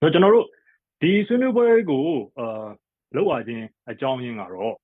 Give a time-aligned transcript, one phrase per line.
[0.00, 0.46] ဆိုတော့ ကျွန်တော်တို့
[1.02, 2.06] ဒီဆွေးနွေးပွဲကို
[2.38, 2.66] အာ
[3.16, 4.74] လောက်ရခြင်း အကြောင်းရင်းကတော့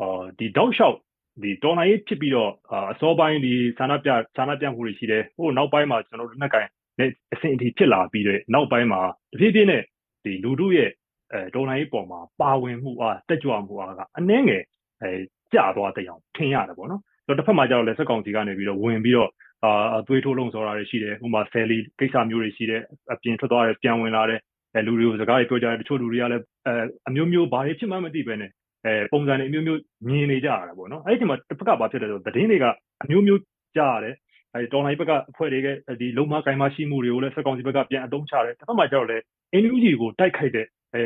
[0.00, 0.96] အာဒီတောက်လျှောက်
[1.42, 2.52] ဒီတော်နိုင်ရေးဖြစ်ပြီးတော့
[2.90, 6.66] အစောပိုင်းဒီဆန္ဒပြဆန္ဒပြမှုတွေရှိတယ်ဟိုနောက်ပိုင်းမှာကျွန်တော်တို့နှက်ကင်
[6.98, 9.00] နဲ့အဆင့်အထိ ဖြစ်လာပြီးတော့နောက်ပိုင်းမှာ
[9.32, 9.82] တဖြည်းဖြည်းနဲ့
[10.24, 10.90] ဒီလူတို့ရဲ့
[11.32, 14.62] အဲတော်နိုင်ရေးပေါ်မှာ ပါဝင်မှုအား တက်ကြွမှုအားက အနည်းငယ်
[15.02, 15.10] အဲ
[15.52, 19.30] ကျသွားတဲ့အောင် ထင်ရတယ်ပေါ့နော်ဆိုတော့တစ်ဖက်မှာကျတော့လည်းစက်ကောင်စီကနေပြီးတော့ဝင်ပြီးတော့
[19.64, 24.40] အာသွေးထိုးလုံးစောတာတွေရှိတယ်ဥပမာဆယ်လီကိစ္စမျိုးတွေရှိတယ်အပြင်ထွက်သွားတယ်ပြန်ဝင်လာတယ်
[24.74, 26.72] အဲလူတွေကိုစကားတွေပြောကြတယ်တချို့လူတွေကလည်းအဲ
[27.08, 28.50] အမျိုးမျိုးဘာတွေဖြစ်မှမသိပဲနဲ့
[28.86, 32.64] အဲပုံစံတွေအမျိုးမျိုးမြင်နေကြရတာပေါ့နော်အဲ့ဒီချိန်မှာတစ်ဖက်ကဘာဖြစ်လဲဆိုတော့သတင်းတွေက
[33.02, 33.40] အမျိုးမျိုး
[33.76, 34.14] ကြားရတယ်
[34.54, 35.68] အဲဒီတော်လိုင်းဘက်ကအဖွဲ့တွေက
[36.00, 39.22] ဒီလုံမကိုင်မရှိမှုတွေကိုလည်းစက်ကောင်စီဘက်ကပြန်အသုံးချတယ်တစ်ဖက်မှာကျတော့လည်း
[39.62, 41.02] NUG ကိုတိုက်ခိုက်တဲ့အဲ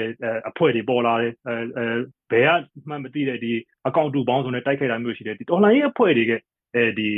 [0.48, 1.86] အဖွဲ့တွေပေါ်လာတယ်အဲအဲ
[2.30, 3.52] ဘယ်ကမှမသိတဲ့ဒီ
[3.86, 6.32] အကောင့်တူပေါင်းဆိုနဲ့တိုက်ခိုက်တာမျိုးရှိတယ်ဒီတော်လိုင်းရဲ့အဖွဲ့တွေက
[6.74, 7.08] အဲဒီ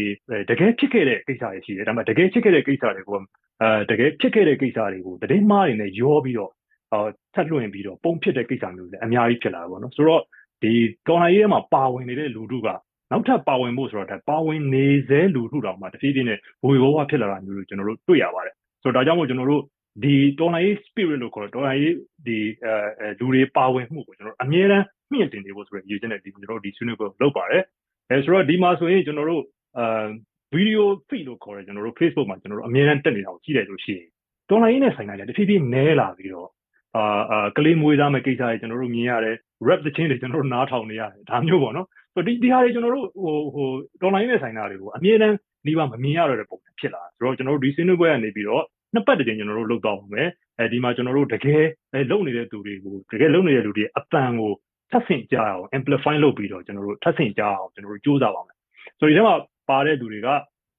[0.51, 3.19] တကယ်ဖြစ်ခဲ့တဲ့ကိစ္စတွေရှိတယ်ဒါပေမဲ့တကယ်ဖြစ်ခဲ့တဲ့ကိစ္စတွေကို
[3.63, 6.53] အဲတကယ်ဖြစ်ခဲ့တဲ့ကိစ္စတွေကိုတည်င်းမားတွေနဲ့ရောပြီးတော့
[6.93, 10.23] အော်ထပ်လွှင့်ပြီးတော့ပုံဖြစ်တဲ့ကိစ္စမျိုးတွေအများကြီးဖြစ်လာတာပေါ့နော်ဆိုတော့
[10.63, 10.73] ဒီ
[11.09, 12.69] တော်လိုင်းရဲ့မှာပါဝင်နေတဲ့လူထုက
[13.11, 19.63] နောက်ထပ်ပါဝင်ဖို့ဆိုတော့ပါဝင်နေစေလူထုတော်မှာတဖြည်းဖြည်းနဲ့ဘဝဘဝဖြစ်လာတာမျိုးတွေကျွန်တော်တို့တွေ့ရပါတယ်ဆိုတော့ဒါကြောင့်မို့ကျွန်တော်တို့
[20.03, 21.83] ဒီတော်လိုင်း spirit လို့ခေါ်တော့တော်လိုင်း
[22.27, 27.63] ဒီအဲလူတွေပါဝင်မှုကိုကျွန်တော်တို့အမြဲတမ်းမြင့်တင်နေဖို့ဆိုရည်ရည်ချက်နဲ့ဒီကျွန်တော်တို့ဒီဆွေးနွေးပွဲလုပ်ပါတယ်
[28.11, 29.43] အဲဆိုတော့ဒီမှာဆိုရင်ကျွန်တော်တို့
[29.79, 30.07] အာ
[30.55, 34.09] ဗီဒီယို feed လို့ခေါ်တယ်ကျွန်တော်တို့ Facebook မှာကျွန်တော်တို့အမြဲတမ်းတက်နေတာကိုကြည့်လိုက်လို့ရှိရင်
[34.51, 36.49] တော်လိုင်းနဲ့ဆိုင်တာလည်းတဖြည်းဖြည်းနဲလာပြီးတော့
[36.97, 39.37] အာအာကလေးမွေးသားမဲ့ကိစ္စတွေကျွန်တော်တို့မြင်ရတယ်
[39.69, 43.69] rap သချင်းတွေကျွန်တော်တို့နားထောင်နေရတယ်ဒါမျိုးပေါ့နော်ဆိုတော့ဒီဒီဟာတွေကျွန်တော်တို့ဟိုဟို
[44.07, 51.65] online နဲ့ဆိုင်တာတွေကိုအမြဲတမ်းဒီပါမမြင်ရတော့တဲ့ပုံစံဖြစ်လာဆိုတော့ကျွန်တော်တို့ဒီဆွေးနွေးပွဲကနေပြီးတော့နှစ်ပတ်တကြိမ်ကျွန်တော်တို့လုပ်တော့မယ်အဲဒီမှာကျွန်တော်တို့တကယ်
[52.11, 54.53] လုံနေတဲ့သူတွေကိုတကယ်လုံနေတဲ့လူတွေအတန်ကို
[54.95, 58.57] ထပ်ဆင့်ကြအောင် amplify လုပ်ပြီးတော့ကျွန်တော်တို့ထပ်ဆင့်ကြအောင်ကျွန်တော်တို့စူးစမ်းပါမယ်
[59.01, 59.35] ဆိုတော့ဒီထဲမှာ
[59.71, 60.29] ပါတဲ့သူတွေက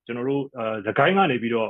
[0.06, 1.70] ကျွန်တော်တို့အဲသခိုင်းကနေပြီးတော့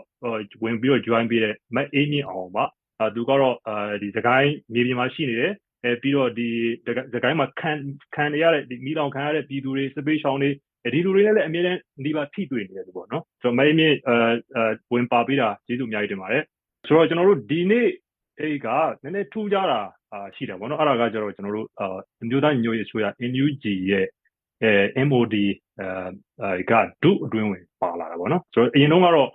[0.64, 2.64] ဝင်ပြီးတော့ join ပေးတဲ့မတ်အေးမြင့်အောင်ပါ
[3.00, 5.54] အဲသူကတော့အဲဒီသခိုင်းမြေပြင်မှာရှိနေတယ်
[5.84, 6.50] အဲပြီးတော့ဒီ
[7.14, 7.72] သခိုင်းမှာခံ
[8.16, 10.50] ခံရတဲ့ဒီမိလောင်ခံရတဲ့ပြည်သူတွေစပေးရှောင်းတွေ
[10.94, 14.16] ဒီလူတွေလည်းအမြဲတမ်းဒီပါထိတွေ့နေတယ်ပေါ့နော်ဆိုတော့မင်းမြင့်အဲ
[14.94, 16.44] ဝင်ပါပေးတာကျေးဇူးအများကြီးတင်ပါတယ်
[16.88, 17.88] ဆိုတော့ကျွန်တော်တို့ဒီနေ့
[18.40, 18.68] အဲ့က
[19.04, 19.80] နည်းနည်းထူးခြားတာ
[20.36, 21.68] ရှိတယ်ပေါ့နော်အဲ့ဒါကကျတော့ကျွန်တော်တို့
[22.22, 24.06] အမျိုးသားညို့ရဲ့ဆိုရ NUG ရဲ့
[24.64, 24.72] အဲ
[25.08, 25.36] MOD
[25.82, 26.74] အဲက
[27.04, 29.30] ဒုအတွင်းဝင်ပါလာတာပေါ့နော်ဆိုတော့အရင်တုန်းကတော့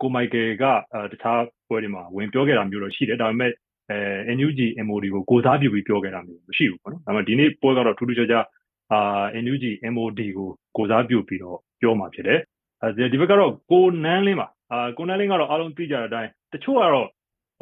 [0.00, 0.64] ကိုမိုက်ကယ်က
[1.12, 3.52] တခြားပွဲတွေမှာဝင်ပြောခဲ့တာမျိုးတော့ရှိတယ်ဒါပေမဲ့
[3.90, 8.44] အဲ NUG MOD ကိုကိုစားပြုပြီးပြောခဲ့တာမျိုးမရှိဘူးပေါ့နော်ဒါပေမဲ့ဒီနေ့ပွဲကတော့ထူးထူးခြားခြား
[8.92, 9.64] အာ NUG
[9.94, 12.40] MOD ကိုကိုစားပြုပြီးတော့ပြောမှာဖြစ်တယ်
[12.82, 17.08] အဲဒီဘက်ကတော့ကိုနန်းလင်းပါအာကိုနန်းလင်းကတော့အားလုံးသိကြတဲ့အတိုင်းတချို့ကတော့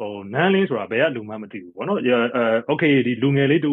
[0.06, 2.12] ိုနန်းလင်းဆိုတာဘယ်ကလူမှမသိဘူးပေါ့နော်အဲ
[2.66, 3.72] โอเคဒီလူငယ်လေးတူ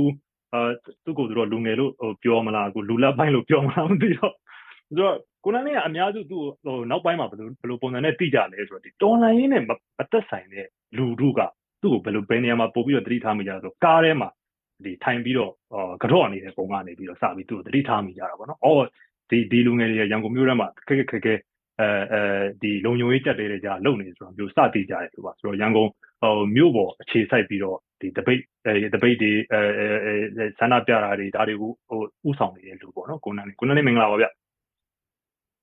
[0.54, 0.70] အာ
[1.06, 4.34] သူ့ကိုယ်သူတော့လူငယ်လို့ဟိုပြောမလားကိုလူလက်ပိုင်းလို့ပြောမလားမသိတော့
[4.88, 9.72] ဆိုတော့ကိုနန်းလင်းကအများစုသူ့ဟိုနောက်ပိုင်းမှာဘယ်လိုဘယ်လိုပုံစံနဲ့သိကြလဲဆိုတော့ဒီတော်လိုင်းရင်းနဲ့မ
[10.12, 10.68] သက်ဆိုင်တဲ့
[10.98, 11.42] လူထုက
[11.82, 14.30] သူ့ကိုဘယ်လိုဘယ်နေရာမှာပို့ပြီးတော့တတိထားမိကြလဲဆိုကားထဲမှာ
[14.86, 15.52] ဒီထိုင်ပြီးတော့
[16.04, 18.84] ကတော့နေတဲ့ပုံကနေပြီးတော့စပြီးသူ့ကိုတတိထားမိကြတာပေါ့နော်။အော်
[19.30, 21.34] ဒီဒီလူငယ်တွေရန်ကုန်မြို့ထဲမှာခက်ခက်ခဲခဲ
[21.80, 22.22] အဲအဲ
[22.62, 25.90] ဒီလုံညုံရေးတက်တဲ့ကြာလုံနေဆိုတာမျိုးစတည်ကြတယ်ဆိုပါဆိုတော့ရန်ကုန်
[26.23, 29.61] ဟိုမြို့ပေါ်အခြေစိုက်ပြီးတော့ဒီတပိတ်အဲတပိတ်တွေအဲ
[30.05, 34.27] အဲဆန္ဒပြတာတွေဒါတွေကိုဟိုဥဆောင်နေတဲ့လူပေါ့နော်ကိုနန်းကိုနန်းလေးမင်္ဂလာပါဗျ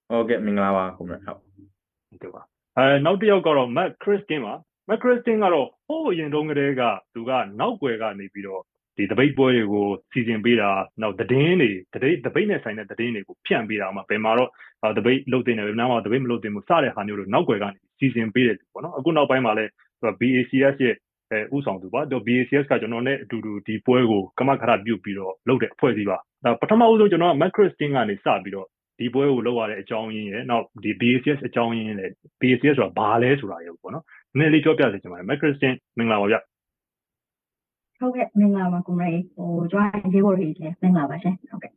[0.09, 2.41] ဟုတ်ကဲ့မင်္ဂလာပါကိုမဟုတ်ဟုတ်ကဲ့ပါ
[2.77, 4.55] အဲနောက်တစ်ယောက်ကတော့ Matt Christine ပါ
[4.88, 6.83] Matt Christine ကတော့ဟိုးအရင်တုန်းကတည်းက
[7.13, 8.61] သူကနောက်ွယ်ကနေပြီးတော့
[8.97, 10.69] ဒီတပိတ်ပွဲတွေကိုစီစဉ်ပေးတာ
[11.01, 14.49] နောက်သတင်းတွေတပိတ်တပိတ်နဲ့ဆိုင်တဲ့သတင်းတွေကိုဖြန့်ပေးတာမှာဘယ်မှာတော့
[14.97, 19.66] တပိတ်လုတ်တင်တယ်ဘယ်မှာတပိတ်မလုတ်တင်ဘူးစတဲ့ဟာမျိုးတွေနောက်ွယ်ကနေစီစဉ်ပေးတယ်ပေါ့နော်အခုနောက်ပိုင်းမှာလဲ
[20.21, 20.95] BACS ရဲ့
[21.31, 28.67] အဲဥဆောင်သူပါတော့ BACS ကကျွန်တော်နဲ့အတူတူဒီပွဲကိုကမခရပြုတ်ပြီးတော့လုပ်တဲ့အဖွဲ့အစည်းပါဒါပထမဦးဆုံးကျွန်တော်က Macristin ကနေစပြီးတော့
[28.99, 34.03] ဒီပွဲကိုလုပ်ရတဲ့အကြောင်းရင်းရယ်နောက်ဒီ BACS အကြောင်းရင်းလည်း BACS ဆိုတာဘာလဲဆိုတာရယ်ပေါ့နော်
[34.37, 36.35] နည်းနည်းလေးပြောပြစေချင်ပါတယ် Macristin မင်္ဂလာပါဗျ
[37.99, 41.72] ဟုတ်ကဲ့မင်္ဂလာပါကိုမရေဟိုကျွန်တော်ရေးဖို့ရည်လည်းမင်္ဂလာပါရှင်ဟုတ်ကဲ့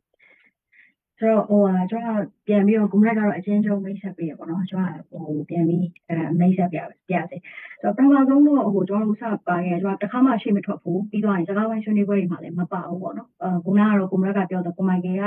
[1.19, 6.79] ဆိုတော့ဟိုဟာကျွန်တော်ပြန်ပြီးတော့ကိုမရက်ကတော့အချင်းချင်းမိတ်ဆက်ပေးရပေါ့နော်ကျွန်တော်ဟိုပြန်ပြီးအဲမိတ်ဆက်ပြ
[7.09, 7.37] ပြစေ
[7.81, 15.25] ဆိုတော့ပထမဆုံးတော့ဟိုကျွန်တော်တို့စပါခဲ့ကျွန်တော်တခါမှရှိမထွက်ဘူးပြီးတော့စကားဝိုင်းဆွေးနွေးပွဲတွေမှာလည်းမပါဘူးပေါ့နော်အဲကိုမရက်ကတော့ကိုမရက်ကပြောတော့ကိုမိုင်ကယ်က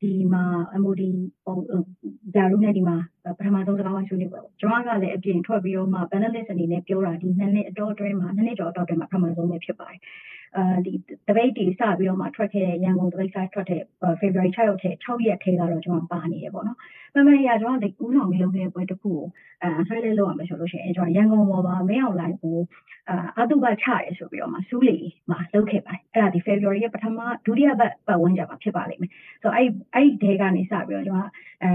[0.00, 0.44] ဒီမှာ
[0.82, 1.02] MOD
[1.44, 1.56] ဟို
[2.34, 2.96] ဂျာရုနဲ့ဒီမှာ
[3.38, 10.02] ပထမဆုံးစကားဝိုင်းဆွေးနွေးပွဲပေါ့ကျွန်တော်ကလည်းအပြင်ထွက်ပြီးတော့မှ panelist အနေနဲ့ပြောတာဒီနှစ်နှစ်အတော်အတွင်းမှာနှစ်နှစ်ကျော်အတော်အတွင်းမှာပထမဆုံးပဲဖြစ်ပါတယ်အာ
[10.86, 10.92] ဒီ
[11.28, 13.82] တပိတ်တီစပြီးတော့မှထွက်ခဲ့တဲ့ရန်ကုန်တပိတ်ဆိုင်ထွက်တဲ့
[14.20, 16.78] February 6ရက်ထဲ6ရက်ထဲကတော့ကျွန်တော်ပါနေရပေါ့နော်။
[17.14, 19.20] မှန်မှန်ရကျွန်တော်ဒီဦးဆောင်ပြီးလုပ်ခဲ့တဲ့ပွဲတစ်ခုကို
[19.62, 22.58] အဲဆွဲလဲလုပ်ရမယ်ဆိုလို့ရှိရင်ကျွန်တော်ရန်ကုန်ပေါ်မှာမင်းအောင်လိုက်ကို
[23.08, 24.96] အာအတုပချရဲဆိုပြီးတော့မှစူးလီ
[25.30, 29.10] မှာလုပ်ခဲ့ပါတယ်။အဲ့ဒါဒီ February ရဲ့ပထမဒုတိယပတ်ပတ်ဝန်းကျင်မှာဖြစ်ပါလိမ့်မယ်။
[29.42, 31.30] ဆိုတော့အဲ့အဲ့ဒီကနေစပြီးတော့ကျွန်တော်
[31.64, 31.70] အဲ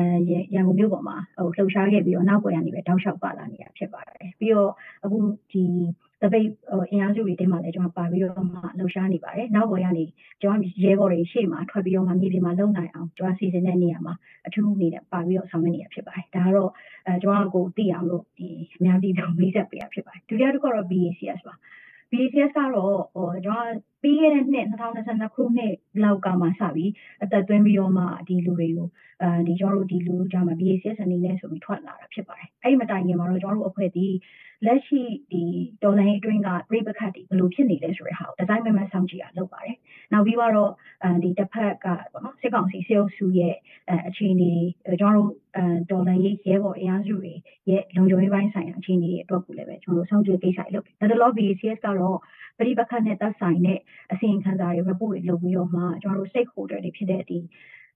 [0.54, 4.72] ရန်ကုန်မြို့ပေါ်မှာဟိုလှုပ်ရှားခဲ့ပြီးတော့နောက်ွယ်ကနေပဲတောက်လျှောက်ပါလာနေတာဖြစ်ပါတယ်။ပြီးတော့
[5.04, 5.18] အခု
[5.52, 5.64] ဒီ
[6.22, 10.06] တပိတ်ဟိုအင်အားစုတွေတင်းမှာလည်းကျွန်တော်ပါပြီးတော့မှလှုပ်ရှားနေပါတယ်နောက်ပေါ်ကနေ
[10.42, 14.14] ကျွန်တော်ရဲဘော်တွေရှေ့မှာထွက်ပြီးတော့မှမြေပြင်မှာလုံနိုင်အောင်ကျွန်တော်စီစဉ်တဲ့နေရာမှာ
[14.48, 16.72] အထူးအနေနဲ့ပါပြီးတော့ဆောင်ရွက်နေရဖြစ်ပါတယ်ဒါကတော့
[17.06, 21.56] အဲကျွန်တော်ကိုသိအောင်လို့ဒီအများကြီးတော့မိတ်ဆက်ပေးရဖြစ်ပါတယ်ဒုတိယတစ်ခုတော့ BACS ပါ
[22.12, 23.70] BACS ကတော့ဟိုကျွန်တော်
[24.02, 25.74] ပြီးခဲ့တဲ့နှစ်2022ခုနှစ်
[26.04, 26.92] လောက်ကမှစပြီး
[27.24, 28.88] အသက်သွင်းပြီးတော့မှဒီလူတွေကို
[29.22, 34.06] အဲဒီကျွန်တော်တို့ဒီလူကြမှာ BACS အနေနဲ့ဆိုပြီးထွက်လာတာဖြစ်ပါတယ်အဲ့ဒီမတိုင်ခင်မှာတော့ကျွန်တော်တို့အဖွဲ့ဒီ
[34.66, 35.02] လက်ရှိ
[35.32, 35.44] ဒီ
[35.84, 39.78] ဒေါ်လာအတွင်းကပြိပခတ်တွေဘယ်လိုဖြစ်နေလဲဆိုတဲ့ဟာကိုဒီဇိုင်းမမဆောင်ကြည့်ရလုပ်ပါတယ်
[40.14, 40.72] နောက်ပြီးတော့
[41.04, 43.56] အဲဒီတစ်ဖက်ကပေါ့နော်စစ်ကောင်စီစေအုပ်စုရဲ့
[43.90, 44.54] အဲအခြေအနေ
[45.00, 47.34] ကျွန်တော်တို့အဲဒေါ်လာရေးရဲဘော်အင်အားစုတွေ
[47.70, 52.18] ရဲ့လုံခြုံရေးပိုင်းဆိုင်ရာအခြေအနေတွေအတွက်ကိုလည်းပဲကျွန်တော်တို့စောင့်ကြည့်ကိစ္စတွေလုပ်တယ်ဒါတလော BACS ကတော့
[52.60, 53.80] ပြိပခတ်နဲ့သက်ဆိုင်တဲ့
[54.12, 57.38] အစီရင်ခံစာတွေ report တွေလုပ်ပြီးတော့မှကျွန်တော်တို့ stakeholder တွေဖြစ်တဲ့ဒီ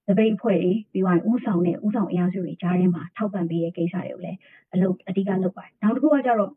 [0.08, 4.38] တပိတ်အဖွဲ့တွေပြီးသွားရင်ဥဆောင်တဲ့ဥဆောင်အင်အားစုတွေကြားထဲမှာထောက်ပံ့ပေးတဲ့ကိစ္စတွေကိုလည်း
[4.74, 6.52] အလုပ်အဓိကလုပ်ပါတယ်နောက်တစ်ခုကကြတော့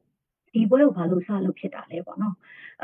[0.55, 2.35] ဒီပွဲကိုဘာလို့စလုပ်ဖြစ်တာလဲပေါ့နော်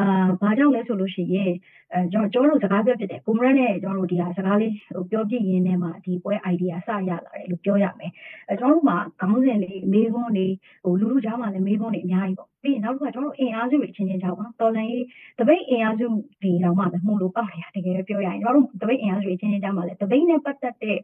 [0.00, 1.52] အာဘာကြောင့်လဲဆိုလို့ရှိရင်
[1.94, 8.12] အဲကျွန်တော်တို့စကားပြောဖြစ်တယ်ကိုမရနဲ့ကျွန်တော်တို့ဒီဟာစကားလေးဟိုပြောပြရင်းနဲ့မှဒီပွဲ idea စရလာတယ်လို့ပြောရမယ်
[8.48, 15.04] အဲကျွန်တော်တို့မှာခေါင်းစဉ်လေးမေးခွန်းလေးဟိုလူလူကြားမှာလည်းမေးခွန်းတွေအများကြီးပေါ့ပြီးရင်နောက်တစ်ခါကျွန်တော်တို့အင်အားစုတွေချင်းချင်းကြောက်ပေါ့နော်တော်လန်ရေး
[15.38, 16.06] တပိတ်အင်အားစု
[16.42, 20.98] ဒီတော့မှပဲမှုလို့ပေါက်နေတာတကယ်ပြောရရင်ကျွန်တော်တို့တပိတ်အင်အားစုတွေချင်းချင်းကြောက်မှာလည်းတပိတ်နဲ့ပတ်သက်တဲ့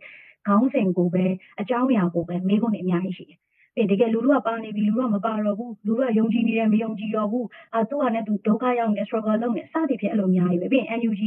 [0.47, 1.25] ခေါင်းစဉ်ကိုပဲ
[1.61, 3.39] အကြောင်းအရာကိုပဲမေးခွန်းတွေအများကြီးရှိတယ်
[3.79, 11.23] အဲတကယ်လူလူကပါနေပြီလူလူကမပါတော့ဘူးလူလူကယုံကြည်နေတယ်မယုံကြည်တော့ဘူးအာသူ့ဟာနဲ့သူဒုက္ခရောက်နေ struggle လုပ်နေစသည်ဖြင့်အဲ့လိုအများကြီးပဲပြီးရင် NUG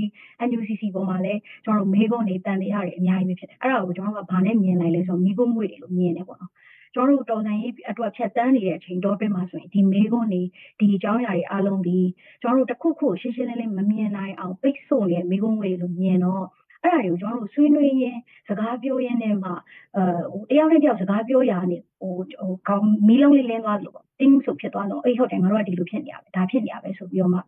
[0.47, 6.51] NUCC ပေါ်မှာလည်းကျွန်တော်တို့မေးခွန်းတွေတန်တရားတွေအများကြီးပဲဖြစ်တယ်အဲ့ဒါကိုကျွန်တော်တို့ကဘာနဲ့မြင်လိုက်လဲဆိုတော့မိဖို့မွေတွေလို့မြင်တယ်ပေါ့နော်
[6.93, 10.41] ကျွန်တော်တို့တော်ဆိုင်ရေးအတွက်ဖြတ်တန်းနေတဲ့အချိန်တော့တွင်းမှာဆိုရင်ဒီမေးခွန်းတွေ
[10.79, 11.99] ဒီအကြောင်းအရာတွေအားလုံးဒီ
[12.41, 16.45] ကျွန်တော်တို့တစ်ခုခုရှင်းရှင်းလင်းလင်းမမြင်နိုင်အောင်ပိတ်ဆို့နေတဲ့မေးခွန်းတွေလို့မြင်တော့
[16.83, 19.49] အဲ့ဒါတွေကိုကျွန်တော်တို့ဆွေးနွေးရင်းစကားပြောရင်းနဲ့မှ
[19.95, 27.41] အဲဟိုတယောက်နဲ့တယောက်စကားပြောရနေဟိုဟိုကောင်းမီးလုံးလေးလင်းသွားလို့ပေါ့တင်းဆိုဖြစ်သွားတော့အေးဟုတ်တယ်ငါတို့ကဒီလိုဖြစ်နေရပဲဒါဖြစ်နေရပဲဆိုပြီးတော့မှ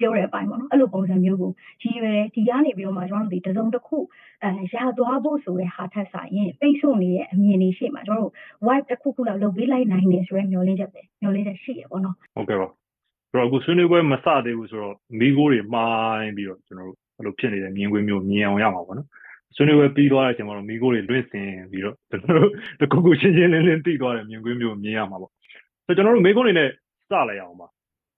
[0.00, 1.50] ပြောတဲ့အပိုင်းပေါ့နော်အဲ့လိုပုံစံမျိုးကို
[1.82, 3.98] ရည်ရွယ်ဒီကနေပြီးတော့မှကျွန်တော်တို့ဒီတစုံတစ်ခု
[4.42, 8.32] အဲရာသွားဖို့ဆိုတဲ့ဟာထက်ဆိုင်ရင်ပိတ်ဆို့နေတဲ့အမြင်တွေရှိမှကျွန်တော်တို့
[8.66, 12.68] wipe တစ်ခုခုလောက်လုပ်ပေးလိုက်နိုင်တယ်ဆိုတဲ့မျှော်လင့်ချက်ပဲမျှော်လင့်ချက်ရှိရပေါ့နော်ဟုတ်ကဲ့ပါ
[13.30, 19.08] ဆိုတော့အခုဆွေးနွေးပွဲမစသေးဘူးဆိုတော့မိကိုတွေမှားပြီးတော့ကျွန်တော်တို့ အဲ့လိုဖြစ်နေတဲ့မြင်ကွင်းမျိုးမြင်အောင်ရမှာပေါ့နော်
[19.56, 22.50] ဆွေးနွေးပွဲပြီးသွားတဲ့အချိန်မှာတော့မိကိုတွေလွင့်စင်ပြီးတော့ကျွန်တော်တို့
[22.80, 25.30] တခုခုချင်းချင်းလင်းလင်းသိသွားတဲ့မြင်ကွင်းမျိုးမြင်ရမှာပေါ့
[25.86, 26.68] ဆိုတော့ကျွန်တော်တို့မိကိုတွေနဲ့
[27.08, 27.66] စလိုက်အောင်ပါ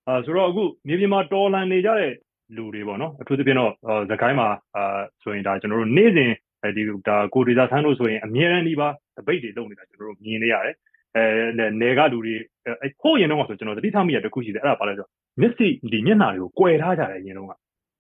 [0.07, 2.13] အာဆိုတော့အခုမြေပြင်မှာတော်လန်နေကြတဲ့
[2.57, 3.73] လူတွေပေါ့နော်အထူးသဖြင့်တော့
[4.11, 6.31] သခိုင်းမှာအာဆိုရင်ဒါကျွန်တော်တို့နေ့စဉ်
[6.77, 10.77] ဒီဒါကိုဒေတာဆန်းတို့ဆိုရင်အမြဲတမ်းဒီပါတပိတ်တွေလုပ်နေတာကျွန်တော်တို့မြင်နေရတယ်
[11.17, 12.35] အဲနယ်ကလူတွေ
[12.67, 15.07] အဲဟိုးရင်တော့ဆိုကျွန်တော်တတိထားမိရတခုရှိတယ်အဲ့ဒါပါလဲဆို
[15.41, 17.49] မျက်စိဒီမျက်နှာတွေကိုကွယ်ထားကြတယ်ရင်တော့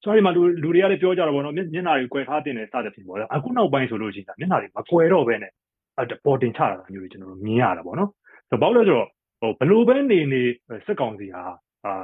[0.03, 5.53] ကဆိုရင်မှလူလူတွေကလည်းပြောကြတာပေါ့နော်မျက်နှာတွေကွယ်ထားတင်တယ်စသဖြင့်ပေါ့လေအခုနောက်ပိုင်းဆိုလို့ရှိရင်မျက်နှာတွေမကွယ်တော့ဘဲနဲ့
[5.99, 8.11] အပေါ်တင်ချတာမျိုးတွေကျွန်တော်တို့မြင်ရတာပေါ့နော်
[8.51, 9.09] ဆိုတော့ဘာလို့လဲဆိုတော့
[9.41, 10.43] ဟိုဘလို့ပဲနေနေ
[10.87, 11.43] စစ်ကောင်စီဟာ
[11.87, 11.95] အာ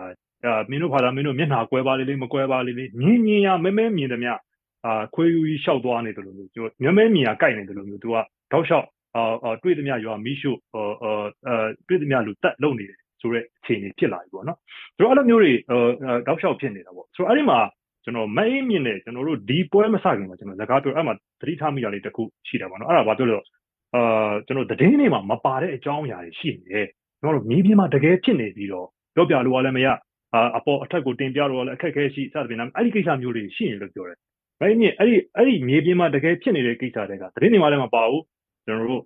[0.70, 4.30] မင်းတို့ဖာသာမင်းတို့မျက်နှာကွဲပါလေလေမကွဲပါလေလေမြင်မြင်ရမဲမဲမြင်တယ်မြ
[4.84, 6.50] အာခွေးယူကြီးရှောက်သွားနေတယ်လို့မျိုး
[6.82, 8.16] မျက်မဲမြင်ရကြိုက်နေတယ်လို့မျိုးသူက
[8.52, 14.58] တောက်လျှောက်အာတွေ့သမျှရွာမီးရှို့အာတွေ့သမျှလူတက်လုံနေတယ်ဆိုတဲ့အခြေအနေဖြစ်လာပြီပေါ့နော်
[14.96, 15.52] ဆိုတော့အဲ့လိုမျိုးတွေ
[16.26, 17.58] တောက်လျှောက်ဖြစ်နေတာပေါ့ဆိုတော့အဲ့ဒီမှာ
[18.08, 23.42] ကျွန်တော်မအေးမြင်တယ်ကျွန်တော်တို့ဒီပွဲမစခင်မှာကျွန်တော်စကားပြောအဲ့မှာသတိထားမိတာလေးတစ်ခုရှိတယ်ပေါ့နော်အဲ့ဒါဘာပြောလို့
[23.94, 26.86] အာကျွန်တော်သတင်းတွေမှာမပါတဲ့အကြောင်းအရာတွေရှိနေတယ်
[27.20, 29.88] ကျွန်တော်တို့မြေပြင်မှာတကယ်ဖြစ်နေပြီးတော့ပြောပြလို့လည်းမရ
[30.34, 34.18] အာအပေါ်အထက်ကိုတင်ပြတော့လည်းအခက်အခဲရှိစသဖြင့်အဲ့ဒီကိစ္စမျိုးတွေရှိနေလို့ပြောတယ်။
[34.60, 38.22] အဲ့ဒီအဲ့ဒီအဲ့ဒီမြေပြင်မှာတကယ်ဖြစ်နေတဲ့ကိစ္စတွေကသတင်းတွေမှာလည်းမပါဘူး
[38.66, 39.02] ကျွန်တော်တို့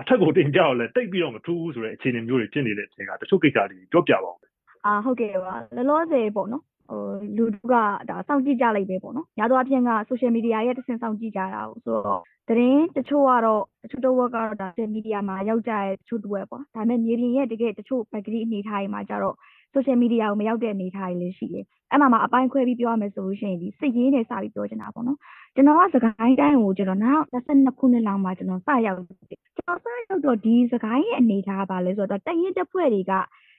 [0.00, 4.36] အထက်ကိုတင်ပြတော့လည်းတိတ်ပြီးတော့မထူးဘူးဆိုတဲ့အခြေအနေမျိုးတွေဖြစ်နေတဲ့အချိန်ကတချို့ကိစ္စတွေပြောပြပါဦး။
[4.86, 7.02] အာဟုတ်ကဲ့ပါလောလောဆယ်ပေါ့နော် ဟို
[7.36, 7.74] လူတို့က
[8.10, 19.36] ဒါစောင့်ကြည့်ကြလိုက်ပဲပေါ့နော်။ညာတော့အပြင်က social media ရဲ့တဆင့်စောင့်ကြည့်ကြတာကိုဆိုတော့သတင်းတချို့ကတော့တချို့တစ်ဝက်ကတော့ဒါ social media မှာရောက်ကြတဲ့တချို့တစ်ဝက်ပေါ့။ဒါပေမဲ့မြေပြင်ရဲ့တကယ်တချို့ background အနေအထားတွေမှာကျတော့
[19.74, 25.18] social media ကိုမရောက်တဲ့အနေအထားတွေလည်းရှိတယ်။အဲ့မှာမှအပိုင်းခွဲပြီးပြောရမယ်ဆိုလို့ရှိရင်ဒီစစ်ရေးနဲ့စပြီးပြောချင်တာပေါ့နော်။
[25.54, 28.98] ကျွန်တော်ကစကိုင်းတိုင်းကိုကျွန်တော်2022ခုနှစ်လောက်မှာကျွန်တော်စရောက်
[29.30, 33.12] တယ်။ကျွန်တော်စရောက်တော့ဒီစကိုင်းရဲ့အနေအထားကဘာလဲဆိုတော့တရင်တက်ဖွဲ့တွေက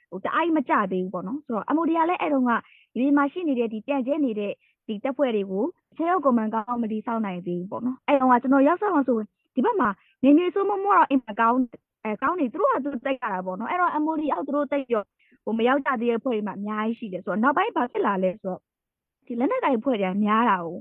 [0.09, 2.51] ဟိုတအားမကြသေးဘူးပေါ့နော်ဆိုတော့ MOD ကလည်းအဲ့တုန်းက
[2.97, 4.51] ဒီမှာရှိနေတဲ့ဒီတန့်ကျဲနေတဲ့
[4.87, 5.65] ဒီတက်ဖွဲ့တွေကို
[5.97, 9.19] ခြေရောက်ကွန်မန်ကောင်းမဒီစောင့်နိုင်သေးဘူးပေါ့နော်အဲ့တုန်းကကျွန်တော်ရောက်ဆောင်ဆို
[9.55, 9.89] ဒီဘက်မှာ
[10.23, 11.59] နေနေဆိုးမမောတော့အင်မကောင်း
[12.03, 15.03] အဲကောင်းနေသူတို့ကသူတိတ်ရတာပေါ့နော်အဲ့တော့ MOD အောက်သူတို့တိတ်ရော
[15.43, 18.59] ဟိုမရောက်ကြသေးတဲ့ဖွဲ့တွေမှာအများကြီးရှိတယ်ဆိုတော့နောက်ပိုင်းဘာဖြစ်လာလဲဆိုတော့
[19.25, 20.77] ဒီလက်နက်ကိုင်ဖွဲ့တွေကများတာကို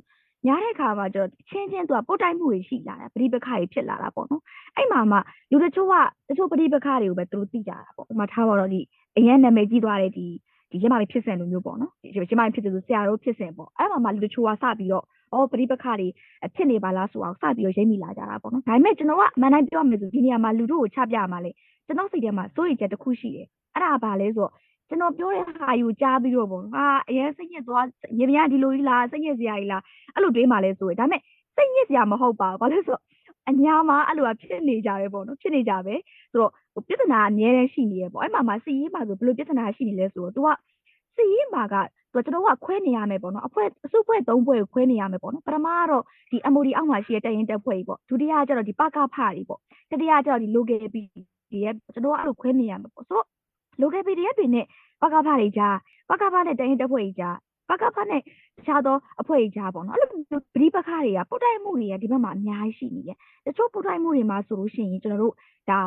[0.46, 4.42] များတဲ့ခါမှာကျတော့ချင်းချင်းသူကပုတ်တိုက်မှုတွေရှိလာတာပရိပခတွေဖြစ်လာတာပေါ့နော်
[4.76, 5.18] အဲ့မှာမှ
[5.50, 5.94] လူတချို့က
[6.28, 8.80] တချို့ပရိပခတွေကိုပဲသူတို့သိကြတာပေါ့ဥပမာထားပါတော့ဒီ
[9.18, 10.26] အရင်နာမည်ကြီးသွားတဲ့ဒီ
[10.70, 16.08] ဒီရမလေးဖြစ်စဉ်လိုမျိုးပေါ့နော်ဒီရမလေးဖြစ်စဉ်ဆိုဆရာတို့ဖြစ်စဉ်ပေါ့အဲ့မှာမှလူတချို့ကစပြီးတော့အော်ပရိပခတွေ
[16.54, 21.50] ဖြစ်နေပါလားဆိုအောင်စပြီးတော့ရိပ်မိလာကြတာပေါ့နော်ဒါပေမဲ့ကျွန်တော်ကအမှန်တိုင်းပြောရမယ်ဆိုဒီနေရာမှာလူတို့ကိုချပြရမှာလေ
[21.86, 24.52] ကျွန်တော်စိတ်ထဲမှာစိုးရိမ်ချက်တစ်ခုရှိတယ်အဲ့ဒါကဘာလဲဆိုတော့
[24.88, 27.84] ကျွန်တော်ပြောတဲ့ဟာယူကြားပြီးတော့ပေါ့ဟာအရင်စိတ်ညစ်သွား
[28.18, 29.82] ရေပြန်ကဒီလိုကြီးလားစိတ်ညစ်စရာကြီးလား
[30.14, 31.20] အဲ့လိုတွေးမှလဲဆိုရယ်ဒါပေမဲ့
[31.56, 33.02] စိတ်ညစ်စရာမဟုတ်ပါဘူးဘာလို့လဲဆိုတော့
[33.50, 35.94] အညာမှာအဲ့လိုကဖြစ်နေကြပဲပေါ့နော်ဖြစ်နေကြပဲ
[36.30, 40.48] ဆိုတော့ဟို ပြဿနာအများတန်းရှိနေရပေါ့အဲ့မှာမှာစီရေးမှာဆိုဘယ်လိုပြဿနာရှိနေလဲဆိုတော့ तू က
[41.16, 41.74] စီရေးမှာက
[42.12, 50.96] သူကျွန်တော်ကခွဲနေရမယ်ပေါ့နော်အဖွဲအစုဖွဲ၃ဖွဲကိုခွဲနေရမယ်ပေါ့နော်ပထမကတော့ဒီ MOD အောက်မှာရှိတဲ့တရင်တက်ဖွဲ့ကြီးပေါ့ဒုတိယကကျတော့ဒီပကဖတွေပေါ့တတိယကကျတော့ဒီ local PD
[51.64, 53.26] ရဲ့ကျွန်တော်ကအဲ့လိုခွဲနေရမယ်ပေါ့ဆိုတော့
[53.82, 54.66] local PDF တွေနဲ့
[55.02, 55.76] ပကဖတွေကြား
[56.10, 57.36] ပကဖနဲ့တရင်တက်ဖွဲ့ကြီးကြား
[57.68, 63.16] ပကဖနဲ့တခြားသောအဖွဲ့ကြီးကြားပေါ့နော်အဲ့လိုမျိုးပရိပခတွေကပုတ်တိုက်မှုတွေကဒီဘက်မှာအများကြီးရှိနေတယ်
[63.46, 65.34] တချို့ပုတ်တိုက်မှုတွေမှာဆိုလို့ရှိရင်ကျွန်တော်တို့
[65.70, 65.78] ဒါ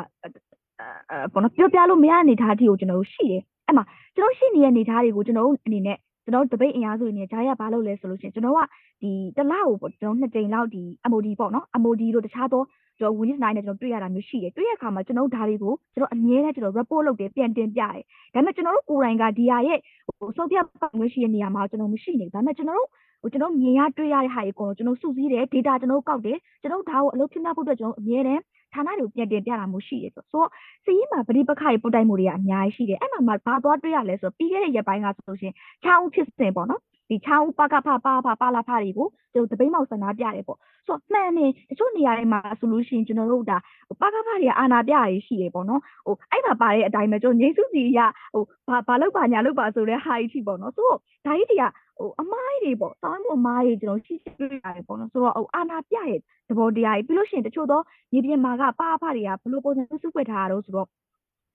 [0.80, 3.84] အဲပေါ့နော်ပြောပြလို့မရတဲ့အနေအထားအထိကိုကျွန်တော်တို့ရှိတယ်အဲ့မှာ
[4.16, 8.60] ကျွန်တော်ရှိနေတဲ့အနေအထားတွေကိုကျွန်တော်တို့အနေနဲ့ကျွန်တော်တပိတ်အင်အားစုတွေနဲ့ဂျာရဘာလုပ်လဲဆိုလို့ရှိရင်ကျွန်တော်က
[9.02, 12.64] ဒီတလားကိုပေါ့ကျွန်တော်နှစ်ကြိမ်လောက်ဒီ MOD ပေါ့နော် MOD တို့တခြားသော
[13.00, 18.04] ကျွန်တော် Windows 9နဲ့ကျွန်တော်တွေ့ရတာမျိုးရှိတယ်တွေ့ရအခါမှာကျွန်တော်ဒါတွေကိုကျွန်တော်အမြဲတမ်းကျွန်တော် report လုပ်တယ်ပြန်တင်ပြတယ်
[18.34, 19.80] ဒါပေမဲ့ကျွန်တော်တို့ကိုယ်တိုင်ကဒီဟာရဲ့
[20.20, 22.90] ဟိုဆုံးဖြတ်ပတ်ငွေရှိတဲ့နေရာမှာကျွန်တော်မရှိနေဘူးဒါပေမဲ့ကျွန်တော်တို့
[23.22, 28.42] ဟိုကျွန်တော်မြင်ရတွေ့ရတဲ့ဟာတွေအကုန်လုံးကျွန်တော်စုစည်းတယ် data ကျွန်တော်ကောက်တယ်ကျွန်တော်ဒါကိုအလုပ်ဖြစ်မြောက်ဖို့အတွက်ကျွန်တော်အမြဲတမ်း
[28.74, 30.50] ဌာနတွေကိုပြန်တင်ပြတာမျိုးရှိတယ်ဆိုတော့
[30.86, 43.58] စီးရင်မှာပရိပခါတွေပုတ်တိုက်မှုတွေကအများကြီးရှိတယ်အဲ့မှာဘာသွားတွေ့ရလဲဆိုတော့ပြီးခဲ့တဲ့ရက်ပိုင်းကဆိုလို့ရှိရင်ချောင်းဖြစ်စဉ်ပေါ့နော် ဒီချောင်းပကဖပါဖပါလာဖတွေကိုကျွန်တော်တပိတ်မောက်ဆန္ဒပြတယ်ပေါ့ဆိုတော့မှန်နေတချို့နေရာတွေမှာဆိုလို့ရှိရင်ကျွန်တော်တို့ဒါ
[44.02, 48.00] ပကဖတွေကအာနာပြရရှိတယ်ပေါ့နော်ဟိုအဲ့မှာပါတဲ့အတိုင်းပဲကျွန်တော်ငိမ့်စုစီရ
[48.34, 51.64] ဟိုဘာဘာလောက်ပါညာလောက်ပါဆိုတဲ့ဟာကြီးရှိပေါ့နော်ဆိုတော့ဒါကြီးတွေက
[52.00, 60.88] ဟိုအမားတွေပေါ့စောင်းမှုအမားတွေကျွန်တော်ရှိရှိတွေ့ရတယ်ပေါ့နော်ဆိုတော့ဟိုအာနာပြရဲ့သဘောတရားကြီးပြီးလို့ရှိရင်တချို့သောမြေပြင်မှာကပါဖတွေကဘလို့ပုံစံစုပွက်ထားတာတော့ဆိုတော့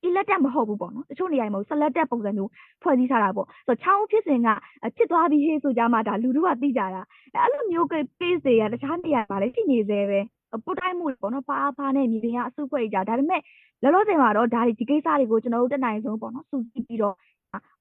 [0.08, 2.50] elected မဟုတ်ဘူးပေါ့နော်တချို့နေရာမှာ selected ပုံစံမျိုး
[2.82, 4.48] ဖွဲ့စည်းထားတာပေါ့ဆိုတော့ချောင်းဖြစ်စဉ်က
[4.96, 7.02] ဖြစ်သွားပြီးဟေးဆိုကြမှာဒါလူတို့ကသိကြတာ
[7.42, 10.20] အဲ့လိုမျိုး case တွေကတခြားနေရာမှာလည်းရှိနေသေးပဲ
[10.64, 13.40] ပုတ်တိုင်းမှုပေါ့နော်ပါဖာနဲ့မြေပြင်ကအစုဖွဲ့ကြဒါပေမဲ့
[13.82, 17.14] လောလောဆယ်မှာတော့ဒါဒီကိစ္စတွေကိုကျွန်တော်တို့တက်နိုင်ဆုံးပေါ့နော်စုစည်းပြီးတော့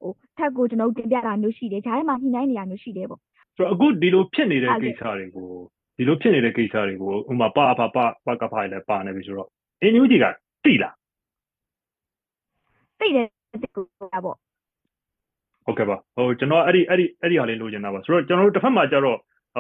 [0.01, 3.20] ဟိုထက်ကိုကျွန်တော်တို့တင်ပြတာမျိုးရှိတယ်ဂျားထဲမှာညှိနှိုင်းနေရမျိုးရှိတယ်ပေါ့
[3.58, 5.50] ဆိုတော့အခုဒီလိုဖြစ်နေတဲ့ကိစ္စတွေကို
[5.98, 9.50] ဒီလိုဖြစ်နေတဲ့ကိစ္စတွေကိုဥမာပါပါပါပါကဖာလည်းပါနေပြီဆိုတော့
[9.82, 10.25] အင်းယူကြီးက
[10.65, 10.94] တိလား
[13.03, 13.27] သိတယ်
[13.62, 14.38] သိကိုပေါ့
[15.65, 19.17] ဟုတ်ကဲ့ပါဟိုကျွန်တော်အဲ့ဒီအဲ့ဒီအဲ့ဒီဟာလေးလိုချင်တာပါဆိုတော့ကျွန်တော်တို့တစ်ဖက်မှာကျတော့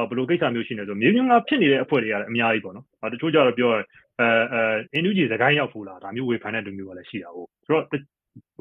[0.09, 3.79] ဘယ်လိုကိစ္စမျိုးရှိနေဆိုမြေမြုံကဖြစ်နေတဲ့အဖွဲ့တွေကလည်းအများကြီးပေါ့နော်။တချို့ကျတော့ပြောရဲ
[4.19, 4.61] အဲအဲ
[4.93, 7.85] အင်နူဂျီစကိုင်းရောက်ဖူလာဒါမျိုးဝေဖန်တဲ့လူမျိုးကလည်းရှိတာဟုတ်။ဆိုတော့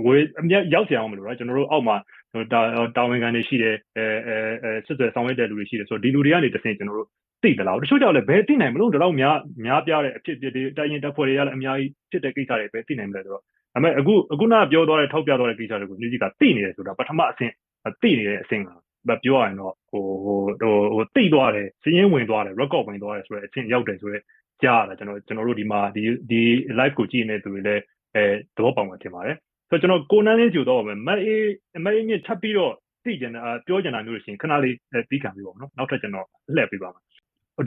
[0.07, 1.97] ဝေအမြတ်ရောက်ကြအောင်မလို့နော်ကျွန်တော်တို့အောက်မှာ
[2.53, 2.61] တာ
[2.97, 7.09] တာဝန်ခံတွေရှိတယ်အဲအဲအဲစစ်ဆွဲဆောင်ရွက်တဲ့လူတွေရှိတယ်ဆိုတော့ဒီလူတွေကနေတဆင့်ကျွန်တော်တို့
[7.43, 17.53] သိတယ်လားတချို့ကြောင့်လည်းဘယ်သိနိုင်မလို့ဒီလောက်များများပြတဲ့အဖြစ်အပျက်တွေတိုင်ရင်တပ်ဖွဲ့တွေကလည်းအများကြီးဖြစ်တဲ့ကိစ္စတွေပဲသိနိုင်မလဲဆိုတော့ဒါပေမဲ့အခုအခုနပြောသွားတဲ့ထောက်ပြသွားတဲ့ကိစ္စတွေကိုညကြီးကသိနေတယ်ဆိုတာပထမအဆင့်
[18.03, 18.69] သိနေတဲ့အဆင့်က
[19.25, 24.23] ပြောရရင်တော့ဟိုဟိုဟိုဟိုသိသွားတယ်စည်ရင်းဝင်သွားတယ် record ဝင်သွားတယ်ဆိုတော့အချင်းရောက်တယ်ဆိုတော့
[24.63, 26.43] ကြားရတာကျွန်တော်ကျွန်တော်တို့ဒီမှာဒီဒီ
[26.79, 27.83] live ကိုကြည့်နေတဲ့သူတွေလည်း
[28.15, 28.25] အဲ
[28.57, 29.37] သဘောပေါက်မှာထင်ပါတယ်
[29.71, 31.47] ဆိုတော့ကျွန်တော်ကိုနန်းလေးကြိုတော့မယ်မအေး
[31.85, 32.73] မအေးမြင့်ထပ်ပြီးတော့
[33.05, 34.77] သိကြတာပြောကြတာမျိုးလို့ရှိရင်ခဏလေး
[35.09, 37.03] ပြီးခံပြီးပါဦးနော်နောက်ထပ်ကျွန်တော်လှည့်ပေးပါမယ်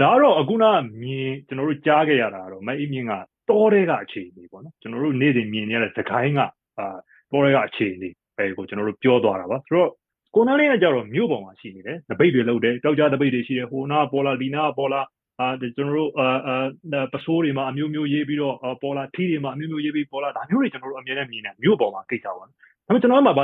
[0.02, 0.66] ဒါကတော့အခုန
[1.02, 3.14] မြင်ကျွန်တော်တို့ကြားခဲ့ရတာတော့မအေးမြင့်က
[3.50, 6.88] တောတဲ့ကအခြေအနေပေါ့နော်ကျွန်တော်တို့နေ့စဉ်မြင်နေရတဲ့သခိုင်းကအာ
[7.32, 9.92] တောတဲ့ကအခြေအနေပဲကိုကျွန်တော်တို့ပြောသွားတာပါဆိုတော့
[10.36, 15.02] ကိုနန်းလေးကကြတော့မြို့ပေါ်မှာရှိနေတယ်တပိတ်တွေလုပ်တယ်ကြောက်ကြတပိတ်တွေရှိတယ်ဟိုနာပေါ်လာလီနာပေါ်လာ
[15.40, 22.48] အာကျွန်တော်တို့အာအာပစိုးတွေမှာအမျိုးမျိုးရေးပြီးတော့ပေါ်လာထီးတွေမှာအမျိုးမျိုးရေးပြီးပေါ်လာဒါမျိုးတွေကျွန်တော်တို့အများနဲ့မြင်နေမြို့ပေါ်မှာကိစ္စပါဒါ
[22.86, 23.44] ပေမဲ့ကျွန်တော်တို့မှာဗာ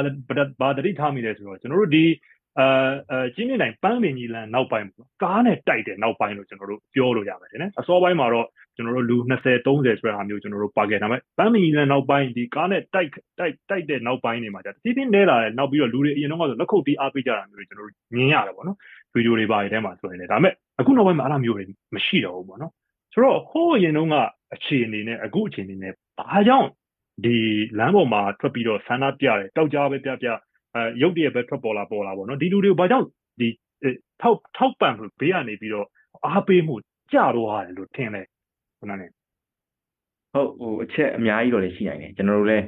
[0.62, 2.06] ဗာတတိထားမိတယ်ဆိုတော့ကျွန်တော်တို့ဒီ
[2.60, 2.68] အာ
[3.12, 9.56] အာကျင်းနေတိုင်းပန်းပင်ကြီးလန်နောက်ပိုင်းပေါ့ကားနဲ့တိုက်တယ်နောက်ပိုင်းလို့ကျွန်တော်တို့ပြောလို့ရပါတယ်နော်အစောပိုင်းမှာတော့ကျွန်တော်တို့လူ20 30ဆို
[10.08, 18.78] တဲ့ဟာမျိုးကျွန်တော်တို့ပါခဲ့ဒါပေမဲ့ပန်းမီလန်နောက်ပိုင်းဒီကားနဲ့တိုက်တိုက်တိုက်တဲ့နောက်ပိုင်းတွေမှာကြာတီးတင်းနဲလာတယ်နောက်ပြီးတော့လူတွေအရင်တော့ဆိုလက်ခုပ်တီးအားပေးကြတာမျိုးတွေကျွန်တော်တို့မြင်ရတယ်ပေါ့နော်
[19.14, 21.66] ဗီဒီယိုတွေပါတဲ့ထဲမှာဆိုရင်လည်းဒါပေမဲ့အခုနောက်ပိုင်းမှာအဲ့လိုမျိုးတွေ
[21.96, 22.72] မရှိတော့ဘူးပေါ့နော်
[23.14, 24.16] ဆိုတော့ဟိုးအရင်တုန်းက
[24.54, 26.70] အခြေအနေနဲ့အခုအခြေအနေနဲ့ဘာကြောင့်
[27.26, 27.38] ဒီ
[27.80, 30.28] လမ်းပေါ်မှာထွက်ပြီးတော့ဆန္ဒပြတယ်တောက်ကြားပဲပြပြ
[30.76, 33.08] အဲရုပ်တရက်ပဲထွက်ပေါ်လာပေါ်လာပေါ့နော်ဒီလူတွေကိုဘာကြောင့်
[33.40, 33.48] ဒီ
[34.22, 35.88] ထောက်ထောက်ပံ့ဘေးကနေပြီးတော့
[36.26, 36.76] အားပေးမှု
[37.12, 38.26] ကြတော့ရတယ်လို့ထင်တယ်
[38.80, 39.10] ခုနနဲ့
[40.34, 42.66] ဟုတ်ဟိုအချက်အများကြီးတော့လည်းရှိနိုင်တယ်ကျွန်တော်တို့လည်း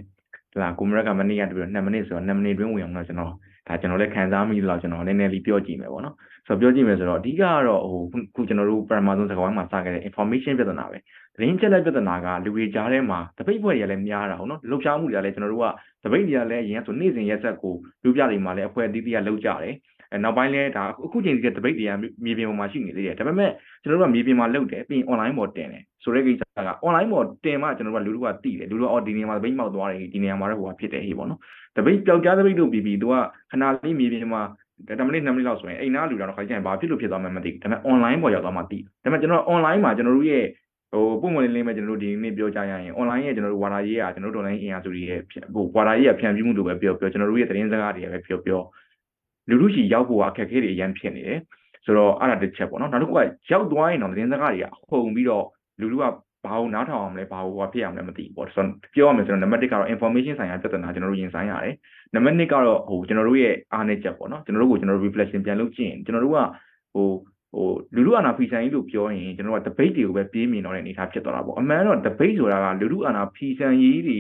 [0.52, 3.32] ဒီလားကိုမရက်ကမနေ့ကတူပြီး2မိနစ်ဆိုတော့2မိနစ်တွင်းဝင်အောင်တော့ကျွန်တော်
[3.68, 6.16] ဒါကျွန်တော်လည်းခံစားမိလို့ကျွန်တော်နည်းနည်းလေးပြောကြည့်မယ်ပေါ့နော်
[6.48, 8.02] ဆိုတော့ပြောကြည့်မယ်ဆိုတော့အဓိကကတော့ဟို
[8.36, 10.98] ခုကျွန်တော်တို့ပရမဇုံစကားဝိုင်းမှာစခဲ့တဲ့ information ပြဿနာပဲ
[11.36, 15.66] သတင်းချက်လက်ပြဿနာကလူတွေကြားထဲမှာတပိတ်ဖွဲ့တွေကလည်းများတာဟုတ်နော်လှုပ်ရှားမှုတွေကလည်းကျွန်တော်တို့က
[16.04, 19.74] တပိတ်တွေကလည်းအရင်ဆိုနေ့စဉ်ရက်ဆက်ကိုလူပြတွေမှာလည်းအဖွဲ့အသီးသီးကလှုပ်ကြတယ်
[20.14, 21.92] အဲနောက်ပိုင်းလဲဒါအခုချိန်ကြီးက debate တွေက
[22.26, 31.40] မြေပြင်ပေါ်မှာရှိနေသေးတယ်ဒါပေမဲ့ကျွန်တော်တို့ကမြေပြင်မှာလုပ်တယ်ပြီးရင် online ပေါ်တင်တယ်ဆိုတဲ့ကိစ္စက online ပေါ်တင်မှကျွန်တော်တို့ကလူတို့ကသိတယ်လူတို့အော်ဒီနေရာမှာ debate မောက်သွားတယ်ဒီနေရာမှာတော့ဟိုကဖြစ်တယ်ဟေးပေါ့နော်
[31.76, 33.14] debate ပျောက်ကြား debate တို့ပြီးပြီးသူက
[33.52, 34.42] ခဏလေးမြေပြင်မှာ
[34.90, 40.46] 10မိနစ်2မိနစ်လောက်ဆိုရင်အိမ်နာလူတော်တော့ခါကျရင်ဘာဖြစ်လို့ဖြစ်သွားမှမသိဘူးဒါပေမဲ့ online ပေါ်ရောက်သွားမှသိတယ်ဒါပေမဲ့ကျွန်တော် online မှာကျွန်တော်တို့ရဲ့
[40.94, 45.20] ဟိုပုံမှန်လေးလေးပဲကျွန်တော်တို့ဒီနေ့ပြောကြရရင် online ရဲ့ကျွန်တော်တို့ဝါဒရေးကကျွန်တော်တို့ online အင်အားစုတွေရဲ့
[45.54, 48.62] ဟိုဝါဒရေးကဖြန့်ဖြူးမှုလိုပဲပြောပြောကျွန်တော်တို့ရဲ့သတင်းစကားတွေပဲပြောပြော
[49.50, 51.40] လူလူရှိရောက်ဖို့အခက်အခဲတွေအများဖြစ်နေတယ်
[51.86, 53.20] ဆိုတော့အဲ့ဒါတစ်ချက်ပေါ့နော်နောက်တစ်ခုက
[53.52, 55.46] ရောက်သွားရင်တော့သတင်းစကားတွေကဟုန်ပြီးတော့
[55.80, 56.04] လူလူက
[56.46, 61.76] ဘာလို့နားထောင်အောင်လဲဘာလို့ဟောဖြစ်အောင်လဲမသိဘူးပေါ့ဆိုတော့ပြောရမယ်ဆိုတော့နံပါတ်1ကတော့ information ဆိုင်ရာပြဿနာကျွန်တော်တို့ရင်ဆိုင်ရတယ်
[62.14, 66.40] နံပါတ်2ကတော့ဟိုကျွန်တော်တို့ရဲ့အားနည်းချက်ပေါ့နော်ကျွန်တော်တို့ကိုကျွန်တော်တို့ reflection ပြန်လုပ်ကြည့်ရင်ကျွန်တော်တို့က
[66.94, 67.08] ဟို
[67.55, 74.19] ဟိုလူလူအာနာဖီဆိုင်လို့ပြောရင်ကျွန်တော်က debate တွေကိုပဲပြေးမြင်တော့တဲ့အနေအထားဖြစ်သွားတာပေါ့အမှန်တော့ debate ဆိုတာကလူလူအာနာဖီဆိုင်ရေးတွေ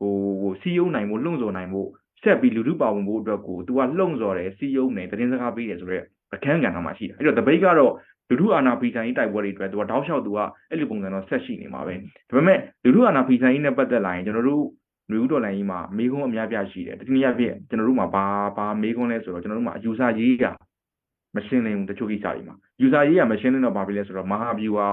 [0.00, 1.88] ဟိုဟိုစီယုံနိုင်ဖို့လှုံ့ဆော်နိုင်ဖို့
[2.22, 7.92] ဆက်ပြီးလူလူပါဝင်ဖို့အတွက်ကို तू ကလှုံ့ဆော်တယ်စီယုံတယ်သတင်းစကားပေးတယ်ဆိုတော့အခန်းကဏ္ဍမှာရှိတယ်အဲ့တော့ debate ကတော့
[8.28, 10.38] လူလူအာနာဖီဆိုင်ရေးတိုက်ပွဲတွေအတွက် तू ကတောက်လျှောက် तू က
[10.70, 11.94] အဲ့လိုပုံစံတော့ဆက်ရှိနေမှာပဲ
[12.28, 14.64] ဒါပေမဲ့လူလူအာနာဖီဆိုင်ရေးနဲ့ပတ်သက်လာရင်ကျွန်တော်တို့
[15.10, 18.24] လူဦးတော်လိုင်းကြီးမှာမေးခွန်းအများပြရှိတယ်တနည်းအားဖြင့်ကျွန်တော်တို့မှာဘာ
[18.56, 20.52] ဘာမေးခွန်းလဲဆိုတော့ကျွန်တော်တို့မှာအယူဆရေးတာ
[21.35, 24.87] မရှင်းလင်းဘူးတချို့ကိစ္စတွေမှာ user ရေးကမရှင်းလင်းတော့ဘာဖြစ်လဲဆိုတော့မဟာဗျူဟာ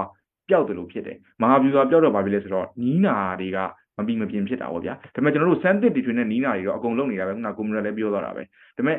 [0.49, 3.57] ပျောက်တယ်လို့ဖြစ်တယ်မဟာဗျူဟာပျောက်တော့ဘာဖြစ်လဲဆိုတော့နီးနာတွေက
[3.97, 8.47] မပြီးမပြင်းဖြစ်တာပေါ့ဗျာဒါပေမဲ့ကျွန်တော်တို့ sandwich တွေထွင်တဲ့နီးနာတွေတော့အကုန်လုံးနေတာပဲခုနကကွန်ပျူတာလည်းပြောသွားတာပဲဒါ
[8.77, 8.97] ပေမဲ့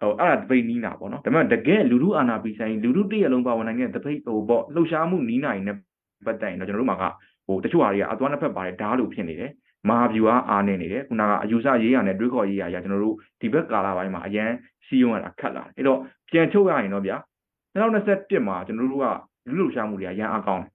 [0.00, 5.76] ဟိုအဲ့ဒါတပိတ်နီးနာပေါ့နော်ဒါပေမဲ့တကယ်လူလူအာနာပီဆိုင်လူလူတည့်ရလုံးပါဝင်နိုင်တဲ့တပိတ်ဟိုပေါ့လှုပ်ရှားမှုနီးနာတွေနဲ့
[6.26, 7.04] ပတ်သက်ရင်တော့ကျွန်တော်တို့မှာက
[7.46, 9.50] ဟိုတချို့ဟာတွေကအသွားနှစ်ဖက်ပါတယ်ဓာတ်လို့ဖြစ်နေတယ်
[9.88, 14.50] မဟာဗျူဟာအားနေနေတယ်ခုနကအယူဆရေးရနဲ့တွေးခေါ်ရေးရရကျွန်တော်တို့ဒီဘက်ကာလာပိုင်းမှာအရန်
[14.86, 15.98] စီယုံရတာခတ်လာတယ်အဲ့တော့
[16.30, 17.16] ပြန်ချုပ်ရရင်တော့ဗျာ
[17.74, 19.06] 2021မှာကျွန်တော်တို့က
[19.48, 20.70] လူလူရှားမှုတွေကရန်အားကောင်းတယ်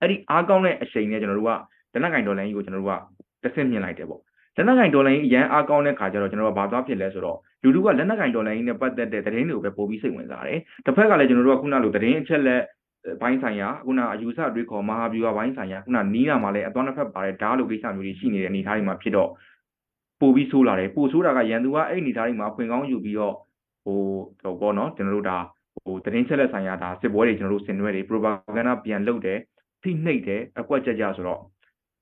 [0.00, 1.50] အဲ့ဒီအားကောင်းတဲ့အချိန်နဲ့ကျွန်တော်တို့က
[1.92, 4.20] လက်နက်ကင်ဒေါ်လာကြီးကိုကျွန်တော်တို့ကတစ်ဆင့်မြင်လိုက်တယ်ပေါ့
[4.56, 12.62] လက်နက်ကင်ဒေါ်လာကြီးရန်အားကောင်းတဲ့ခါကျတော့ကျွန်တော်တို့ကဘာသွားဖြစ်လဲဆိုတော့လူလူကလက်နက်ကင်ဒေါ်လာကြီးနဲ့ပတ်သက်တဲ့သတင်းတွေကိုပဲပို့ပြီးစိတ်ဝင်စားတယ်တစ်ဖက်ကလည်းကျွန်တော်တို့ကခုနလိုသတင်းအချက်လက်
[13.20, 19.30] ဘိုင်းဆိုင်ရာခုနအယူဆတွေးခေါ်မဟာဗျူဟာဘိုင်းဆိုင်ရာခုနနီးနာမှာလည်းအသွားနှစ်ဖက်ပါတယ်ဓာတ်လိုကိစ္စမျိုးတွေရှိနေတဲ့အနေအထားတွေမှာဖြစ်တော့
[20.20, 23.34] ပို့ပြီးဆိုးလာတယ်ပို့ဆိုးတာကရန်သူကအဲ့အနေအထားတွေမှာဖွင့်ကောင်းယူပြီးတော့
[23.84, 24.00] ဟို
[24.42, 25.38] ဟိုပေါ့နော်ကျွန်တော်တို့ဒါ
[25.84, 29.38] ဟိုသတင်းချက်လက်ဆိုင်ရာဒါစစ်ပွဲတွေကျွန်တော်တို့ဆင်နွှဲတွေ propaganda ပြန်လုပ်တယ်
[29.82, 31.40] ဖိနှိပ်တယ်အကွက်ကြကြဆိုတော့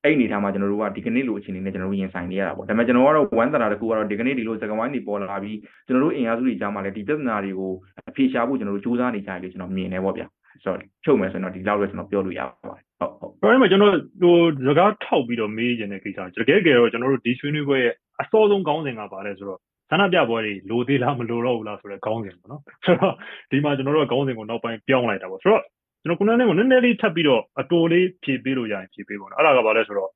[0.04, 7.72] အဲ့အနေထားမှာကျွန်တော်တို့ကဒီကနေ့လိုအခြေအနေနဲ့ကျွန်တော်တို့ရင်ဆိုင်နေရတာပေါ့ဒါပေမဲ့ကျွန်တော်ကတော့ဝမ်းသာတာတစ်ခုကတော့ဒီကနေ့ဒီလိုစကဝိုင်းတွေပေါ်လာပြီးကျွန်တော်တို့အင်အားစုတွေကြားမှာလည်းဒီပြဿနာတွေကို
[8.08, 10.26] အဖြေရှာဖို့ကျွန်တော်တို့စူးစမ်းနေကြတယ်လို့ကျွန်တော်မြင်နေပေါ့ဗျာ
[10.64, 14.36] ဆိုတော့ချုပ်မယ်ဆိုရင်တော့ဒီလောက်ပဲကျွန်တော်ပြောလို့ရပါတယ်ဟုတ်ဟုတ်အဲ့မှာကျွန်တော်ဟို
[14.66, 23.14] စကားထောက်ပြီးတော့မေးခြင်းတဲ့ကိစ္စတကယ်ကြတော့ကျွန်တော်တို့ဒီဆွေးနွေးပွဲရဲ့ အစောဆုံးကောင်းစဉ်ကပါတယ်ဆိုတော့ဆန္ဒပြပွဲတွေလိုသေးလားမလိုတော့ဘူးလားဆိုတော့ခေါင်းစဉ်ပေါ့နော်ဆိုတော့
[23.50, 25.62] ဒီမှာကျွန်တော်တို့ကခေါင်းစဉ်ကိုနောက်ပိုင်းပြောင်းလိုက်တာပေါ့ဆိုတော့
[26.02, 30.10] ကျွန်တော်ခုနကနည်းနည်းလေးထပ်ပြီးတော့အတိုလေးဖြည့်ပေးလို့ရရင်ဖြည့်ပေးပါတော့အဲ့ဒါကဘာလဲဆိုတော့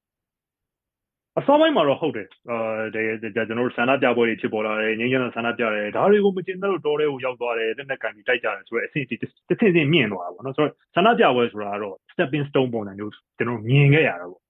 [1.38, 2.58] အစောပိုင်းမှာတော့ဟုတ်တယ်အာ
[2.94, 14.42] တကယ်ကျွန်တော်တို့ဆန္ဒပြပွဲတွေဖြစ်ပေါ်လာတယ်ငြိမ်းချမ်းတဲ့ဆန္ဒပြတယ်ဒါတွေကိုမကျင်တော့တော်တဲ့ကိုရောက်သွားတယ်လက်နဲ့ကန်ပြီးတိုက်ကြတယ်ဆိုတော့အဆင့်တစ်ဆင့်ဆင့်မြင့်သွားတာပေါ့နော်ဆိုတော့ဆန္ဒပြပွဲဆိုတာကတော့ stepping stone ပုံစံမျိုးကျွန်တော်မြင်ခဲ့ရတာပေါ့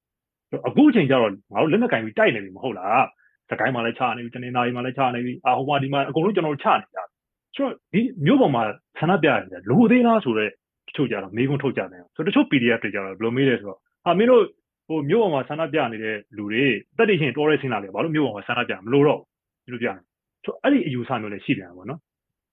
[0.68, 3.04] အခုအချိန်ကျတော့ငါတို့လက်နဲ့ကန်ပြီးတိုက်နေပြီမဟုတ်လား
[3.50, 7.06] စကိုင်းမှာလည်းချနေပြီတနင်္လာရီမှာလည်းချနေပြီအာဟိုမှာဒီမှာအကုန်လုံးကျွန်တော်တို့ချနေကြတယ်
[7.54, 8.62] ဆိုတော့ဒီမျိုးပေါ်မှာ
[8.98, 10.50] ဆန္ဒပြရတယ်လိုသေးလားဆိုတော့
[10.88, 14.42] တချို့ကြတော့မေးခွန်းထုတ်ကြတယ်ဆိုတော့တချို့ PDF တွေကြတော့ဘယ်လိုမေးလဲဆိုတော့ဟာမင်းတို့
[14.88, 16.64] ဟိုမျိုးပေါ်မှာဆန္ဒပြနေတဲ့လူတွေ
[16.96, 19.20] တက်တည်ရှင်တော်ရဲဆင်းလာတယ်ဘာလို့မျိုးပေါ်မှာဆန္ဒပြမလို့တော့
[19.64, 19.96] ဘူးလို့ပြတယ်
[20.44, 21.98] ဆိုတော့အဲ့ဒီအယူဆမျိုးလည်းရှိပြန်ပါတော့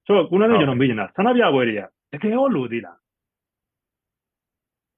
[0.05, 1.81] ဆိုတော့ခုနကကျွန်တော်မေးနေတာဆန္ဒပြပွဲတွေက
[2.12, 2.97] တကယ်ရောလိုသေးလား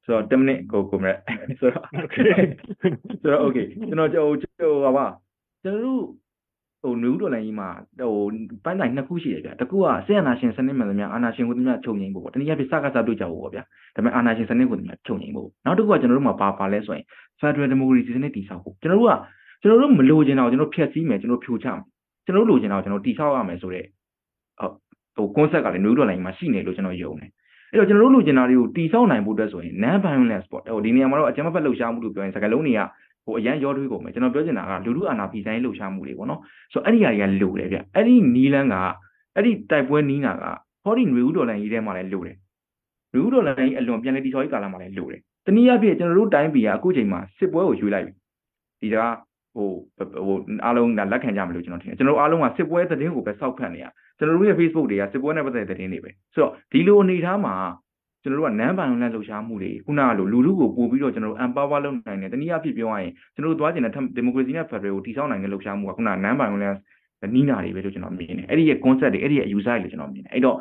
[0.05, 1.13] ဆိုတော့10မိနစ်ကိုကိုမရ
[1.60, 2.23] ဆိုတော့ okay
[3.21, 4.25] ဆိုတော့ okay ကျွန်တော်ဟို
[4.83, 5.05] ဟိုပါ
[5.67, 6.03] ကျွန်တော်တို့
[6.82, 8.13] ဟိုနူးတော်လိုင်းကြီးမှာဟို
[8.65, 13.63] ပန်းတိုင်နှစ်ခုရှိတယ်ဗျတကူကဆေးအာနာရှင်စနစ်မှန်သမျှအာနာရှင်ဟိုသမျှချုပ်ငိမ့်ဖို့ပေါ့တနည်းအားဖြင့်စကားစားတွေ့ကြဖို့ပေါ့ဗျာ
[13.95, 17.06] ဒါပေမဲ့အာနာရှင်စနစ်ဟိုသမျှချုပ်ငိမ့်ဖို့နောက်တစ်ခုကကျွန်တော်တို့မှာပါပါလဲဆိုရင်
[17.39, 19.13] Federal Democracy စနစ်တည်ဆောက်ဖို့ကျွန်တော်တို့က
[19.62, 21.82] ကျွန်တော်တို့မလိုချင်တော့ကျွန်တော်ဖျက်ဆီးမယ်ကျွန်တော်ဖြိုချမယ်
[22.25, 23.86] ကျွန်တော်လိုချင်တော့ကျွန်တော်တည်ဆောက်ရမယ်ဆိုတော့
[25.17, 27.30] ဟို concept ကလည်းနူးတော်လိုင်းမှာရှိနေလို့ကျွန်တော်ယုံတယ်
[27.71, 32.80] အဲ့တော့ကျွန်တော်တို့လိုချင်တာတွေကိုတည်ဆောက်နိုင်ဖို့အတွက်ဆိုရင် non violence ပေါ့ဟိုဒီနေရာမှာတော့အကြမ်းမဖက်လှုပ်ရှားမှုလို့ပြောရင်စကားလုံးတွေက
[33.28, 36.42] ဟိုအရန်ရောထွေးကုန်မယ်ကျွန်တော်ပြောချင်တာကလူလူအာနာဖီဆိုင်လှုပ်ရှားမှုတွေပေါ့နော်
[36.74, 38.76] ဆိုတော့အဲ့ဒီအရာတွေကလိုတယ်ဗျအဲ့ဒီနီလန်းက
[39.36, 40.44] အဲ့ဒီတိုက်ပွဲနီးနာက
[40.84, 42.38] ဟောဒီနွေဦးဒေါ်လာကြီးထဲမှာလည်းလိုတယ်
[43.13, 48.13] နွေဦးဒေါ်လာကြီးအလွန်ပြန်လဲတီချော်ကြီးကာလမှာလည်းလိုတယ်တနည်းအားဖြင့်ကျွန်တော်တို့တိုင်းပြည်ကအခုချိန်မှာစစ်ပွဲကိုရွေးလိုက်ပြီ
[48.82, 48.98] ဒီက
[49.56, 49.70] ဟို
[50.26, 53.86] ဟိုအားလုံးကလက်ခံကြမလို့ကျွန်တော်ထင်တယ်ကျွန်တော်အားလုံးကစစ်ပွဲသတင်းကိုပဲစောက်ဖတ်နေရ
[54.18, 57.54] ကျွန်တော်တို့ရဲ့ Facebook တွေကစစ်ပွဲနဲ့ပတ်သက်တဲ့သတင်းတွေပဲဆိုတော့ဒီလိုအနေအထားမှာ
[58.28, 66.76] ကျွန်တော်တို့ကနန်းပိုင်လန်လှုပ်ရှားမှုတွေခုနကလိုလူလူကိုပို့ပြီးတော့ကျွန်တော်တို့ empower လုပ်နိုင်တယ်တနည်းအားဖြင့်ပြောရရင်ကျွန်တော်တို့သွားကျင်တဲ့ democracy နဲ့ federal ကိုတည်ဆောက်နိုင်တဲ့လှုပ်ရှားမှုကခုနကနန်းပိုင်လန်
[67.36, 70.58] နီးနာတွေပဲလို့ကျွန်တော်မြင်တယ်အဲ့ဒီရဲ့ concept တွေအဲ့ဒီရဲ့ user တွေလို့ကျွန်တော်မြင်တယ်အဲ့တော့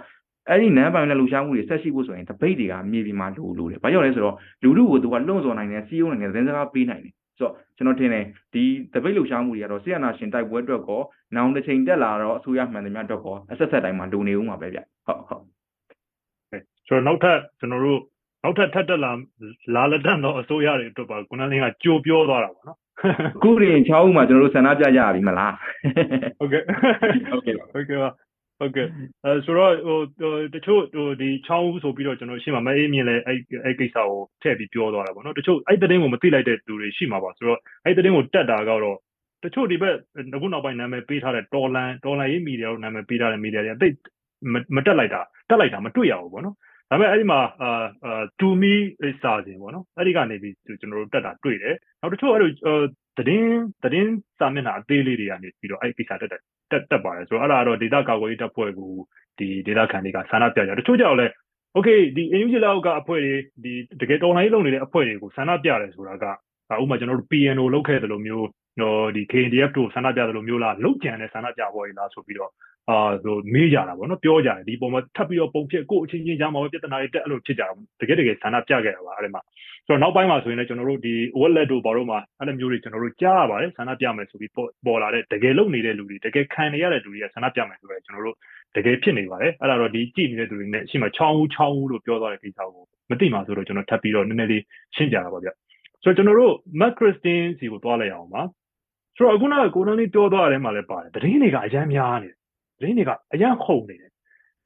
[0.48, 8.62] အဲ့ဒီနန်းပိုင်လန်လှုပ်ရှားမှုတွေဆက်ရှိဖို့ဆိုရင် debate တွေကမြေပြင်မှာလိုလိုတယ်ဘာကြောင့်လဲဆိုတော့လူလူကိုသူကလွှင့်စော်နိုင်တယ်စီးရုံးနိုင်တယ်သတင်းစကားပေးနိုင်တယ်ဆိုတော့ကျွန်တော်ထင်တယ်ဒီ
[8.94, 11.00] တပိတ်လှူရှားမှုတွေကတော့ဆီယနာရှင်တိုက်ပွဲအတွက်ကော
[11.36, 15.55] နောင်တစ်ချိန်တက်လာတော့အစိုးရမှန်သမျှအတွက်ကောအဆက်ဆက်တိုင်းမှာလိုနေဦးမှာပဲဗျဟုတ်ဟုတ်
[16.88, 18.00] ဆိုတော့နောက်ထပ်ကျွန်တော်တို့
[18.42, 19.12] နောက်ထပ်ထပ်တက်လာ
[19.74, 22.78] လာလက်တန်တော့အစိုးရတွေအတွက်ပါကုနလင်းကကြိုပြောသွားတာပေါ့နော်
[23.42, 25.54] ခုရင်6ဦးမှာကျွန်တော်တို့ဆန္ဒပြကြရပြီမလား
[26.38, 26.62] ဟုတ်ကဲ့
[27.30, 28.10] ဟုတ်ကဲ့ဟုတ်ကဲ့ပါ
[28.60, 28.86] ဟုတ်ကဲ့
[29.24, 29.98] အဲဆိုတော့ဟို
[30.54, 34.10] တချို့ဟိုဒီချောင်းဦးဆိုပြီးတော့ကျွန်တော်ရှင်းမှာမအေးမြင်လဲအဲ့အဲ့ကိစ္စကို
[34.42, 38.96] ထည့်ပြီးပြောသွားတာပေါ့နော်တချို့အဲ့တဲ့တင်းကိုမသိလိုက်တဲ့လူတွေရှိမှာပါဆိုတော့အဲ့တဲ့တင်းကိုတက်တာကတော့
[39.44, 39.96] တချို့ဒီဘက်
[40.36, 43.88] အခုနောက်ပိုင်းနာမည်ပေးထားတဲ့တော်လန်တော်လန်ရေးမီဒီယာကိုနာမည်ပေးထားတဲ့မီဒီယာတွေအသိ
[44.76, 46.56] မတက်လိုက်တာတက်လိုက်တာမတွေ့ရဘူးပေါ့နော်
[46.90, 48.74] ဒါပေမဲ့အဲ့ဒီမှာအာ to me
[49.22, 52.50] စာစဉ်ပေါ့နော်အဲ့ဒီကနေပြီးကျွန်တော်တို့တက်တာတွေ့တယ်နောက်တစ်ချို့အဲ့လို
[53.18, 58.92] သတင်းသတင်းစာမျက်နှာအသေးလေးတွေကနေပြီးတော့အဲ့ဒီကိစ္စတက်တက်တက်တက်ပါတယ်ဆိုတော့အဲ့ဒါတော့ဒေတာကာကွယ်ရေးတပ်ဖွဲ့ကို
[59.38, 61.26] ဒီဒေတာခံတွေကဆန္ဒပြကြတချို့ကြောင့်လဲ
[61.76, 66.30] okay ဒီ NUG လောက်ကအဖွဲတွေဒီတကယ်တော်လိုင်းလုပ်နေတဲ့အဖွဲ့တွေကိုဆန္ဒပြတယ်ဆိုတာကဥ
[66.80, 68.46] ပမာကျွန်တော်တို့ PNO လောက်ခဲ့တယ်လို့မျိုး
[68.82, 72.52] တော့ဒီ KNDF တို့ဆန္ဒပြတယ်လို့မျိုးလားလောက်ကြံတဲ့ဆန္ဒပြပွဲတွေလားဆိုပြီးတော့
[72.90, 77.66] အာဆိုမေးကြတာပေါ့နော်ပြောကြတယ်ဒီပုံမှာထပ်ပြီးတော့ပုံဖြစ်ကိုအချင်းချင်းကြားမှာပဲပြဿနာတွေတက်အဲ့လိုဖြစ်ကြတာ
[78.00, 79.42] တကယ်တကယ်ဆန္ဒပြခဲ့တာပါအဲ့ဒီမှာ
[79.86, 84.52] ဆိုတော့နောက်ပိုင်းမှာဆိုရင်လည်းကျွန်တော်တို့ဒီ wallet တို့ဘာလို့မှအဲ့လိုမျိုးတွေကျွန်တော်တို့ကြားရပါတယ်ဆန္ဒပြမယ်ဆိုပြီး
[84.86, 88.36] ပေါ်လာတဲ့တကယ်လုံနေတဲ့လူတွေတကယ်ခံနေရတဲ့လူတွေကဆန္ဒပြမယ်ဆိုတော့ကျွန်တော်တို့
[88.76, 94.62] တကယ်ဖြစ်နေပါတယ်အဲ့ဒါတော့ဒီကြည့်နေတဲ့သူတွေနဲ့ရှိမှချောင်းဦးချောင်းဦးလို့ပြောသွားတဲ့ကိစ္စကိုမသိမှဆိုတော့ကျွန်တော်ထပ်ပြီးတော့နည်းနည်းလေး
[94.96, 95.48] ရှင်းပြတာပါဗျ
[96.02, 98.42] ဆိုတော့ကျွန်တော်တို့ Mac Christine စီကိုတွားလိုက်အောင်ပါ
[99.16, 102.36] ဆိုတော့အခုနကကိုနန်းလေးပြောသွားတယ်မှလည်းပါတယ်တရင်တွေကအရန်များနေတယ်
[102.80, 104.10] တရင်တွေကအရန်ခုန်နေတယ်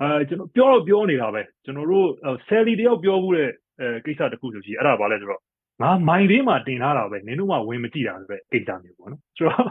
[0.01, 2.07] အဲကျွန်တော်ပြောတော့ပြောနေတာပဲကျွန်တော်တို့
[2.49, 3.49] Sally တယောက်ပြောမှုတဲ့
[3.81, 5.41] အဲကိစ္စတခုဆိုရှိအဲ့ဒါဘာလဲဆိုတော့
[5.83, 9.67] ငါမိုင်လေးမှာတင်ထားတာပဲနင်တို့မှဝင်မကြည့်တာဆိုတဲ့ကိစ္စမျိုးပေါ့နော်ဆိုတော့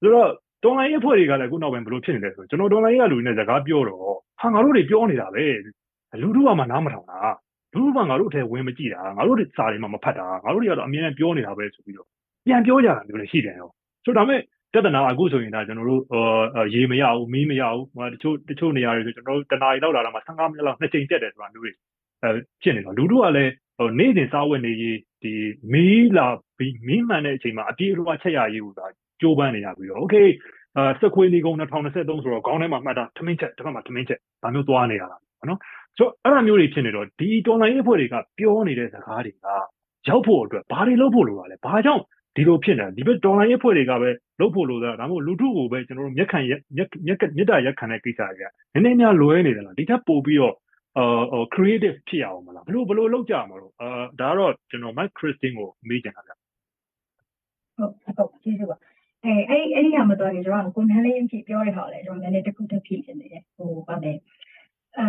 [0.00, 0.30] ဆိုတော့
[0.62, 4.00] တွန်လိုင်းရဲ့ဖွဲ့တွေကလည်းအခုနောက်ပိုင်းဘယ်လိုဖြစ်နေလဲဆိုတော့ကျွန်တော်တွန်လိုင်းကလူတွေနဲ့စကားပြောတော့
[4.40, 5.44] ဟာငါတို့တွေပြောနေတာပဲ
[6.22, 7.20] လူတို့ကမှနားမထောင်တာ
[7.74, 12.06] လူတို့ကငါတို့ထဲဝင်မကြည့်တာငါတို့တွေစာတွေမှမဖတ်တာငါတို့တွေကတော့အမြဲတမ်းပြောနေတာပဲဆိုပြီးတော့
[12.46, 13.70] ပြန်ပြောကြတာမျိုးလည်းရှိတယ်ရော
[14.06, 14.40] ဆိုတော့ဒါမဲ့
[14.72, 16.02] ပြဿနာအခုဆိုရင်ဒါကျွန်တော်တို့
[16.74, 21.72] ရေမရဘူးမီးမရဘူးဟိုတချို့တချို့နေရာတွေဆိုကျွန်တော်တို့တနားရီလောက်လာတာမှ15မိနစ်လောက်နှစ်ချိန်တက်တယ်ဆိုတာမျိုးတွေ
[22.22, 22.30] အဲ
[22.62, 25.32] ဖြစ်နေတော့လူတို့ကလည်းဟိုနေ့စဉ်စားဝတ်နေရေးဒီ
[25.72, 26.26] မီးလာ
[26.58, 28.86] ပြီးမီးမှန်တဲ့အချိန်မှာအပြေးအလွှာချက်ရရေးကိုဒါ
[29.20, 30.28] ကြိုးပမ်းနေရပြီးတော့ okay
[30.76, 35.60] အာစခွေလီကုန်း2023ဆိုတော့ခေါင်းထဲမှာမှတ်တာထမင်းချက်တစ်ဖက်မှာထမင်းချက်ဒါမျိုးသွားနေရတာပေါ့နော်
[35.98, 39.36] ဆိုတော့အဲ့လိုမျိုးတွေဖြစ်နေတော့ဒီတော်လိုင်းရေးဖွဲ့တွေကပြောနေတဲ့စကားတွေက
[40.08, 42.02] ရောက်ဖို့အတွက်ဘာတွေလုပ်ဖို့လိုတာလဲဘာကြောင့်
[42.36, 46.88] ဒီလိုဖြစ်နေတာဒီဘက်ဒေါ်လာရေးဖွဲ့တွေကပဲလုပ်ဖို့လိုတာဒါမှမဟုတ်လူထုကိုပဲကျွန်တော်တို့မျက်ခံမျက်မျက်
[47.36, 50.54] မြစ်တာရက်ခံတဲ့ကိစ္စတွေကနည်းနည်းများလွဲနေတယ်လားဒီထက်ပိုပြီးတော့
[50.98, 53.88] အာ creative ဖြစ်ရအောင်မလားဘလို့ဘလို့လောက်ကြမှာလို့အာ
[54.20, 56.32] ဒါကတော့ကျွန်တော် Mike Christine ကိုမေးချင်တာဗျ
[57.76, 58.76] ဟုတ်ဟုတ်ကျေးဇူးပါ
[59.24, 64.12] အဲအဲ့အဲ့ဒီဟာမတော်ရင်ကျွန်တော်ကိုနန်းလေးအဖြစ်ပြောရတာလေကျွန်တော်နည်းနည်းတစ်ခုတစ်ဖြစ်နေတယ်ဟိုဗာလေ
[64.98, 65.06] အဲ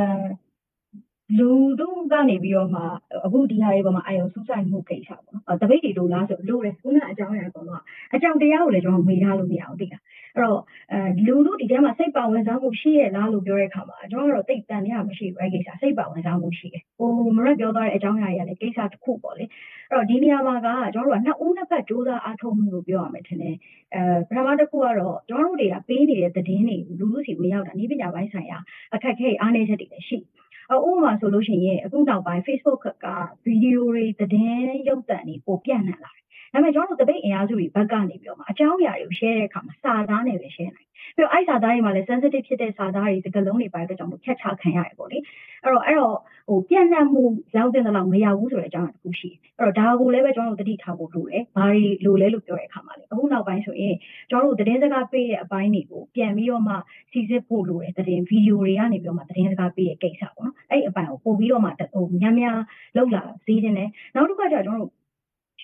[1.36, 2.82] လူတို့ကနေပြီးတော့မှ
[3.26, 7.78] အခုဒီဟာတွေပေါ်မှာအာရုံစူးစိုက်မှုကိစ္စပေါ့နော်။တပိတ်တွေလိုလားဆိုလိုတယ်ခုနအကြောင်းအရာပေါ်မှာ
[8.16, 10.02] အကြောင်းတရားကိုလည်းကျွန်တော်မေးထားလို့မရဘူးသိလား။
[10.36, 10.62] အဲ့တော့
[10.92, 19.46] အဲလူတို့ဒီထဲမှာစိတ်ပါဝင်စားမှုရှိရဲ့လားလို့ပြောတဲ့အခါမှာကျွန်တော်ကတော့တိတ်တန်ရမရှိဘူးအဲ့ကိစ္စစိတ်ပါဝင်စားမှုရှိတယ်။ဟိုမရက်ပြောသွားတဲ့အကြောင်းအရာတွေကလည်းကိစ္စတစ်ခုပေါ့လေ။
[19.92, 23.56] အဲ့တော့ဒီနေရာမှာကကျွန်တော်တို့ကနှစ်ဦးနှစ်ဖက်စူးစမ်းအားထုတ်မှုလို့ပြောရမယ်ထင်တယ်။
[23.96, 28.58] အဲပထမတစ်ခုကတော့ကျွန်တော်တို့တွေကပေးနေတဲ့သတင်းတွေလူလူစီမရောက်တာနည်းပညာပိုင်းဆိုင်ရာ
[28.94, 30.28] အခက်အခဲအားနည်းချက်တွေလည်းရှိတယ်
[30.76, 33.06] ဥပမာဆိုလို့ရှိရင်အခုနောက်ပိုင်း Facebook က
[33.46, 45.18] ဗီဒီယိုတွေသတင်းရုပ်သံတွေပိုပြန့်နှံ့လာတယ်။ ဒါပေမဲ့ကျွန်တော်တို့တပိတ်အင်အားစုတွေဘက်ကနေပြီးတော့မှအကြောင်းအရာတွေကို share တဲ့အခါမှာစာသားနဲ့ပဲ share နိုင်ပြီးတော့အဲ့စာသားတွေမှာလည်း sensitive ဖြစ်တဲ့စာသားတွေစကားလုံးတွေပါတဲ့ကြောင့်ဖြတ်ချခံရတယ်ပေါ့လေ
[45.64, 46.16] အဲ့တော့အဲ့တော့
[46.50, 47.22] ဟိုပြန့်နှံ့မှု
[47.58, 53.96] ရောက်တဲ့လောက်မရဘူးဆိုတဲ့အကြောင်းတစ်ခုရှိတယ်အဲ့တော့ဒါကိုလည်းပဲကျွန်တော်တို့တတိထားဖို့လိုတယ်ဘာတွေလိုလဲလို့ပြောတဲ့အခါမှာလေအခုနောက်ပိုင်းဆိုရင်
[54.30, 56.74] ကျွန်တော်တို့သတင်းစကားပေးတဲ့အပိုင်းတွေကိုပြန်ပြီးတော့မှ
[57.12, 62.58] စီစစ်ဖို့လိုတယ်သတင်းဗီဒီယိုတွေကနေပြီးတော့မှသတင်းစကားပေးတဲ့ကိစ္စပေါ့နော်အဲ့အပိုင်းကိုပို့ပြီးတော့မှဟိုများများ
[62.98, 64.92] လောက်လာစေးခြင်းနဲ့နောက်တစ်ခါကျတော့ကျွန်တော်တို့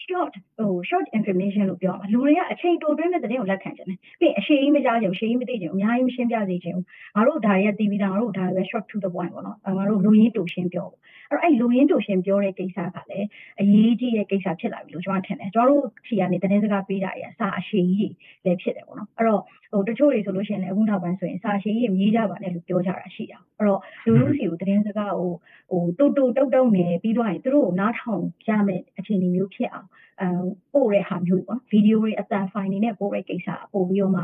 [0.06, 6.86] short ဟို short information လို့ပြောမှာလူတွေကအချိန်တိုတွင်းတဲ့သတင်းကိုလက်ခံကြတယ်။ပြီးအရှိကြီးမကြားကြဘူး၊အရှိကြီးမသိကြဘူး၊အများကြီးမရှင်းပြစေချင်ဘူး။
[7.16, 13.28] ငါတို့ဒါတွေကတီးပြီးသားငါတို့ဒါတွေပဲ short to the point ပေါ့နော်။ငါတို့လူရင်းတူရှင်းပြောပေါ့။အဲ့တော့အဲ့လူရင်းတူရှင်းပြောတဲ့ကိစ္စကလည်း
[13.62, 18.14] အရေးကြီးတဲ့ကိစ္စဖြစ်လာပြီလို့ကျွန်တော်ထင်တယ်။ကျွန်တော်တို့ခြေကနေသတင်းစကားပေးတာရစာအရှိကြီး
[18.46, 25.32] လည်းဖြစ်တယ်ပေါ့နော်။အဲ့တော့ဟိုတချို့တွေဆိုလို့ရှိရင်လည်းအခုနောက်ပိုင်းဆိုရင်စာအရှိကြီးမြည်ကြပါနဲ့လို့ပြောကြတာရှိတာ။အဲ့တော့လူလူစီကိုသတင်းစကားကို
[25.72, 29.90] ဟိုတူတူတုတ်တုတ်နေပြီးတော့ရင်သူတို့ကိုနားထောင်ကြမယ် အခြေအနေမျိုးဖြစ်အောင်
[30.22, 30.28] အဲ
[30.74, 34.22] ပို့တဲ့ဟာမျိုးပေါ့ဗီဒီယိုတွေအတန်ဖိုင်တွေနဲ့ပို့တဲ့ကိစ္စပို့ပြီးတော့မှ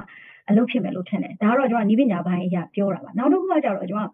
[0.50, 4.12] အလုပ်ဖြစ်မယ်လို့ထင်တယ်ဒါကတော့ကျွန်တော်နီးပညာပိုင်းအရာပြောတာပါနောက်တစ်ခုကကြတော့ကျွန်တော်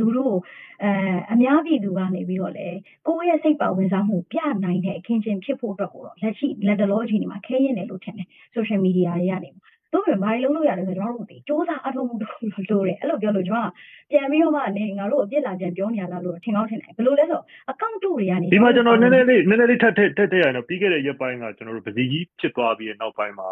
[0.00, 0.34] လူတို့
[0.82, 0.90] အဲ
[1.32, 2.66] အများပြည်သူကနေပြီးတော့လေ
[3.06, 9.50] ကိုယ့်ရဲ့စိတ်ပါဝင်စားမှုပြနိုင်တဲ့အခင်းချင်းဖြစ်ဖို့အတွက်ကိုတော့လက်ရှိလက်တလောအချိန်ဒီမှာခဲရင်တယ်လို့ထင်တယ် social media တွေကနေ
[9.92, 13.72] တို့ပဲဘာလို့လုပ်ရတယ်ဆိုတော့ကျွန်တော်တို့ဒီစ조사အထုံးမှုတို့လိုတယ်အဲ့လိုပြောလို့ကျွန်တော်
[14.10, 23.48] ပြန်ပြီးတော့မှနေငါတို့အပြစ်လာပြန်ပြောနေရလားလို့ထင်ကောင်းထင်တယ်ဘယ်လိုလဲဆိုအကောင့်တို့တွေကနေဒီမှာကျွန်တော်နည်းနည်းလေးနည်းနည်းလေးထပ်ထပ်ထပ်ထည့်ရအောင်ပြီးခဲ့တဲ့ရက်ပိုင်းကကျွန်တော်တို့ပစီကြီးဖြစ်သွားပြီးတဲ့နောက်ပိုင်းမှာ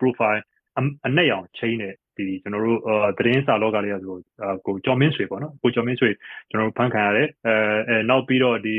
[0.00, 0.40] profile
[1.06, 2.78] အနက်ရောင်ချိန်တဲ့ဒီကျွန်တော်တို့
[3.18, 4.16] သတင်းစာလောကလေးကဆို
[4.66, 6.10] ကိုကျော်မင်းဆွေပေါ့နော်ကိုကျော်မင်းဆွေ
[6.50, 7.54] ကျွန်တော်တို့ဖန်ခံရတယ်အဲ
[7.88, 8.76] အဲနောက်ပြီးတော့ဒီ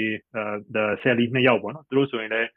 [0.76, 2.50] the Sally နှစ်ယောက်ပေါ့နော်သူတို့ဆိုရင်လည်း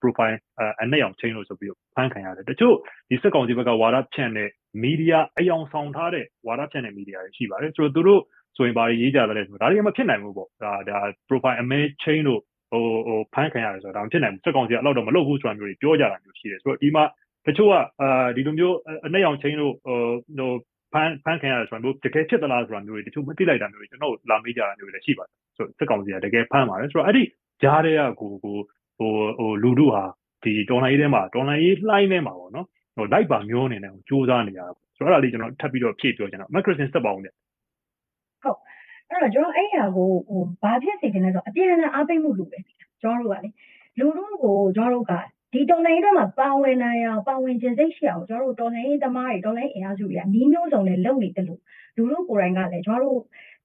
[0.00, 0.36] profile
[0.80, 2.74] အနက်ရောင်ချိန်လို့ဆိုပြီးဖန်ခံရတယ်တချို့
[3.10, 4.48] ဒီစက်ကောင်စီဘက်ကဝါဒဖြန့်တဲ့
[4.82, 8.22] မီဒီယာအယောင်ဆောင်ထားတဲ့ဝါဒဖြန့်တဲ့မီဒီယာတွေရှိပါတယ်ဆိုတော့သူတို့
[8.56, 12.40] ဆိုရင်ဘာတွေရေးကြတယ်လဲဆိုတော့ဒါတွေကမဖြစ်နိုင်ဘူးပေါ့ဒါဒါ profile image chain တို့
[12.72, 17.04] ဟိုဟိုဖန်ခံရတယ်ဆိုတော့ဒါမဖြစ်နိုင်ဘူးစက်ကောင်စီကအလောက်တော့မလုပ်ဘူးဆိုတာမျိုးတွေပြောကြတာမျိုးရှိတယ်ဆိုတော့ဒီမှာ
[17.46, 19.98] တချို့ကအာဒီလိုမျိုးအနှက်ရောင် chain တို့ဟို
[20.38, 20.50] ဟို
[20.92, 27.22] ဖန်ဖန်ခံရတယ်ဆိုတာမျိုးတကယ်ဖြစ်သလားဆိုတာမျိုးတွေတချို့မသိလိုက်တာမျိုးတွေကျွန်တော်လာမေးကြတာမျိုးတွေလည်းရှိပါတယ်ဆိုတော့စက်ကောင်စီကတကယ်ဖန်ပါတယ်ဆိုတော့အဲ့ဒီ
[27.62, 28.58] ကြားတဲ့ကကိုကို
[29.02, 30.04] ဟိုဟိုလူတို့ဟာ
[30.42, 42.58] ဒီတော်လိုင်းရေးထဲမှာတော်လိုင်းရေးလှိုင်းထဲမှာပေါ့နော်ဟိုလိုက်ပါမျိုးအနေနဲ့စူးစမ်းနေရတာဆိုတော့အဲ့ဒါလေးကျွန်တော်ထပ်ပြီးတော့ဖြည့်ပြောချင်တာမက်ခရစ်စင်စက်ပါအောင်လေအဲ့တော့ကျွန်တော်အဲ့ဟာကိုဟိုဘာဖြစ်စေချင်လဲဆိုတော့အပြန်အလှန်အားပေးမှုလိုပဲ
[43.02, 43.50] ကျွန်တော်တို့ကလေ
[43.98, 45.12] လူတို့ကိုကျွန်တော်တို့က
[45.52, 51.60] ဒီတော်လိုင်းတွေမှာပါဝင်နိုင်အောင်ပါဝင်ခြင်းစိတ်ရှိအောင်ကျွန်တော်တို့တော်လိုင်းသမားတွေတော်လိုင်းအင်အားစုတွေကနီးမျိုးစုံနဲ့လုပ်နေတယ်လို့
[51.96, 53.20] လူတို့ကိုယ်တိုင်ကလည်းကျွန်တော်တို့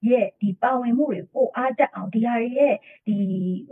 [0.09, 2.75] ရဲ့ဒီပါဝင်မှုတွေပိုအားတက်အောင်ဒီဟာတွေရဲ့
[3.07, 3.15] ဒီ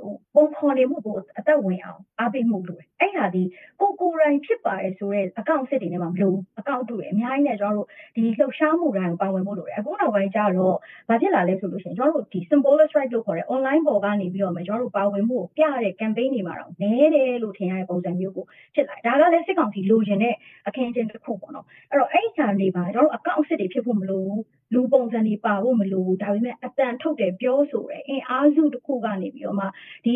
[0.01, 3.43] ဟိုပုံဖော်နေမှုကိုအသက်ဝင်အောင်အားပေးမှုလိုတယ်အဲ့ဟာဒီ
[3.79, 10.75] ကိုကိုယ်တိုင်ဖြစ်ပါတယ်ဆိုတော့အကောင့်စစ်တွေနဲ့မှမလို့အကောင့်တူတယ်အများကြီးနဲ့ကျွန်တော်တို့ဒီလှုပ်ရှားမှုတိုင်းကိုပါဝင်မှုလိုတယ်အခုနောက်ပိုင်းကျတော့
[11.09, 20.35] ဘာဖြစ်လာလဲဆိုလို့ရှိရင်ကျွန်တော်တို့ဒီ symbolic strike လို့ခေါ်တဲ့ online ပေါ်ကနေပြီးတော့မှကျွန်တော်တို့ပါဝင်မှုကိုပြတဲ့ campaign တွေမှာတော့နည်းတယ်လို့ထင်ရတဲ့ပုံစံမျိုးကိုဖြစ်လာဒါကလည်းစစ်ကောင်စီလိုချင်တဲ့
[20.67, 24.41] အခင်းအကျင်းတစ်ခုပေါ့နော်အဲ့တော့အဲ့ဒီခံတွေပါကျွန်တော်တို့အကောင့်စစ်တွေဖြစ်ဖို့မလိုဘူး
[24.75, 29.65] လူပုံစံတွေပါဖို့မလိုဘူးဒါပေမဲ့အတန်ထုတ်တယ်ပြောဆိုတယ်အင်အားစုတစ်ခုကနေပြီးတော့မှ
[30.05, 30.15] ဒီ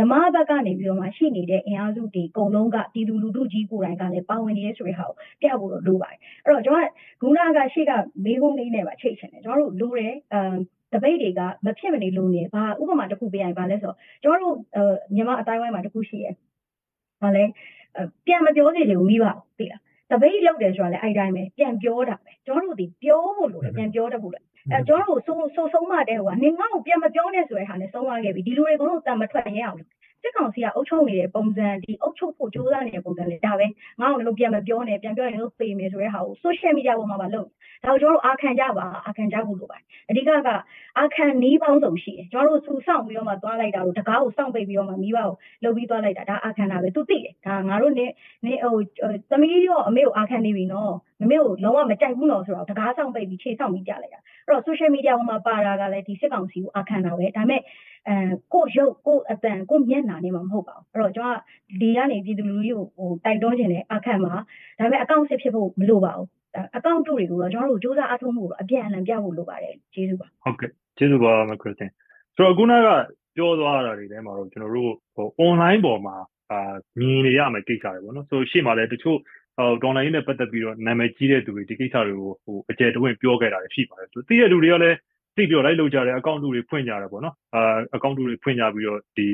[0.00, 7.92] ဓမ္မဘက်ကနေပြီးတော့မှရှိနေတဲ့အင်အားစုတွေအကုန်လုံးကပြည်သူလူထုကြီးကိုယ်တိုင်ကလည်းပါဝင်နေရဲဆိုတဲ့ဟာကိုပြဖို့တော့လိုပါတယ်အဲ့တော့ကျွန်တော်ကခုနကရှေ့က
[8.24, 10.56] မေးခွန်းလေးနဲ့ပါချိတ်ချင်တယ်ကျွန်တော်တို့လိုတယ်အမ်
[10.92, 16.34] တပိတ်တွေကမဖြစ်မနေလိုနေဘာဥပမာတစ်ခုပေးရရင်ဘာလဲဆိုတော့ကျွန်တော်တို့မြန်မာအတိုင်းဝိုင်းမှာတစ်ခုရှိရယ်
[17.22, 17.44] ဘာလဲ
[18.26, 24.40] ပြန်မပြောစီချင်ဘူးမိပါဘူးသိလား တပိတ်လောက်တယ်ဆိုတာလည်းအဲ့တိုင်းပဲပြန်ပြောတာပဲကျွန်တော်တို့ဒီပြောဖို့လိုတယ်ပြန်ပြောတတ်ဖို့လေ
[24.72, 29.78] အဲကျွန်တော်တို့ဆိုဆိုဆုံးမတဲ့ဟိုကနေငါ့ကိုပြန်မပြောနဲ့ဆိုတဲ့ဟာနဲ့ဆုံးသွားခဲ့ပြီဒီလူတွေကတော့တန်မထွက်ရအောင်
[30.26, 33.66] စစ်ကောင်စီကအုပ်ချုပ်နေတဲ့ပုံစံဒီအုပ်ချုပ်ဖို့ကြိုးစားနေတဲ့ပုံစံလေးဒါပဲ
[34.00, 37.46] ငါ့ကိုလည်းပြန်မပြောနဲ့ပြန်ပြောရင်လို့ပေမယ်ဆိုတဲ့ဟာကို social media ပေါ်မှာပါလုပ်
[37.84, 40.48] ဒါကိုကျွန်တော်တို့အာခံကြပါအာခံကြဖို့လိုပါတယ်အဓိကက
[40.98, 45.30] အာခံနီးပေါင်းစုံရှိတယ်ကျွန်တော်တို့စူဆောင်ပြီးတော့မှသွားလိုက်တာကိုတကားကိုစောင့်ပိတ်ပြီးတော့မှမိဘကို
[45.62, 48.06] လှုပ်ပြီးသွားလိုက်တာဒါအာခံတာပဲသူသိတယ်ဒါငါတို့နေ
[48.46, 48.76] နေဟို
[49.30, 57.60] သမီးရောအမေကိုအာခံနေပြီနော်မမေကိုလုံးဝမကြိုက်ဘူးနော်ဆိုတော့တကားဆောင်ပိတ်ပြီးခြေဆောင်ပြီးကြလိုက်တာအဲ့တော့ social media ပေါ်မှာပါတာကလည်းဒီစစ်ကောင်စီကိုအာခံတာပဲဒါပေမဲ့
[58.08, 58.16] အဲ
[58.52, 61.38] ကိုရုပ်ကိုအတန်ကိုမျက်နှာနဲ့မှမဟုတ်ပါဘူးအဲ့တော့ကျွန်တော်
[61.80, 64.34] ဒီကနေပြည်သူလူထုကိုဟိုတိုက်တွန်းခြင်းနဲ့အခန့်မှာ
[64.78, 66.28] ဒါပေမဲ့အကောင့်စစ်ဖြစ်ဖို့မလိုပါဘူး
[66.76, 71.90] အကောင့်တို့တွေကိုတော့ကျွန်တော်တို့စူးစမ်းအထောက်မှုကိုအပြန်အလှန်ပြဖို့လိုပါတယ်ကျေးဇူးပါဟုတ်ကဲ့ကျေးဇူးပါမခရစ်တင်
[72.36, 72.88] ဆိုတော့အခုနက
[73.36, 76.16] ပြောသွားတာတွေထဲမှာတော့ကျွန်တော်တို့ဟို online ပေါ်မှာ
[76.50, 79.18] အာမြင်နေရမယ်ကိစ္စတွေပေါ့နော်ဆိုရှေ့မှာလည်းတချို့
[79.58, 84.96] ဟိုဒေါ်လာရင်းနဲ့ပတ်သက်ပြီးတော့နာမည်ကြီးတဲ့သူတွေဒီကိစ္စတွေကိုဟိုအကျယ်တဝင့်ပြောခဲ့တာတွေရှိပါတယ်သူသိတဲ့လူတွေကလည်း
[85.36, 89.26] သိပြီးတော့လိုက်လုပ်ကြတယ်အကောင့်တူတွေဖွင့်ကြတယ်ပေါ့နော်အာအကောင့်တူတွေဖွင့်ကြပြီးတော့ဒီ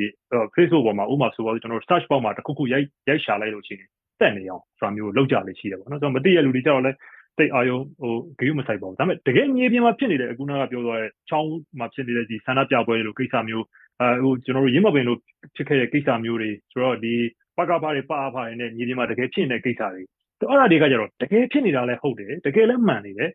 [0.54, 3.88] Facebook ပေါ်မှာဥပမာဆိုတော့ကျွန်တော်တို့ search box မှာတစ်ခုခုရိုက်ရိုက်ရှာလိုက်လို့ရှိရင်
[4.20, 6.96] တက်နေအောင်ဆိုတာမျိုးလုပ်ကြလေရှိတယ်ပေါ့နော်ဆိုတော့မသိရလူတွေကြတော့လည်း
[7.38, 13.66] တိတ်အာယုံဟိုဂရုမစိုက်ပါဘူးဒါပေမဲ့တကယ်မြေပြင်မှာဖြစ်နေတဲ့အခုနကပြောသွားတဲ့ချောင်းမှာဖြစ်နေတဲ့ဒီဆန္ဒပြပွဲလိုကိစ္စမျိုး
[14.00, 15.18] အဲဟိုကျွန်တော်တို့ရင်းမပင်လို့
[15.56, 17.14] ဖြစ်ခဲ့တဲ့ကိစ္စမျိုးတွေဆိုတော့ဒီ
[17.58, 20.02] ပကပတွေပအဖတွေနဲ့မြေပြင်မှာတကယ်ဖြစ်နေတဲ့ကိစ္စတွေ
[20.50, 23.30] အဲ့ဒါတွေကကြတော့တကယ်ဖြစ်နေတာလည်းဟုတ်တယ်တကယ်လည်းမှန်နေတယ်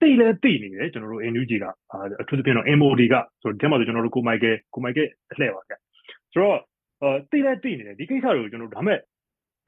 [0.00, 1.64] သိလဲသိနေတယ်ကျွန်တော်တို့ NUG က
[2.20, 5.74] အထူးသဖြင့်တော့ MOD ကဆိုတော့ဒီမှာဆိုကျွန်တော်တို့ကိုမိုက်ကယ်ကိုမိုက်ကယ်အလှည့်ပါဗျ
[6.32, 6.58] ဆိုတော့
[7.02, 8.98] အဲသိလဲသိနေတယ်ဒီကိစ္စတွေကိုကျွန်တော်တို့ဒါမဲ့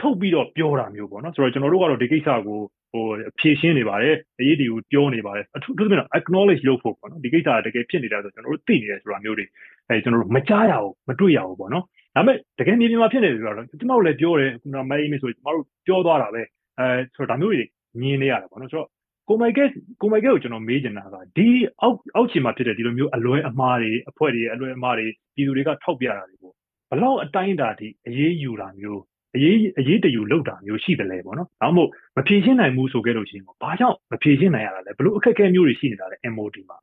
[0.01, 2.59] ထုတ်ပြီးတော့ပြောတာမျိုးပေါ့နော်ဆိုတော့ကျွန်တော်တို့ကတော့ဒီကိစ္စကို
[2.93, 3.05] ဟို
[3.39, 9.47] ဖြည့်ရှင်းနေပါတယ်အရေးတွေကိုပြောနေပါတယ်အထူးသဖြင့်တော့ acknowledge လုပ်ဖို့ပေါ့နော်ဒီကိစ္စကတကယ်ဖြစ်နေတာဆိုကျွန်တော်တို့သိနေတယ်ဆိုတာမျိုးတွေ
[9.89, 16.43] အဲကျွန်တော်တို့မကြားရဘူးမတွေ့ရဘူးပေါ့နော် ဒါပေမဲ့တကယ်မြေပြင်မှာဖြစ်နေတယ်ဆိုတော့ကျွန်တော်တို့လည်းပြောတယ်ခုနမိုင်းမေးဆိုကျွန်တော်တို့ပြောသွားတာပဲ
[16.79, 17.65] အဲဆိုတော့ဒါမျိုးတွေ
[18.01, 18.89] မြင်နေရတယ်ပေါ့နော်ဆိုတော့
[19.29, 19.69] ကိုမိုက်ကက်
[20.01, 21.47] ကိုမိုက်ကက်ကိုကျွန်တော်မေးချင်တာကဒီ
[21.83, 26.53] အောက်အောက်ခြေမှာဖြစ်တဲ့ဒီလိုမျိုးအလွဲအမှားတွေအဖွဲ့တွေအလွဲအမှားတွေပြည်သူတွေကထောက်ပြတာတွေကို
[26.91, 29.03] ဘလောက်အတိုင်းအတာထိအေးအေးယူတာမျိုး
[29.37, 36.79] အရေးအရေးတယူလောက်တာမျိုးရှိတယ်လေပေါ့နော်။ဒါမှမဟုတ်မဖြေရှင်းနိုင်ဘူးဆိုခဲ့လို့ရှိရင်ဘာကြောင့်မဖြေရှင်းနိုင်ရတာလဲဘလို့အခက်အခဲမျိုးတွေရှိနေတာလဲ MOD မှာ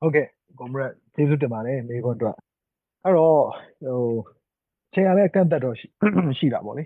[0.00, 0.26] ဟုတ်ကဲ့
[0.58, 2.36] ကွန်မရက်ကျေးဇူးတင်ပါတယ်မိခွန်းအတွက်
[3.04, 3.42] အဲ့တော့
[3.86, 4.02] ဟို
[4.96, 6.84] ချိန်ရတဲ့အကန့်အသတ်တော့ရှိတာပေါ့လေ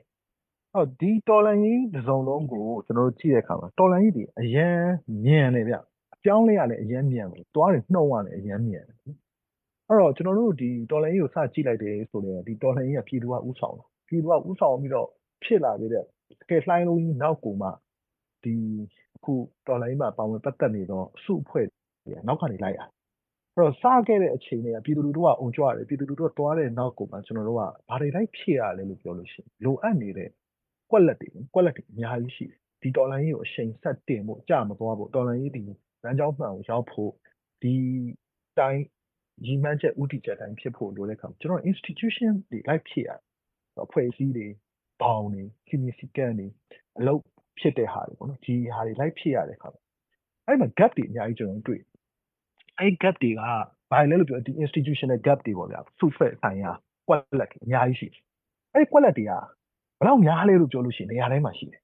[0.73, 4.81] ဟုတ်ဒီတော်လန်ကြီးတစ်စုံလုံးကိုကျွန်တော်တို့ကြည့်တဲ့အခါမှာတော်လန်ကြီးဒီအရန်
[5.25, 5.75] မြန်တယ်ဗျ
[6.14, 8.99] အပြောင်းလဲရလဲအရန်မြန်တယ်တွားတွေနှုံရတယ်အရန်မြန်တယ်
[9.88, 15.09] အဲ့တော့ကျွန်တော်တို့ဒီတော်လန်ကြီးကိုစကြည့်လိုက်တယ်ဆိုရင်ဒီတော်လန်ကြီးကပြည်သူကဥဆောင်တာပြည်သူကဥဆောင်ပြီးတော့
[15.44, 16.05] ဖြစ်လာသေးတဲ့
[16.40, 17.68] တကယ်လှိုင်းလုံးကြီးနောက်ကိုမှ
[18.44, 18.55] ဒီ
[19.16, 19.33] အခု
[19.66, 21.66] တော်လိုင်းမှာပါဝင်ပတ်သက်နေတော့စုအဖွဲ့
[22.05, 22.81] တွေနောက်ကနေလိုက်ရ
[23.54, 30.30] အဲ့တော့စခဲ့တဲ့အချိန်တွေကပြည်သူလူထုကအုံကြွတယ်ပြည်သူလူထုကတွားတဲ့နောက်ကိုမှကျွန်တော်တို့ကဘာတွေလိုက်ဖြည့်ရလဲလို့ပြောလို့ရှိရင်လိုအပ်နေတဲ့
[30.90, 35.62] ကွက်လက်တွေကွက်လက်တွေအများကြီးရှိတယ်ဒီတော်လိုင်းကြီးကိုအချိန်ဆက်တင်ဖို့ကြာမသွားဖို့တော်လိုင်းကြီးဒီ
[36.02, 37.10] လမ်းကြောင်းမှန်ကိုရောက်ဖို့
[37.62, 37.74] ဒီ
[38.58, 38.82] တိုင်း
[39.44, 43.10] ညီမှန်းချက်ဥတီချက်တိုင်းဖြစ်ဖို့လိုတဲ့အခါကျွန်တော် institution တွေလိုက်ဖြည့်ရ
[43.84, 44.46] အဖွဲ့အစည်းတွေ
[45.02, 46.48] ဘောင်တွေ significant တွေ
[46.98, 47.20] အလုပ်
[47.58, 49.82] ဖြစ်တဲ့ဟာတွေပေါ့နော်ဒီဟာတွေလိုက်ဖြစ်ရတဲ့ခါမှာ
[50.46, 51.82] အဲ့မှာ gap တွေအများကြီးကျွန်တော်တို့တွေ့
[52.80, 53.40] အဲ့ gap တွေက
[53.90, 56.70] ဘာလဲလို့ပြောဒီ institutional gap တွေပေါ့ဗျာစုဖွဲ့ဆိုင်ရာ
[57.08, 58.22] ကွက်လက်အများကြီးရှိတယ်
[58.74, 61.82] အဲ့ကွက်လက်တွေကဘယ်လောက်များလဲလို့ပြောလို့ရှိရင်နေရာတိုင်းမှာရှိတယ်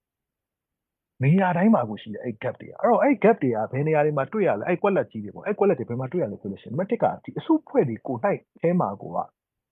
[1.25, 9.19] နေရာတိုင်းမှာကိုရှိတယ်အဲ့ gap တွေအဲ့တော့အဲ့ gap တွေကဘယ်နေရာတွေမှာတွေ့ရလဲအဲ့ကွက်လက်ကြီးတွေပေါ့အဲ့ကွက်လက်တွေဘယ်မှာတွေ့ရလဲဆိုလို့ရှိရင်နံပါတ်1ကဒီအစုဖွဲ့တွေကိုနိုင်အဲမှာကိုက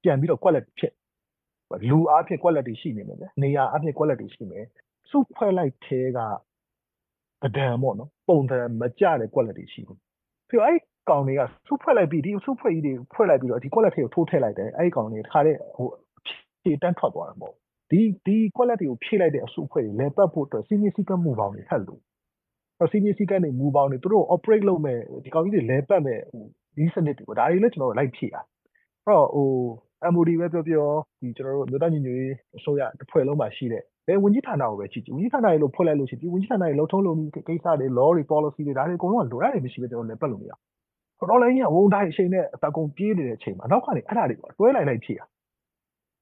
[0.03, 0.93] ပြန်ပြီးတော့ကွက်လက်ဖြစ်
[1.91, 4.65] လူအားဖြင့်ကွက်လက်တွေရှိနေမယ်ဗျနေရာအားဖြင့်ကွက်လက်တွေရှိမယ်
[5.11, 6.19] စုဖွဲ့လိုက်သေးက
[7.45, 9.99] အဒံပေါ့နော်ပုံစံမကြတဲ့ quality ရှိဘူး
[10.49, 10.81] ပြီးတော့အဲ့
[11.11, 15.89] ကောင်တွေကစုဖွဲ့လိုက်ပြီးဒီစုဖွဲ့ကြီးတွေဖွဲ့လိုက်ပြီးတော့ဒီ quality ကိုထိုးထည့်လိုက်တယ်အဲ့ကောင်တွေတခါတည်းဟို
[16.63, 17.55] ဖြည့်တန်းထွက်သွားတာမဟုတ်
[17.91, 22.01] ဒီဒီ quality ကိုဖြည့်လိုက်တဲ့အစုဖွဲ့တွေလဲပတ်ဖို့အတွက်စီးနီးစီးကမှုပေါင်းတွေထပ်လို့
[22.79, 26.45] တော့စီးနီးစီးကနေမူပေါင်းတွေသူတို့ operate လုပ်မဲ့ဒီကောင်ကြီးတွေလဲပတ်မဲ့ဟို
[26.77, 28.41] ဒီစနစ်တွေပေါ့ဒါတွေလည်းကျွန်တော်တို့လိုက်ဖြည့်တာ
[29.05, 29.49] အဲ့တော့ဟို
[30.13, 30.87] MOD ပဲပြောပြော
[31.21, 40.61] ဒီကျွန်တော်တို့မြို့သားညီညွတ်ရေးအစိုးရတစ်ဖွဲ့လုံးမှာရှိတဲ့ဘယ်ဝန်ကြီးဌာနကိုပဲကြည့်ကြည့်ဝန်ကြီးဌာနတွေလို့ဖွဲ့လိုက်လို့ရှိရင်ဒီဝန်ကြီးဌာနတွေလုံထုံးလုံနည်းကိစ္စတွေ law တွေ policy တွေဒါတွေအကုန်လုံးကလိုအပ်တယ်မရှိပဲကျွန်တော်လည်းပတ်လို့မရဘူး
[41.31, 45.21] တော်လည်းကြီးကဝန်တိုင်းအချိန်နဲ့အကုန်ပြေးနေတဲ့အချိန်မှာနောက်ကနေအဲ့ဒါတွေတွဲလိုက်လိုက်ဖြစ်ရ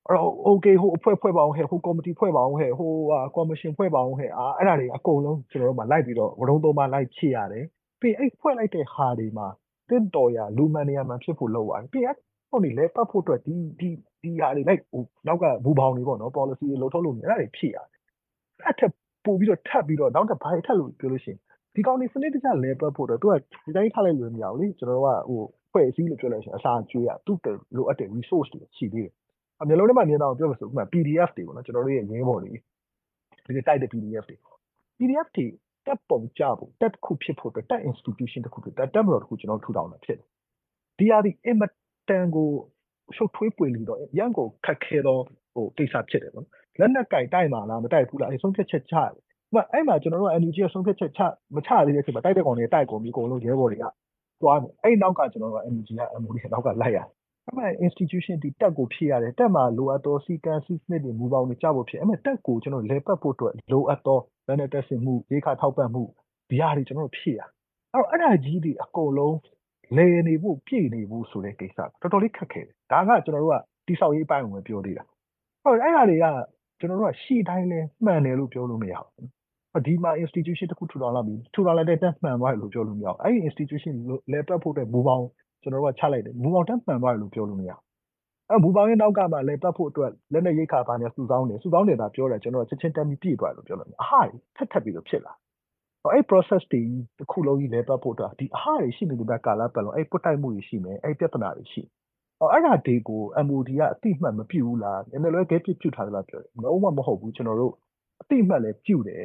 [0.09, 7.67] အဲ့တော့ okay ဟိုအဖွဲ့ဖွဲ့ပါအောင်ဟဲ့ဟို committee ဖွဲ့ပါအောင်ဟဲ့ဟိုဟာ commission ဖွဲ့ပါအောင်ဟဲ့အာအဲ့ဒါတွေအကုန်လုံးကျွန်တော်တို့မှလိုက်ပြီးတော့ဝရုံးသုံးပါလိုက်ဖြစ်ရတယ်
[8.01, 9.47] ပြီးအဲ့ဖွဲ့လိုက်တဲ့ဟာတွေမှာ
[9.89, 12.17] တင့်တော်ရလူမှန်နေရာမှာဖြစ်ဖို့လုပ်ရတယ်ပြီးအဲ့
[12.51, 13.89] ဟိုနေလဲပတ်ဖို့အတွက်ဒီဒီ
[14.23, 17.87] ဒီဟာတွေလိုက်ဟိုနောက်ကဘူပေါင်းတွေပေါ့နော် policy တွေလုံထုံးလုံနေအဲ့ဒါတွေဖြစ်ရတယ်
[18.67, 18.93] အဲ့ထက်
[19.25, 21.41] ပို့ပြီးတော့ထပ်ပြီးတော့နောက်တစ်ဘာထပ်လို့ပြောလို့ရှိရင်
[21.75, 25.41] ဒီကောင်နေစနစ်တကျလဲပတ်ဖို့တော့သူကဒီတိုင်းထားလိုက်လို့မရဘူးလေကျွန်တော်တို့ကဟို
[25.73, 27.39] ဖွဲ့စည်းလို့ပြောလိုက်ရှင်အစာကျွေးရသူ့
[27.77, 29.13] လိုအပ်တဲ့ resource တွေရှိသေးတယ်
[29.63, 34.37] အမျိုးလုံးထဲမှာမြင်တော့ပြောလို့ဆိုဥပမာ PDF တွေပေါ့နော်ကျွန်တော်တို့ရဲ့ရင်းပေါ်တွေဒီတိုက်တဲ့ PDF တွေ
[34.99, 35.47] PDF တွေ
[35.87, 40.29] တက်ပုံကြဖို့တက်ခုဖြစ်ဖို့တက် institution တစ်ခုဖြစ်တက်တက်မတော်တစ်ခုကျွန်တော်ထူထောင်တာဖြစ်တယ်
[40.99, 41.63] ဒီဟာဒီအင်မ
[42.09, 42.49] တန်ကို
[43.17, 45.23] ရှုပ်ထွေးပွေလီတော့ရန်ကိုခက်ခဲတော့
[45.55, 46.47] ဟိုကိစ္စဖြစ်တယ်ပေါ့
[46.81, 51.21] လက်နက်ကင်တိုက်မှာလားမတိုက်ဘူးလားအဲဆုံးဖြတ်ချက်ချတယ်။ဥပ မာအဲ့မှာကျွန်တော်တို့က NUG ကဆုံးဖြတ်ချက်ချ
[51.55, 53.85] မချသေးတဲ့အချိန်မှာတိုက်တဲ့ကောင်တွေတိုက်ကုန်ပြီအကုန်လုံးရဲဘော်တွေက
[54.43, 57.07] သွားတယ်။အဲ့နောက်ကကျွန်တော်တို့က NUG က MOD နောက်ကလိုက်ရတယ်။
[57.47, 66.03] အဲ့မှာ institution ဒီတက်ကိုဖြည့်ရတယ်။တက်မှာလိုအပ်သောစီကံစီစနစ်တွေမူပေါင်းတွေကြဖို့ဖြစ်အဲ့မှာတက်ကိုကျွန်တော်လေပတ်ဖို့အတွက်လိုအပ်သောလက်နက်တက်ဆင်မှုရေခါထောက်ပံ့မှု
[66.51, 67.41] ဒီဟာတွေကျွန်တော်တို့ဖြည့်ရ။
[67.93, 69.37] အဲ့တော့အဲ့ဒါကြီးတွေအကုန်လုံး
[69.97, 75.05] လေနေဖို့ပြည့်နေဖို့ဆိုတဲ့ကိစ္စတော်တော်လေးခက်ခဲတယ်။ဒါကကျွန်တော်တို့ကတိဆောက်ရေးအပိုင်းကိုပဲပြောသေးတာ။
[75.65, 76.27] ဟုတ်အဲ့ဒါတွေက
[76.79, 79.29] ကျွန်တော်တို့ကရှေ့တိုင်းလဲမှန်တယ်လို့ပြောလို့မရဘူး
[79.87, 83.95] ဒီမှာ institution တစ်ခုထူထောင်လာပြီထူထောင်လိုက်တဲ့တက်မှန်သွားတယ်လို့ပြောလို့မရဘူးအဲ့ဒီ institution
[84.33, 85.27] လဲပတ်ဖို့တဲ့မူပေါင်း
[85.63, 87.81] ကျွန်တော်တို့ကချလိုက်တယ်မူပေါင်းတက်မှန်သွားတယ်လို့ပြောလို့မရဘူး
[88.51, 94.21] အဲ့မူပေါင်းရဲ့နောက်ကမှလဲပတ်ဖို့အတွက်လက်နဲ့ရိတ်ခါပါနေစုဆောင်းတယ်စုဆောင်းနေတာပြောတယ်ကျွန်တော်ချက်ချင်းတက်ပြီးပြည့်သွားတယ်လို့ပြောလို့မရအဟာ
[94.57, 95.33] ထက်ထက်ပြီးတော့ဖြစ်လာ
[96.13, 96.83] အဲ့ process တွေ
[97.19, 101.83] တစ်ခုလုံးကြီးလဲပတ်ဖို့အတွက်ဒီအဟာတွေရှိနေတဲ့ကာလပတ်လုံးအဲ့ပုတ်တိုက်မှုတွေရှိမယ်အဲ့ပြဿနာတွေရှိ
[102.41, 107.75] အဲ့ဒါတွေကို MOD ကအတိမှတ်မပြုဘူးလားနည်းနည်းလေးကဲပြပြုထားသလားပြောတယ်မဟုတ်မှမဟုတ်ဘူးကျွန်တော်တို့
[108.21, 109.25] အတိမှတ်လည်းပြုတယ်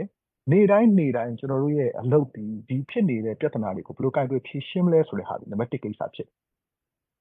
[0.51, 6.27] နေတိုင်းနေတိုင်းကျွန်တော်တို့ရဲ့အလုပ်ဒီဒီဖြစ်နေတဲ့ပြဿနာတွေကိုဘယ်လိုကိုင်တွယ်ဖြေရှင်းမလဲဆိုတဲ့ဟာဒီနံပါတ်1ကိစ္စဖြစ်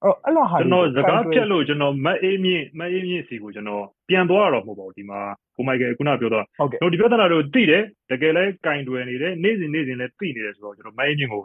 [0.03, 5.19] အဲ့တော့အဲ့လိုဟာကျွန်တော်စကားဖြတ်လို့ကျွန်တော်မတ်အေးမြင့်မတ်အေးမြင့်စီကိုကျွန်တော်ပြန်သွားတော့မဟုတ်ပါဘူးဒီမှာ
[5.55, 11.43] ကိုမိုက်ကယ်ခုနပြောတော့ဟုတ်ကဲ့ကျွန်တော်ဒီပြဿနာတွေကိုသိတယ်တကယ်လဲကင်တွယ်နေတယ်နေ့စဉ်နေ့စဉ်လဲသိနေတယ်ဆိုတော့ကျွန်တော်မတ်အေးမြင့်ကို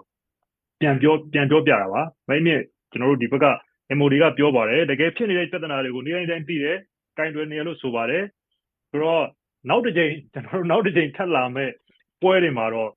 [0.80, 3.46] ပြန်ပြောပြန်ပြောပြတာပါမတ်အေးမြင့်ကျွန်တော်တို့ဒီဘက်က
[3.98, 6.78] MOD ကပြောပါတယ်တကယ်ဖြစ်နေတဲ့ပြဿနာတွေကိုနေ့တိုင်းတိုင်းသိတယ်
[7.18, 8.24] ကင်တွယ်နေရလို့ဆိုပါတယ်
[8.90, 9.24] ဆိုတော့
[9.68, 11.70] နောက်တစ်ချိန်ကျွန်တော်တို့နောက်တစ်ချိန်ထပ်လာမဲ့
[12.22, 12.90] ပွဲတွေမှာတော့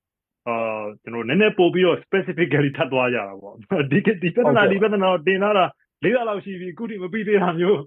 [0.47, 3.56] အာကျွန်တော်နည်းနည်းပို့ပြီးတော့ specifically ထပ်သွားကြတာပေါ့
[3.91, 5.65] ဒီဒီပြဿနာဒီပြဿနာကိုတင်လာတာ
[6.04, 7.80] လေးရလောက်ရှိပြီအခုထိမပြီးသေးတာမျိုး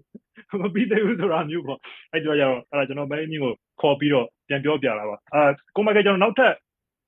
[0.62, 1.78] မပြီးသေးဘူးဆိုတာမျိုးပေါ့
[2.12, 5.42] အဲ့တော့ကျတော့အဲ့ဒါကျွန်တော်မဲအင်းကိုခေါ်ပြီးတော့ပြန်ပြောပြတာပါအာ
[5.76, 6.54] ကိုမကကျွန်တော်နောက်ထပ်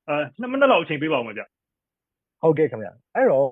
[0.08, 1.42] အာ2မိနစ်လောက်အချိန်ပေးပါဦးမဗျ
[2.42, 3.46] ဟုတ်ကဲ့ခင်ဗျအဲ့တော့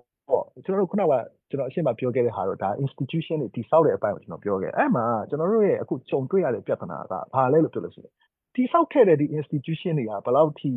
[0.65, 1.07] ကျွန်တော်တို့ခုနက
[1.51, 8.13] ကျွန်တော်အရှင်းမပြောခဲ့တဲ့ဟာတော့ဒါ institution တွေတိဆောက်တဲ့အပိုင်းကိုကျွန်တော်ပြောခဲ့အဲ့မှာကျွန်တော်တို့ရဲ့အခုကြုံတွေ့ရတဲ့ပြဿနာကဘာလဲလို့ပြောလို့ရှိရင်
[8.55, 10.71] တိဆောက်ခဲ့တဲ့ဒီ institution တွေကဘယ်လောက်ထိ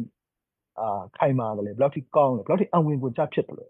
[0.79, 3.65] အာခိုင်မာတယ်လဲဘယ်လောက်ထိကောင်းလဲဘယ်လောက်ထိအဝင်ဝင်ကြဖြစ်တယ်လဲ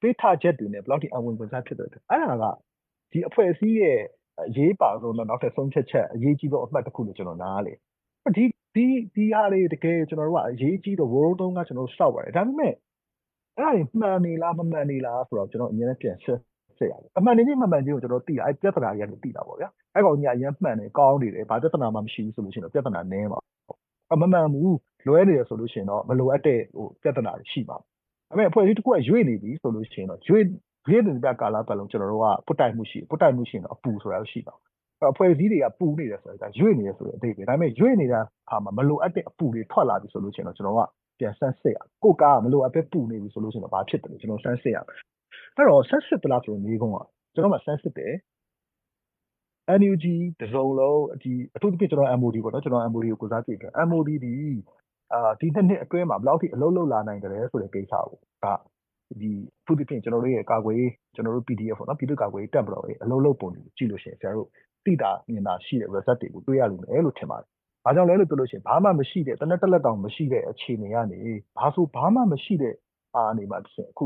[0.00, 2.44] ပေးထားချက်တွေနဲ့ဘယ်လောက်ထိအဝင်ဝင်ကြဖြစ်တယ်အဲ့ဒါက
[3.12, 3.98] ဒီအဖွဲ့အစည်းရဲ့
[4.44, 7.72] အရေးပါဆုံးတော့နောက်ထပ်ဆုံးဖြတ်ချက်အရေးကြီးဆုံးအမှတ်တစ်ခုလို့ကျွန်တော်နားလေ
[8.36, 8.44] ဒီ
[8.74, 12.74] ဒီဒီဟာတွေတကယ်ကျွန်တော်တို့ကအရေးကြီးတော့ world တုန်းကကျွန်တော်တို့စောက်ပါတယ်ဒါပေမဲ့
[13.56, 16.40] အဲ့ဒါတွေမှန်နေလားမမှန်နေလားဆိုတော့ကျွန်တော်အရင်ကပြန်ဆက်
[16.78, 23.38] ဆက်ရတယ်အမှန်နေချင်းမမှန်ချင်းကိုကျွန်တော်သိတာအဲ့ပြဿနာတွေကနေသိတာပေါ့ဗျာအဲ့ကောင်ကြီးအရင်မှန်တယ်ကောင်းနေတယ်ဘာပြဿနာမှမရှိဘူးဆိုလို့ရှိရင်တော့ပြဿနာနည်းပါ
[24.12, 24.76] အမမှန်ဘူး
[25.06, 27.86] လွဲနေရဆိုလို့ရှိရင်တော့မလိုအပ်တဲ့ဟိုပြဿနာတွေရှိပါဘူး
[28.30, 30.44] အဲ့မဲ့အဖွဲ့အစည်းတစ်ခုကရွေ့နေပြီဆိုလို့ရှိရင်တော့ရွေ့
[30.90, 34.54] ရွေ့နေတဲ့ကာလပတ်လုံးကျွန်တော်တို့ကပုတ်တိုက်မှုရှိပုတ်တိုက်မှုရှိရင်တော့အပူဆိုတာရှိပါ
[35.00, 40.80] အဲ့အဖွဲ့အစည်းတွေကပူနေတယ်ဆိုတော့ရွေ့နေတယ်ဆိုတဲ့အဓိပ္ပာယ်ဒါပေမဲ့ရွေ့နေတာဟာမှာမလိုအပ်တဲ့အပူတွေထွက်လာပြီဆိုလို့ရှိရင်တော့ကျွန်တော်က
[41.18, 44.96] ပြန်ဆန်းစစ်ရကိုကားကမလိုအပ်ပဲပူနေပြီဆိုလို့ရှိရင်တော့ဘာဖြစ်တယ်လဲကျွန်တော်ဆန်းစစ်ရမယ်
[45.56, 46.98] အဲ့တော့ဆန်းစစ်သလားဆိုတော့မျိုးကုန်းက
[47.34, 48.12] ကျွန်တော်မှဆန်းစစ်တယ်
[49.80, 50.04] NUG
[50.40, 54.32] တစုံလုံးဒီအထူးသဖြင့်ကျွန်တော် MOD ပေါ့နော်ကျွန်တော် MOD ကိုကိုစားကြည့်တယ် MOD ဒီ
[55.12, 58.04] အာဒီနှစ်နှစ်အတွင်းမှာဘယ်လောက်ထိအလုပ်လုပ်လာနိုင်တယ်ဆိုတဲ့ကိစ္စကို
[58.44, 58.46] က
[59.20, 59.30] ဒီ
[59.66, 64.48] သူဒီပြင်ကျွန်တော်တို့ရဲ့ကာကွယ်ရေးကျွန်တော်တို့ PDF ပေါ့နော်ပြည်သူ့ကာကွယ်ရေးတပ်မတော်ရဲ့အလုပ်လုပ်ပုံတွေကိုကြည့်လို့ရှိရင်ဆရာတို့
[64.84, 67.48] သိတာမြင်တာရှိတဲ့ result တွေကိုတွေ့ရလိမ့်မယ်လို့ထင်ပါတယ်။
[67.86, 71.20] ဘာကြောင့်လဲလို့ပြောလို့ရှိရင်ဘာမှမရှိတဲ့တနက်တက်လက်တောင်မရှိတဲ့အခြေအနေကနေ
[71.58, 72.74] ဘာဆိုဘာမှမရှိတဲ့
[73.14, 74.04] အာအနေမှာတစ်ချက်အခု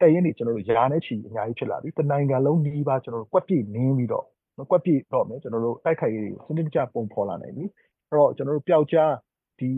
[0.00, 4.26] တဲ့ရင်နေကျွန်တော်တို့ယာနဲ့ချီအများကြီးဖြစ်လာပြီ။တနိုင်ငံလုံးဒီပါကျွန်တော်တို့ကွက်ပြည့်နင်းပြီးတော့
[4.70, 7.64] ကွက်ပြည့်တော့မယ်ကျွန်တော်တို့တိုက်ခိုက်ရေးစနစ်တကျပုံဖော်လာနိုင်ပြီ။
[8.08, 9.12] အဲ့တော့ကျွန်တော်တို့ပျောက်ကြား
[9.60, 9.70] ဒီ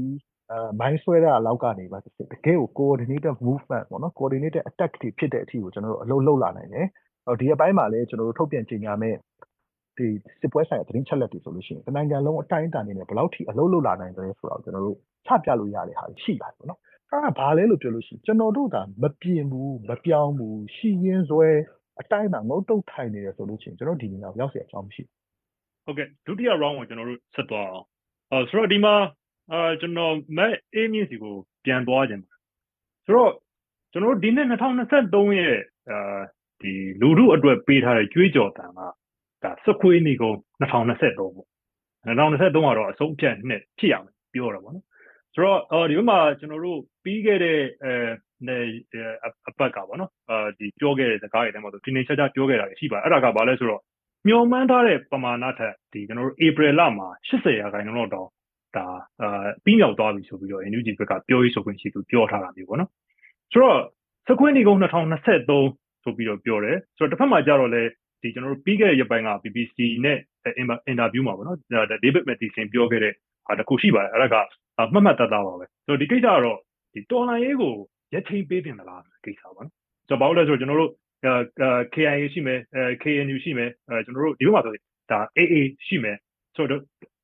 [0.51, 2.19] အဲမိုင်းဆွဲတာလောက်ကနေပါတက
[2.51, 6.87] ယ်ကို coordinated movement ပေါ့နော် coordinated attack တွေဖြစ်တဲ့အထိကိုကျွန်တော်တို့အလုပ်လုပ်လာနိုင်တယ်။
[7.27, 9.15] အော်ဒီအပိုင်းမှာလည်းကျွန်တော်တို့ထုတ်ပြန်ကြေညာမဲ့
[9.98, 10.08] ဒီ
[10.42, 16.80] စစ်ပွဲဆိုင်ရာသတင်းချက်လက်တွေဆိုလို့ရှိရင်တနိုင်ငံလုံးအတိုင်းအတာနေနဲ့ဘယ်လောက်ထိအလုပ်လုပ်လာနိုင်တယ်ဆိုတော့ကျွန်တော်တို့ချပြလို့ရတဲ့ဟာရှိပါတယ်ပေါ့နော်။
[17.12, 21.48] အဲ့ဒါဘာလဲလို့ပြောလို့ရှိရင်ကျွန်တော်တို့ကမပြင်းဘူးမပြောင်းဘူးရှိရင်းစွဲ
[22.02, 25.14] အတိုင်းအတာငုတ်တုတ်ထိုင်နေတယ်ဆိုလို့ရှိရင်ကျွန်တော်ဒီနေရာရောက်เสียအကြောင်းမရှိဘူး။
[25.86, 27.86] ဟုတ်ကဲ့ဒုတိယ round ကိုကျွန်တော်တို့ဆက်သွားအောင်။
[28.32, 28.96] အဲဆိုတော့ဒီမှာ
[29.52, 31.36] အာကျွန်တော်မက်အေးမြင့်စီကို
[31.66, 32.24] ပြန်သွားခြင်း
[33.06, 33.32] ဆိုတော့
[33.92, 35.58] ကျွန်တော်တို့ဒီနှစ်2023ရဲ့
[35.90, 36.20] အာ
[36.62, 38.80] ဒီလူမှုအတွက်ပေးထားတဲ့ကြွေးကြော်တန်က
[39.45, 41.33] ဒါစခွေးနေကုန်2023ပေါ့
[42.07, 44.85] 2023ကတော့အဆုံးဖြတ်နှစ်ဖြစ်ရမယ်ပြောတာပေါ့နော်
[45.35, 47.95] ဆိုတော့အော်ဒီမှာကျွန်တော်တို့ပြီးခဲ့တဲ့အဲ
[49.49, 53.81] အပတ်ကပေါ့နော်အာဒီပြောခဲ့တဲ့စကားတွေထဲမှာဆိုဒီနေ့ချက်ချက်ပြောခဲ့တာရှိပါတယ်အဲ့ဒါကဘာလဲဆိုတော့
[54.29, 58.29] မျောမှန်းထားတဲ့ပမာဏထက်ဒီကျွန်တော်တို့ဧပြီလမှာ80ရာခိုင်နှုန်းလောက်တောင်
[58.77, 58.87] ဒါ
[59.23, 62.91] အာပြီးမြောက်သွားပြီဆိုပြီးတော့ NUG ဘက်ကပြောရေးဆိုခွင့်ရှိသူပြောထားတာမျိုးပေါ့နော်
[63.53, 63.79] ဆိုတော့
[64.29, 67.83] စကွင်းဒီကုန်း2023ဆိုပြီးတော့ပြောတယ်ဆိုတော့တစ်ဖက်မှာကြတော့လေ
[68.23, 70.19] ဒီကျွန်တော်တို့ပြီးခဲ့တဲ့ရက်ပိုင်းက BBC နဲ့
[70.87, 71.59] အင်တာဗျူးမှာပေါ့နော်
[71.91, 73.15] ဒါ David Matheson ပြောခဲ့တဲ့
[73.47, 74.45] ဟာတခုရှိပါတယ်အဲ့ဒါက
[74.93, 76.59] မှတ်မှတ်တသားပါပဲဆိုတော့ဒီကိစ္စကတော့
[76.95, 77.75] ဒီတော်လိုင်းရေးကို
[78.15, 79.71] ရက်ချိန်ပေးတင်သလားကိစ္စပါနော်
[80.09, 80.93] ဆိုတော့ဘာလို့လဲဆိုတော့ကျွန်တော်တို့
[81.95, 82.61] KIA ရှိမယ်
[83.03, 83.71] KNU ရှိမယ်
[84.05, 84.73] ကျွန်တော်တို့ဒီဘက်မှာဆို
[85.13, 85.57] ဒါ AA
[85.87, 86.17] ရှိမယ်
[86.57, 86.81] ဆိုတော့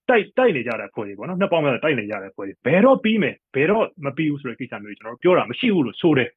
[0.09, 6.31] တိုက်တိုက်နေကြတဲ့ဖွဲ့တွေပေါ့နော်နှစ်ပေါင်းများတိုက်နေကြတဲ့ဖွဲ့တွေဘယ်တော့ပြီးမယ်ဘယ်တော့မပြီးဘူးဆိုတဲ့ကိစ္စမျိုးကျွန်တော်တို့ပြောတာမရှိဘူးလို့ဆိုတယ်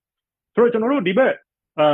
[0.53, 1.34] ဆိုတော့ကျွန်တော်တို့ဒီဘက်
[1.80, 1.88] အဲ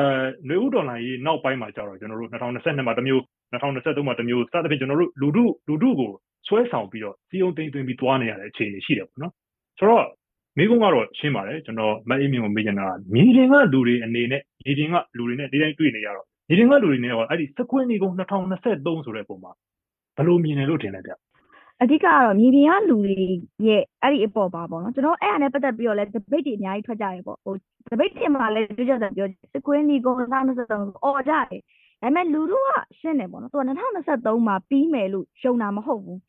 [0.50, 3.22] လူဦးဒေါ်လာကြီးနောက်ပိုင်းမှာကြတော့ကျွန်တော်တို့2022မှာတစ်မျိုး
[3.52, 6.12] 2023မှာတစ်မျိုးစသဖြင့်ကျွန်တော်တို့လူထုလူထုကို
[6.48, 9.34] ဆွဲဆောင်ပြီးတော့စီယုံသိမ်းသွင်းပြီးသွားနေရတဲ့အခြေအနေရှိတယ်ပေါ့နော်
[9.78, 10.06] ဆိုတော့
[10.58, 19.52] မိကုန်းကတော့ရှင်းပါတယ်ကျွန်တော်မအေးမြင့်ကိုမေးချင်တာမြေပြင်ကလူတွေအနေနဲ့မြေပြင်ကလူတွေနဲ့ဒီတိုင်းတွေ့နေရတော့မြေပြင်ကလူတွေနဲ့ရောအဲ့ဒီစကွင်းဒီကုန်း2023ဆိုတဲ့ပုံမှာ
[20.16, 21.12] ဘယ်လိုမြင်တယ်လို့ထင်လဲဗျ
[21.82, 23.16] အဓိကကတော့မြေပြင်ကလူတွေ
[23.68, 27.54] ရဲ့အဲ့ဒီအပေါ်ပါပေါ့နော်ကျွန်တော်အဲ့အနဲ့ပတ်သက်ပြီးတော့လဲ debate တွေအများကြီးထွက်ကြရပေါ့ဟို
[27.90, 31.62] debate တွေမှာလဲတွေ့ကြတယ်ပြောစကွင်းဒီကုန်း2023အော်ကြတယ်
[32.02, 33.62] ဒါပေမဲ့လူတို့ကရှင်းတယ်ပေါ့နော်သူက
[34.06, 36.20] 2023မှာပြီးမယ်လို့ရှုံတာမဟုတ်ဘူး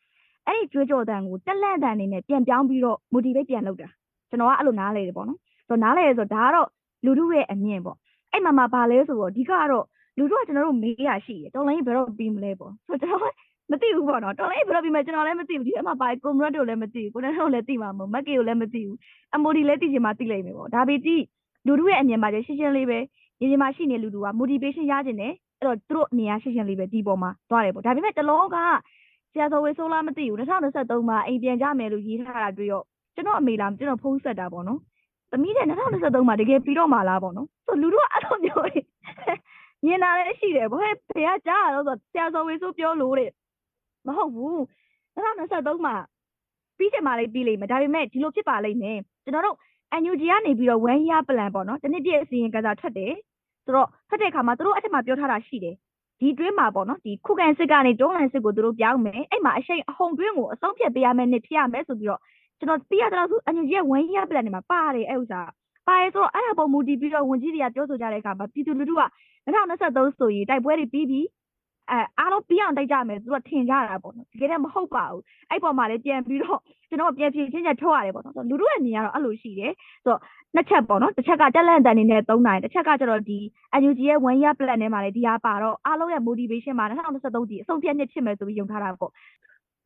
[0.46, 3.88] အဲ့ဒီကြွေးကြော်တန်ကိုတက်လက်တန်နေနဲ့ပြန်ပြောင်းပြီးတော့ motivate ပြန်လုပ်တာ
[4.30, 5.38] ကျွန်တော်ကအဲ့လိုနားလေတယ်ပေါ့နော်
[5.68, 6.68] ဆိုတော့နားလေဆိုတော့ဒါကတော့
[7.04, 7.96] လူတို့ရဲ့အမြင်ပေါ့
[8.32, 9.84] အဲ့မှာမှာဘာလဲဆိုတော့အဓိကကတော့
[10.18, 13.34] လူတို့ကကျွန်တော်တို့မေးရရှိတယ်တော်လိုင်းဘယ်တော့ပြီးမလဲပေါ့ဆိုတော့ကျွန်တော်
[13.70, 18.96] မသိဘူးပေါ့နော်တော်လိုက်ဘယ်တော့ပြီးမှကျွန်တော်လည်းမသိဘူးဒီထဲမှာပါကွန်မရက်တို့လည်းမသိဘူးကိုနေတို့လည်းသိမှာမဟုတ်မက်ကေကိုလည်းမသိဘူး
[19.34, 21.22] အမိုဒီလည်းသိချင်မှသိလိမ့်မယ်ပေါ့ဒါပေကြည့်
[21.66, 22.98] လူတို့ရဲ့အမြင်မှာရှင်းရှင်းလေးပဲ
[23.40, 28.56] ညီညီမှာရှိနေလူတို့က motivation ရခြင်းနဲ့အဲ့တော့သူတို့အမြင်ကရှင်းရှင်းလေးပဲဒီပေါ်မှာသွားတယ်ပေါ့ဒါပေမဲ့တလောက
[29.32, 32.82] ဆရာစောဝေဆိုးလားမသိဘူး2023မှာအိမ်ပြန်ကြမယ်လို့ရေးထားတာတွေ့ရော
[33.14, 34.78] ကျွန်တော်အမေလားကျွန်တော်ဖုန်းဆက်တာပေါ့နော်
[35.32, 38.70] သမီးတဲ့2023မှာတကယ်ပြီးတော့မှာလားပေါ့နော်ဆိုလူတို့ကအဲ့လိုမျိုး
[39.84, 43.30] မြင်တာလည်းရှိတယ်ဘောဟဲ့ဖေကကြားရတော့ဆိုဆရာစောဝေဆိုးပြောလို့တဲ့
[44.06, 44.58] မဟုတ်ဘူး
[45.16, 45.96] 2023မှာ
[46.78, 49.56] ပြီးချင်မှလေးပြီးလိမ့်မယ်ဒါပေမဲ့ဒီလိုဖြစ်ပါလိမ့်မယ်ကျွန်တော်တို့
[50.02, 53.12] NUG ကနေပြီးတော့ one year plan ပေါ့နော်တနည်းပြည့်အစီရင်ကစားထွက်တယ်
[53.64, 55.74] ဆိုတော့ထွက်တဲ့အခါမှာသူတို့အဲ့ထက်မှာပြောထားတာရှိတယ်
[56.20, 62.20] ဒီတွင်းမှာပေါ့နော်ဒီခုခံစစ်ကနေတွန်းလှန်စစ်ကိုသူတို့ပြောင်းမယ်အဲ့မှာအရှိန်အဟုန်တွင်းကိုအဆုံးဖြတ်ပေးရမယ်နှစ်ဖြစ်ရမယ်ဆိုပြီးတော့
[62.58, 65.40] ကျွန်တော်သိရတဲ့ဆို NUG ရဲ့ one year plan တွေမှာပါတယ်အဲ့ဥစ္စာ
[65.86, 69.02] ပါရဲဆိုတော့အဲ့ဒါပုံမူတည်ပြီးတော့ဝင်ကြီးတွေကပြောဆိုကြတဲ့အခါမှာပြည်သူလူထုက
[69.46, 71.26] 2023ဆိုရင်တိုက်ပွဲတွေပြီးပြီး
[71.90, 79.72] အဲအားလုံးပြီးအောင်တိုက်ကြမယ်သူကထင်ကြတာပေါ့နော်တကယ်တမ်းမဟုတ်ပါဘူးအဲ့ပေါ်မှာလည်းပြန်ပြီးတော့ကျွန်တော်ပြန်ဖြည့်ချင်းချက်ထုတ်ရတယ်ပေါ့နော်ဆိုတော့လူတို့ရဲ့နေရာတော့အဲ့လိုရှိတယ်
[80.04, 80.20] ဆိုတော့
[80.54, 83.38] နှစ်ချက်ပေါ့နော်တစ်ချက်ကတက်လန့်တန်နေနဲ့သုံးနိုင်တစ်ချက်ကကျတော့ဒီ
[83.80, 89.12] NUG ရဲ့ one year plan ထဲမှာလည်းဒီဟာပါတော့အားလုံးရဲ့ motivation မှာ2023ဒီအဆုံးဖြတ်နှစ်ဖြစ်မယ်ဆိုပြီးယုံထားတာပေါ့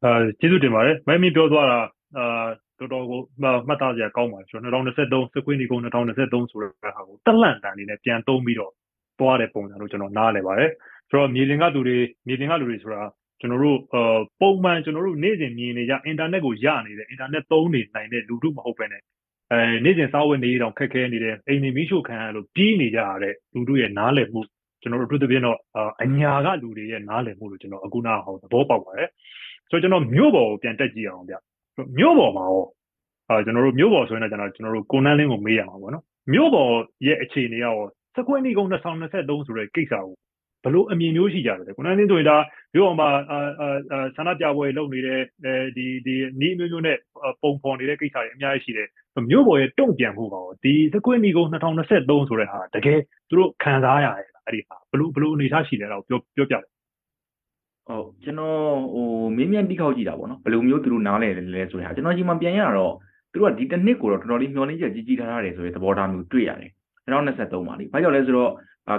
[0.05, 1.79] အဲကျေးဇူးတင်ပါတယ်မင်းမင်းပြောသွားတာ
[2.19, 2.47] အာ
[2.79, 3.21] တော်တော်ကို
[3.69, 8.73] မှတ်သားစရာကောင်းပါတယ်ကျွန်တော်2023စကွင်းဒီကုန်း2023ဆိုတဲ့ဟာကိုတက်လန့်တန်နေနဲ့ပြန်သုံးပြီးတော့
[9.19, 10.71] သွားတဲ့ပုံစံလို့ကျွန်တော်နားလည်ပါတယ်
[11.13, 13.03] ဆိုတော့မြေပြင်ကလူတွေမြေပြင်ကလူတွေဆိုတာ
[13.41, 19.03] ကျွန်တော်တို့အာပုံမှန်ကျွန်တော်တို့နေ့စဉ်မြင်နေကြအင်တာနက်ကိုရနေတယ်အင်တာနက်သုံးနေနိုင်တဲ့လူတို့မဟုတ်ပဲနဲ့
[19.53, 24.41] အဲနေ့စဉ်စားဝတ်နေတောင်ခက်ခဲနေတယ်အိမ်နေမိရှုခံရလို့ပြီးနေကြရတဲ့လူတို့ရဲ့နားလည်မှု
[24.83, 25.59] ကျွန်တော်တို့တို့တပြင်းတော့
[26.03, 29.09] အညာကလူတွေရဲ့နားလည်မှုလို့ကျွန်တော်အခုနာဟောသဘောပေါက်ပါတယ်
[29.71, 31.35] ဆိုတော့ကျွန်တော်မြို့ပေါ်ကိုပြန်တက်ကြည့်အောင်ဗျ
[31.99, 32.65] မြို့ပေါ်မှာရော
[33.29, 36.73] အာကျွန်တော်တို့မြို့ပေါ်ဆိုရင်တော့ကျွန်တော်ကျွန်တော်တို့ကိုနန်းလင်းကိုမေးရမှာပေါ့နော်မြို့ပေါ်
[37.07, 37.77] ရဲ့အခြေအနေရော
[38.17, 40.07] စကွင်းဒီကုန်း2023ဆိုတဲ့ကိစ္စကို
[40.65, 42.37] ဘလို့အမြင်မျိုးရှိကြတယ်ခုနကဆိုရင်ဒါ
[42.75, 46.99] မြို့အောင်မှာအာအာဆန္ဒပြပွဲလုပ်နေတဲ့အဲဒီဒီနီးမျိုးမျိုးနဲ့
[47.43, 48.89] ပုံဖော်နေတဲ့ကိစ္စတွေအများကြီးရှိတယ်
[49.31, 52.99] မြို့ပေါ်ရဲ့တုံ့ပြန်မှုပါတော့ဒီစကွင်းဒီကုန်း2023ဆိုတဲ့ဟာတကယ်
[53.29, 56.63] သူတို့ခံစားရတယ်အဲ့ဒီဟာဘလို့ဘလို့အနေထားရှိတယ်တော့ပြောပြောပြတယ်
[57.89, 58.59] ဟုတ်ကျွန်တော်
[58.95, 62.95] ဟိုမင်းမြန်တိခောက်ကြည့်တာပေါ့နော်ဘယ်လိုမျိုးသူတို့နားလဲလဲဆိုရင်ကျွန်တော်ဒီမှာပြန်ရတော့
[63.33, 66.71] သူတို့ကဒီတစ်နှစ်ကိုတော့တော်တော်လေးမျှော်လင့်ချက်ကြီးကြီးထားထားတယ်ဆိုတဲ့သဘောထားမျိုးတွေ့ရတယ်
[67.09, 68.51] 2023ပါလေဘာကြောင့်လဲဆိုတော့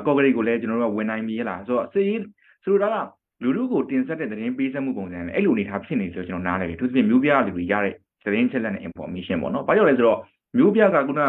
[0.05, 2.21] ကော့ဂရိတ်ကိုလည်းကျွန်တော်တို့ကဝင်နိုင်ပြီလားဆိုတော့စေး
[2.63, 2.97] ဆိုတော့က
[3.43, 7.93] လူလူကိုတင်ဆက်တဲ့သတင်းပေးဆက်မှုပုံစံနဲ့အဲ့လိုအနေထားဖြစ်နေဆိုကျွန်တော်နားလဲတယ်သူသဖြင့်မျိုးပြလူတွေရတဲ့
[8.25, 10.19] သတင်းချက်လက်နဲ့ information ပေါ့နော်ဘာကြောင့်လဲဆိုတော့
[10.57, 11.27] မျိုးပြကခုနက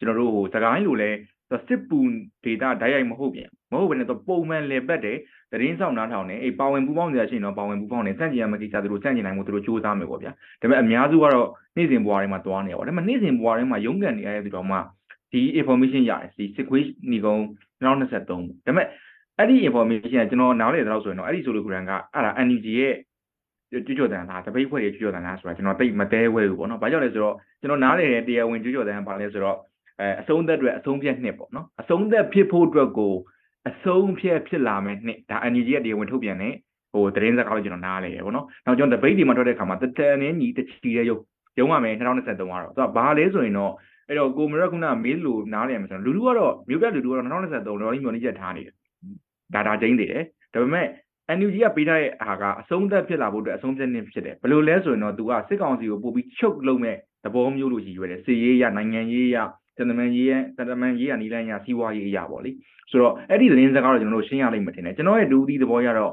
[0.00, 1.10] ကျွန်တော်တို့စကိုင်းလိုလဲ
[1.68, 1.98] စစ်ပူ
[2.44, 5.16] ဒေတာဓာတ်ရိုက်မဟုတ်ပြန်မဟုတ်ဘဲနဲ့တော့ပုံမှန်လေပတ်တယ်
[5.52, 14.76] သတင်းဆောင်နားထောင်နေအေးပါဝင်ပူပေါင်းနေရရှိရင်တော့ပါဝင်ပူပေါင်းနေစန့်ကျင်ရမယ့်ကိစ္စသူတို့စန့်ကျင်နိုင်မှုသူတို့စူးစမ်းမယ်ပေါ့ဗျာဒါပေမဲ့အများစုကတော့နေ့စဉ်ဘဝတွေမှာတွားနေရပါဒါပေမဲ့နေ့စဉ်ဘဝတွေမှာရုန်းကန်နေရတဲ့သူတော်မှ
[15.34, 17.42] ဒီ information ရတယ်ဒီ sequence ညီကုန်း
[17.82, 18.86] 2023ဒါပေမဲ့
[19.38, 22.94] အဲ့ဒီ information ကကျွန်တော်နားလည်တော့ဆိုရင်တော့အဲ့ဒီဆိုလိုဂရန်ကအဲ့ဒါ NUG ရဲ့
[23.70, 29.56] ကြွကြော်တန်လားတပိတ်ဖွဲ့တွေကြွကြော်တန်လားဆိုတာကျွန်တော်တိတ်မတဲဝဲဘူးပေါ့နော်။ဘာကြောင့်လဲဆိုတော့ကျွန်တော်နားလည်တဲ့တရားဝင်ကြွကြော်တန်ကဘာလဲဆိုတော့
[30.00, 33.14] အဲအဆုံးသက်အတွက်အဆုံးဖြတ်နှစ်ပေါ့နော်။အဆုံးသက်ဖြစ်ဖို့အတွက်ကို
[33.68, 36.54] အဆုံးဖြတ်ဖြစ်လာမယ်နှစ်ဒါ NUG ရဲ့တရားဝင်ထုတ်ပြန်တဲ့
[36.92, 41.22] ဟိုသတင်းစကားကိုကျွန်တော်နားလည်ရပေါ့နော်။နောက်ကျွန်တော်တပိတ်ဒီမှာထွက်တဲ့အခါမှာတတန်နဲ့ညီတချီတဲ့ရုပ်
[41.58, 42.16] ရုံးရမယ်2023ကတော့
[42.76, 43.72] သူကဘာလဲဆိုရင်တော့
[44.08, 48.74] အဲ့တော့ကိုမရက်ခုနမေးလို့နားလည်မှာဆိုတော့လူလူကတော့မြို့ပြလူလူကတော့2023တော်တော်လေးမျောနေချက်ထားနေတယ်
[49.54, 50.22] ဒါဒါချင်းနေတယ်
[50.54, 50.86] ဒါပေမဲ့
[51.38, 59.36] NUG ကပေးထားတဲ့အားကအဆုံးသက်ဖြစ်လာဖို့အတွက်အဆုံးဖြတ်နေဖြစ်တယ်ဘယ်လိုလဲဆိုရင်တော့သူကစစ်ကောင်စီကိုပို့ပြီးချုပ်လုံးမဲ့သဘောမျိုးလို့ရည်ရွယ်တယ်စီရေးရနိုင်ငံရေးရ
[59.76, 62.50] တန်တမန်ရေးရတန်တမန်ရေးရနီလန်းရစီးပွားရေးအရာပေါ့လေ
[62.90, 66.12] ဆိုတော့အဲ့ဒီသတင်းစကားတော့ကျွန်တော်တို့ရှင်းရလိမ့်မယ်ထင်တယ်ကျွန်တော်ရဲ့ဒူဒီသဘောရတော့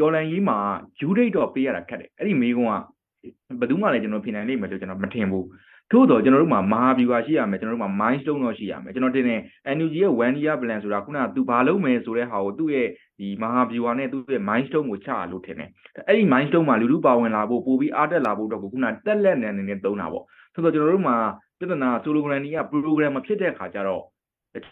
[0.00, 0.58] ဒေါ်လန်ရေးမှာ
[0.98, 5.46] ဂျူဒိတ်တော့ပေးရတာခက်တယ်အဲ့ဒီမေးခွန်းကဘယ်သူမှလည်းကျွန်တော်ပြင်နိုင်လိမ့်မယ်လို့ကျွန်တော်မထင်ဘူး
[5.92, 9.40] ထို့တော့ကျွန်တော်တို့မှာမဟာဗျူဟာရှိရမယ်ကျွန်တော်တို့မှာ milestone တော့ရှိရမယ်ကျွန်တော်တင်တယ်
[9.76, 12.88] NUG ရဲ့ one year plan ဆိုတာခုနကသူဘာလုပ်မယ်ဆိုတဲ့ဟာကိုသူ့ရဲ့
[13.18, 15.70] ဒီမဟာဗျူဟာနဲ့သူ့ရဲ့ milestone ကိုချရလို့ထင်တယ်
[16.06, 20.24] အဲ့ဒီ milestone မှာလူလူပါဝင်လာဖို့ပို့ပြီးအားတက်လာဖို့တော့ခုနတက်လက်နေနေသုံးတာပေါ့
[20.54, 21.16] ဆိုတော့ကျွန်တော်တို့မှာ
[21.58, 24.02] ပြဿနာ slogan တွေက program မဖြစ်တဲ့အခါကျတော့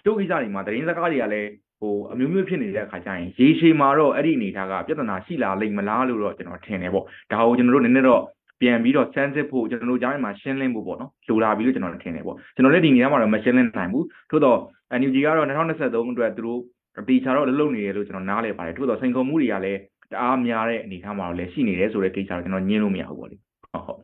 [0.07, 1.51] တို့ကိစ္စတွေမှာသတင်းစကားတွေကလည်း
[1.81, 8.23] ဟိုအမျိုးမျိုးဖြစ်နေတဲ့အခါကျရင်ရေရှည်မှာတော့အဲ့ဒီအနေထားကပြဿနာရှိလာလိမ့်မလားလို့တော့ကျွန်တော်ထင်တယ်ပေါ့ဒါကိုကျွန်တော်တို့နည်းနည်းတော့
[8.61, 14.59] ပြန်ပြီးတော့စမ်းစစ်ဖို့ကျွန်တော်တို့ကြားထဲမှာရှင်းလင်းဖို့ပေါ့နော်လိုလာပြီလို့ကျွန်တော်ထင်တယ်ပေါ့ကျွန်တော်လည်းဒီနေရာမှာတော့မရှင်းလင်းနိုင်ဘူးထို့တော့
[15.01, 16.61] NUG ကတော့2023အတွက်သူတို့
[17.09, 19.81] တေချာတော့လုံနေတယ်လို့ကျွန်တော်နားလည်ပါတယ်ထို့တော့စိန်ခေါ်မှုတွေကလည်း
[20.13, 24.01] တအားများတဲ့အနေအထားမှာတော့လည်းရှိနေတယ်ဆိုတဲ့ကိစ္စကိုကျွန်တော်ညင်းလို့မရဘူးပေါ့လေဟုတ်ဟုတ်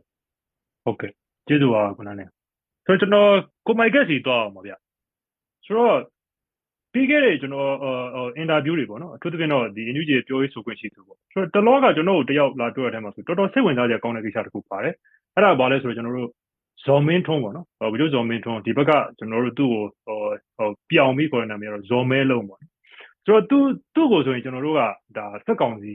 [0.85, 1.13] ဟုတ်ကဲ့
[1.49, 2.29] ကျေးဇူးပါခုနနဲ့
[2.87, 3.31] ဆိုတော့ကျွန်တော်
[3.67, 4.73] ကိုမိုက်ကက်စီတော့မှာဗျ
[5.67, 5.97] ဆိုတော့
[6.97, 7.69] ပြီးခဲ့တဲ့ကျွန်တော်
[8.37, 14.95] အင်တာဗျူးတွေပေါ့နော်အထူးသဖြင့်တော့ဒီ NUG ပြောရေးဆိုခွင့်ရှိသူပေါ့ဆိုတော့တလောကကျွန်တော်တို့တယောက်လာတွေ့ရတဲ့မှာဆိုတော်တော်စိတ်ဝင်စားစရာကောင်းတဲ့ကိစ္စတစ်ခုပါတယ်
[15.35, 16.31] အဲ့ဒါဘာလဲဆိုတော့ကျွန်တော်တို့
[16.87, 20.19] ဇော်မင်းထွန်းပေါ့နော်ဗီဒီယိုဇော်မင်းထွန်းဒီဘက်ကကျွန်တော်တို့သူ့ကိုဟို
[20.57, 22.61] ဟိုပြောင်ပြီးခေါ်တဲ့နာမည်ကတော့ဇော်မဲလုံးပေါ့
[23.27, 23.59] ဆိုတော့သူ
[23.95, 24.81] သူ့ကိုဆိုရင်ကျွန်တော်တို့က
[25.17, 25.93] ဒါစက်ကောင်စီ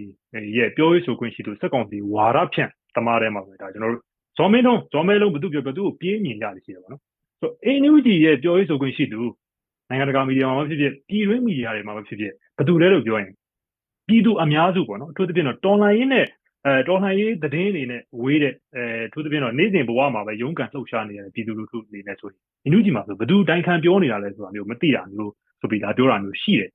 [0.58, 4.04] ရဲ့ပြောရေးဆိုခွင့်ရှိသူစက်ကောင်စီဝါရဖြန့်တမားထဲမှာဆိုဒါကျွန်တော်တို့
[4.38, 7.02] ဇော်မင်းထွန်းဇော်မဲလုံးဘသူပြောဘသူကိုပြေးမြင်ကြတယ်ရှိတယ်ပေါ့နော်
[7.40, 9.22] ဆိုတော့ NUG ရဲ့ပြောရေးဆိုခွင့်ရှိသူ
[9.92, 13.32] နိုင်ငံတကာမီဒီယာမှာဖြစ်ဖြစ်ပြည်တွင်းမီဒီယာတွေမှာဖြစ်ဖြစ်ဘယ်သူလဲလို့ပြောရင်
[14.08, 16.26] ပြည်သူအများစုပေါ့နော်အထူးသဖြင့်တော့တော်လှန်ရေးနဲ့
[16.66, 26.70] အဲတော်လှန်ရေးသတင်းတွေနဲ့ဝေးတဲ့အဲအထူးသဖြင့်တော့နေ့စဉ်ဘဝမှာပဲရုန်းကန်လှုပ်ရှားနေရတဲ့ပြည်သူလူထုအနေနဲ့ဆိုရင်အင်းလူကြီးမှာဆိုဘယ်သူတိုင်ခံပြောနေတာလဲဆိုတာမျိုးမသိတာမျိုးဆိုပြီးဒါပြောတာမျိုးရှိတယ်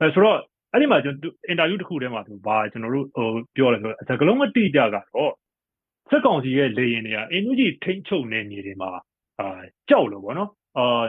[0.00, 0.38] အဲဆိုတော့
[0.72, 5.32] အဲ့ဒီမှာကျွန်တော်အင်တာဗျူးတစ်ခုထဲမှာသူဘာကျွန်တော်တို့ဟိုပြောလဲဆိုတော့စကလုံးအတိအကျကတော့
[6.10, 8.90] စက်ကောင်စီရဲ့လေရင်တွေကအင်နူဂျီထိမ့်ချုပ်နေနေတွေမှာ
[9.40, 11.04] အာကြောက်လို့ပေါ့နော်အာ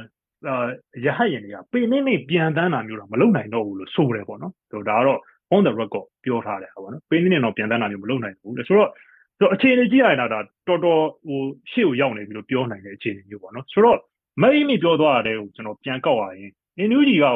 [1.06, 5.20] ရဟတ်ရင်တွေကပေနေနေပြန်တန်းတာမျိုးတော့မလုပ်နိုင်တော့ဘူးလို့ဆိုတယ်ပေါ့နော်ဆိုတော့ဒါကတော့
[5.56, 8.90] on the record ပြောထားတယ်ပေါ့နော်ပေနေနေတော့ပြန်တန်းတာမျိုးမလုပ်နိုင်ဘူးလေဆိုတော့
[9.38, 11.40] ဆိုတော့အခြေအနေကြည့်ရရင်တော့ဒါတော်တော်ဟို
[11.72, 13.98] ရှေ့ကိုရောက်နေပြီလို့ပြောနိုင်တဲ့အခြေအနေမျိုးပေါ့နော်ဆိုတော့
[14.42, 16.52] မအိမိပြောသွားတဲ့ကိုကျွန်တော်ပြန်ကောက်ရရင်
[16.90, 17.36] NUG ကရော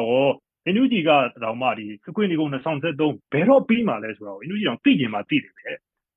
[0.74, 1.10] NUG က
[1.42, 5.70] တော့မှဒီစကွင်းဒီကုန်း2023ဘယ်တော့ပြီးမှလဲဆိုတော့ NUG တော့သိကျင်မှသိတယ်ပဲ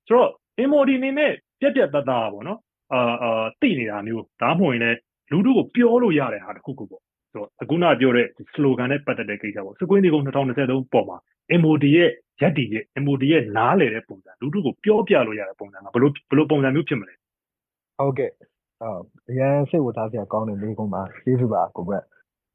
[0.08, 0.32] ဆိုတော့
[0.70, 2.60] MOD နေနဲ့ပြက်ပြက်တသားပေါ့နော်
[2.94, 4.98] အာအာသိနေတာမျိုးဒါမှမဟုတ်ရင်လည်း
[5.32, 7.02] လူတို့ကိုပြောလို့ရတဲ့ဟာတစ်ခုခုပေါ့
[7.32, 11.18] ဆိုတော့အခုနပြောတဲ့ slogan နဲ့ပတ်သက်တဲ့ကိစ္စပေါ့စကွင်းဒီကုန်း2023ပေါ်မှာ
[11.62, 12.10] MOD ရဲ့
[12.42, 17.14] ရက်တီရဲ့ MOD ရဲ့နားလေတဲ့ပုံစံလူတို့ကိုပြောပြလို့ရတဲ့ပုံစံကဘလို့ဘလို့ပုံစံမျိုးဖြစ်မလဲ
[18.00, 18.32] ဟုတ်ကဲ့
[18.82, 22.04] အော်အရန်စိတ်ဝင်စားစရာကောင်းတဲ့လေးကုန်းပါကျေးဇူးပါကိုဘက်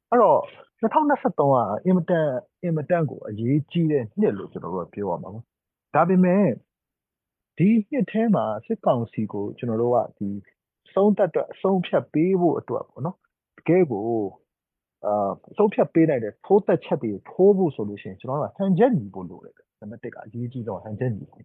[0.09, 0.39] အဲ့တော့
[0.81, 1.55] 2023က
[1.85, 2.27] အင်မတန်
[2.63, 5.43] အင်မတန်ကိုအရေးကြီးတဲ့နှစ်လို့ကျွန်တော်တို့ကပြောရမှာပေါ့
[5.95, 6.45] ဒါပေမဲ့
[7.57, 10.27] ဒီနှစ်ထဲမှာစစ်ကောင်စီကိုကျွန်တော်တို့ကဒီ
[10.93, 13.17] ဆုံးသက်အတွက်အဆုံးဖြတ်ပေးဖို့အတွက်ပေါ့နော်
[13.57, 14.03] တကယ်ကို
[15.05, 21.43] အာအဆုံးဖြတ်ပေးနိုင်တဲ့ဖိုးသက်ချက်တွေထိုးဖို့ဆိုလို့ရှိရင်ကျွန်တော်ကဟန်ချက်ညီဖို့လိုတယ်နံပါတ်1ကအရေးကြီးဆုံးဟန်ချက်ညီဖို့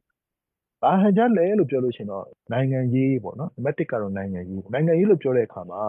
[0.83, 5.81] ဘာဟန်ချက်လဲလို့ပြောလို့ရှိရင်တော့နိုင်ငံရေးပေါ့နော်နံပါတ်1ကတော့နိုင်ငံရေးနိုင်ငံရေးလို့ပြောတဲ့အခါမှာ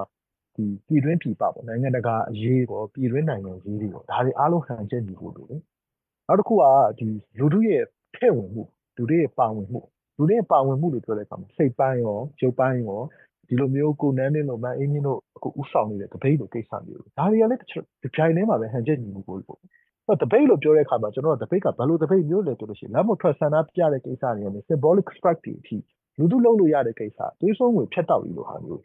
[0.56, 5.62] ဒီပြည်တွင်းပြည်ပပေါ့နိုင်ငံတကာအရေးပေါ့ပြည်တွင်းနိုင်ငံရေးတွေပေါ့ဒါတွေအားလုံးဟန်ချက်ညီဖို့လိုတယ်
[6.28, 6.64] နောက်တစ်ခုက
[7.00, 7.08] ဒီ
[7.40, 7.84] လူထုရဲ့
[8.16, 8.64] ထဲ့ဝင်မှု
[8.98, 9.82] လူတွေရဲ့ပါဝင်မှု
[10.18, 13.00] လူတွေရဲ့ပါဝင်မှုလို့ပြောတဲ့အခါမှာစိတ်ပိုင်းရောရုပ်ပိုင်းရော
[13.50, 17.64] ဒီလိုမျိုးကိုနန်းနေလို့မအင်းကြီးတို့အခုဥဆောင်နေတဲ့တပိတ်လိုကိစ္စမျိုးဒါတွေကလည်းတ
[18.06, 19.60] စ်ပြိုင်တည်းမှာပဲဟန်ချက်ညီမှုကိုပေါ့
[20.08, 25.78] အဲ့တပိတ်လို့ပြောတဲ့အခါမှာကျွန်တော်တို့တပိတ်ကဘယ်လိုတပိတ်မျိုးလဲပြောလို့ရှိရင်လက်မထွက်ဆန္ဒပြတဲ့ကိစ္စတွေနဲ့ symbolic strike တွေအထိ
[26.18, 28.82] လူထုလုံးလို့ရတဲ့ကိစ္စတွေးဆုံးဝင်ဖြတ်တောက်ပြီးလို့ဟာမျိုး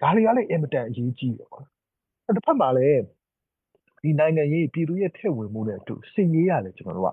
[0.00, 1.64] ဒါတွေကလည်းအင်မတန်အရေးကြီးတယ်ပေါ့
[2.26, 3.02] အဲ့တစ်ဖက်မှာလည်း
[4.02, 7.08] ဒီနိုင်ငံရေးပြည်သူရဲ့ထည့်ဝင်မှုနဲ့အတူစင်ရေးရတယ်ကျွန်တော်တို့က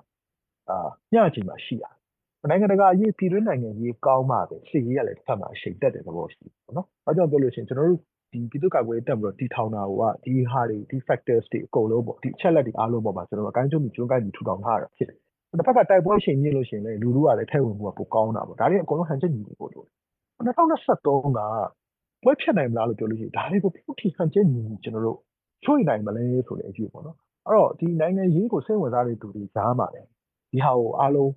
[0.69, 0.77] အာ
[1.13, 1.96] ညချင်မှရှိရတယ်
[2.45, 7.99] နိုင်ငံတကာရေးပြည်တွင်းနိုင်ငံရေးကောင်းမှပဲစီရေးရလည်းတစ်ဖက်မှာအရှိန်တက်တဲ့သဘောရှိတယ်နော်။အဲကြောင့်ပြောလို့ရှိရင်ကျွန်တော်တို့
[8.31, 15.17] ဒီပြည်သူ့ကာကွယ်ရေးတပ်မတော်တည်ထောင်တာကဒီဟာတွေဒီ factors တွေအကုန်လုံးပေါ့ဒီအချက်လက်တွေအားလုံးပေါ်မှာကျွန်တော်တို့အကိုင်းကျုံပြီးကျွန်းကိုင်းပြီးထူထောင်ထားတာဖြစ်တယ်။
[15.59, 19.87] တစ်ဖက်ကတိုက်ပွဲရှင်မြင့်လို့ရှိရင်လည်းလူလူကလည်းထဲဝင်မှုကပိုကောင်းတာပေါ့။ဒါတွေအကုန်လုံးဟန်ချက်ညီနေပို့လို့
[20.37, 21.39] 2023က
[22.23, 25.17] ပွဲဖြတ်နိုင်မလားလို့ပြောလို့ရှိရင်ဒါတွေကိုပြုထိဟန်ချက်ညီကျွန်တော်တို့
[25.63, 27.15] ချွေနိုင်မလဲဆိုတဲ့အကြည့်ပေါ့နော်။
[27.45, 30.07] အဲ့တော့ဒီနိုင်ငံရေးကိုစိတ်ဝင်စားတဲ့သူတွေကြားမှာလည်း
[30.51, 31.31] ဒီဟာကိုအားလုံး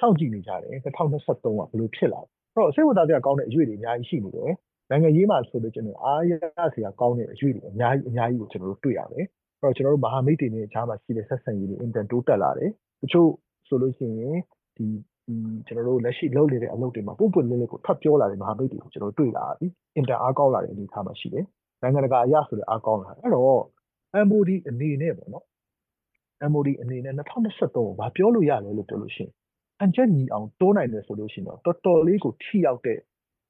[0.00, 4.52] စောင့်ကြည့်နေကြတယ်2023ကဘယ်လိုဖြစ်လာလဲအဲ့တော့စိတ်ဝင်စားစရာကောင်းတဲ့အရွေ့တွေအများကြီးရှိနေတယ်
[4.90, 6.32] နိုင်ငံရေးမှာဆိုလို့ကျွန်တော်အားရ
[6.74, 9.26] စရာကောင်းတဲ့အရွေ့တွေအများကြီးအများကြီးကိုကျွန်တော်တို့တွေ့ရတယ်
[9.60, 12.70] အဲ့တော့ကျွန်တော်တို့မဟာမိတ်တွေနဲ့အခြားမှာရှိတဲ့ဆက်ဆံရေးတွေအင်တန်တိုးတက်လာတယ်
[13.02, 13.28] တချို့
[13.68, 14.36] ဆိုလို့ရှိရင်
[14.76, 14.86] ဒီ
[15.26, 15.34] ဒီ
[15.66, 21.44] ကျွန်တော်တို့လက်ရှိလုပ်နေတဲ့အလုပ်တွေမှာပုံပွင့်လင်းလေးကိုထပ်ပြောလာတဲ့မဟာမိတ်တွေကိုကျွန်တော်တွေ့လာပြီအင်တန်အားကောင်းလာတဲ့အနေအထားမှာရှိတယ်
[21.82, 23.62] နိုင်ငံတကာအရာဆိုတဲ့အားကောင်းလာအဲ့တော့
[24.26, 25.44] MOD အနေနဲ့ပေါ့နော်
[26.50, 29.32] MOD အနေနဲ့2023ကိုဘာပြောလို့ရလဲလို့ပြောလို့ရှိရင်
[29.82, 32.98] အန်ချက်ညီအောင်တိုးနိုင်တယ်ဆိုလို့ရှိရင်တော့တော်တော်လေးကိုထိရောက်တဲ့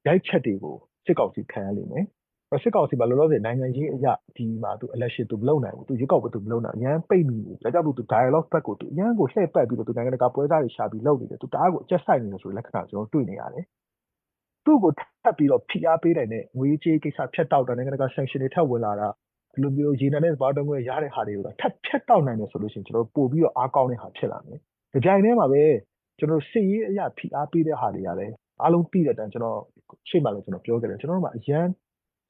[0.07, 0.77] ရိုက်ချက်တွေကို
[1.07, 2.05] စစ်ကောင်စီခံရလိမ့်မယ်။
[2.63, 13.65] စစ်ကောင်စီကလောလောဆယ်နိုင်ငံရေးအရာဒီမှာသူ election သူမလုပ်နိုင်ဘူး။သူရွေးကောက်ပွဲသူမလုပ်နိုင်။အရန်ပိတ်မိနေ။ဒါကြောင့်မို့သူ dialogue ဘက်ကိုသူအရန်ကိုလှည့်ပတ်ပြီးတော့သူနိုင်ငံတကာပွဲစားတွေရှာပြီးလုပ်နေတယ်။သူတအားကိုအကျက်ဆိုင်နေတယ်ဆိုတဲ့လက္ခဏာကျွန်တော်တွေ့နေရတယ်။
[14.65, 19.09] သူ့ကိုထပ်ပြီးတော့ဖိအားပေးနိုင်တဲ့ငွေကြေးကိစ္စဖြတ်တောက်တာနိုင်ငံတကာ sanction တွေထပ်ဝင်လာတာ
[19.53, 24.59] ဒီလိုမျိုးရေနံနဲ့ဘာတုံးခွဲရတဲ့ဟာတွေကိုထပ်ဖြတ်တောက်နိုင်တယ်ဆိုလို့ရှိရင်ကျွန်တော်ပို့ပြီးတော့အားကောင်းတဲ့ဟာဖြစ်လာမယ်။
[24.93, 25.63] ဒီကြိုင်ထဲမှာပဲ
[26.23, 29.59] ကျွန်တော်စစ်ရေးအရာဖိအားပေးတဲ့ဟာတွေကလည်းအားလုံးပြီးတဲ့အတိုင်းကျွန်တော်
[30.09, 31.67] ရှေ့မှာလည်းကျွန်တော်ပြောခဲ့တယ်ကျွန်တော်တို့မှာအရန်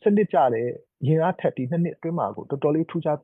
[0.03, 0.67] စနစ်ကြတဲ့
[1.07, 3.19] ရင်အားထက်ဒီနှစ်နှစ်အတွင်းမှာကိုတော်တော်လေးထူးခြား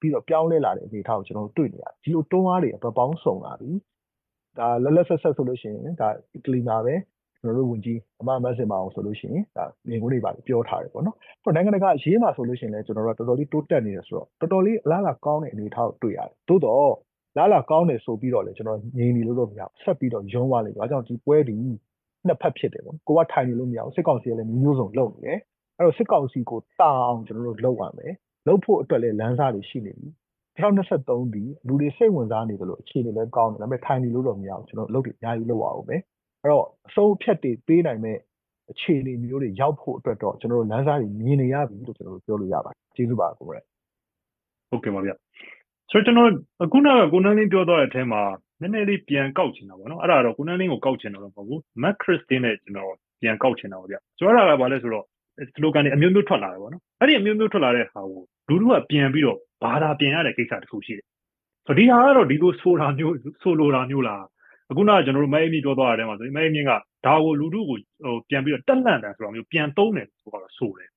[0.00, 3.70] ပြီးတော့ပြောင်းလဲလာတဲ့အနေအထားကိုကျွန်တော်တို့တွေ့နေရတယ်ဒီလိုတွန်းအားတွေအပပေါင်းစုံလာပြီ
[4.58, 6.94] ဒါလက်လက်ဆက်ဆက်ဆိုလို့ရှိရင်ဒါအီတလီမှာပဲ
[7.42, 16.90] ကျွန်တော်တို့ဝင်ကြီးအမမဆင်မအောင်ဆိုလို့ရှိရင်ဒါငွေငွေတွေပါပြောထားတယ်ပေါ့နော်။အဲ့နိုင်ငံတကာရေးမှာဆိုလို့ရှိရင်လည်းကျွန်တော်တို့တော်တော်လေးတိုးတက်နေတယ်ဆိုတော့တော်တော်လေးအလားအလာကောင်းတဲ့အနေအထားကိုတွေ့ရတယ်။သို့တော့
[17.38, 21.56] လားလာကောင်းတယ်ဆိုပြီးတော့လေကျွန်တော်ငြိမ်နေလို့တော့မရဘူးဆက်ပြီးတော့ယုံသွားလိမ့်မယ်။အဲကြောင့်ဒီပွဲဒီ
[22.26, 25.38] နှစ်ဖက်ဖြစ်တယ်ပေါ့။ကိုကထိုင်နေလို့မရဘူးစစ်ကောင်စီကလည်းမျိုးစုံလုပ်နေတယ်။
[25.76, 28.12] အဲ့တော့စစ်ကောင်စီကိုတာအောင်ကျွန်တော်တို့လုပ်ရမယ်။
[28.46, 30.08] လုပ်ဖို့အတွက်လည်းလမ်းစာတွေရှိနေပြီ။
[30.58, 35.96] 2023ဒီလူတွေစိတ်ဝင်စားနေတယ်လို့အခြေအနေလည်းကောင်းတယ်ဒါပေမဲ့ထိုင်နေလို့တော့မရဘူးကျွန်တော်လုပ်တွေအများကြီးလုပ်ရအောင်ပဲ။
[36.42, 38.18] အဲ့တော့အဆုံးဖြတ်တွေပေးနိုင်မဲ့
[38.70, 43.60] အခြေအနေမျိုးတွေရောက်ဖို့အတွက်တော့ကျွန်တော်တို့လမ်းစာတွေမြင်နေရပြီလို့ကျွန်တော်တို့ပြောလို့ရပါတယ်။ကျေးဇူးပါကိုရဲ။
[44.70, 45.10] ဟုတ်ကဲ့ပါဗျ။
[45.90, 46.30] ဆိုတော့ကျွန်တော်
[46.62, 48.22] အခုနကကိုနန်းလင်းပြောသွားတဲ့အထဲမှာ
[48.60, 55.04] နည်းနည်းလေးပြန်ကောက်ချင်တာပေါ့နော်အဲ့ဒါတော့ကိုနန်းလင်းကိုကောက်ချင်တာတော့မဟုတ်ဘူးမက်ခရစ်တင်းနဲ့ကျွန်တော်ပြန်ကောက်ချင်တာပေါ့ဗျဆိုတော့အဲ့ဒါကဘာလဲဆိုတော့
[55.54, 61.06] စလိုကန်တွေအမျိုးမျိုးထွက်လာတယ်ပေါ့နော်အဲ့ဒီအမျိုးမျိုးထွက်လာတဲ့ဟာကိုလူထုကပြန်ပြီးတော့ဘာသာပြန်ရတဲ့ကိစ္စတစ်ခုရှိတယ်
[61.66, 64.24] ဆိုဒီဟာကတော့ဒီလိုဆိုတာမျိုးဆိုလိုတာမျိုးလား
[64.70, 66.70] အခုနကကျွန်တော်တို့မဲအမီပြောသွားတဲ့ထဲမှာဆိုရင်မဲအမီက
[67.06, 70.90] ဒါကိုလူထုကိုဟိုပြန်ပြီးတော့တက်လန့်တယ်ဆိုတာမျိုးပြန်သုံးတယ်ဆိုတော့ဆိုတယ်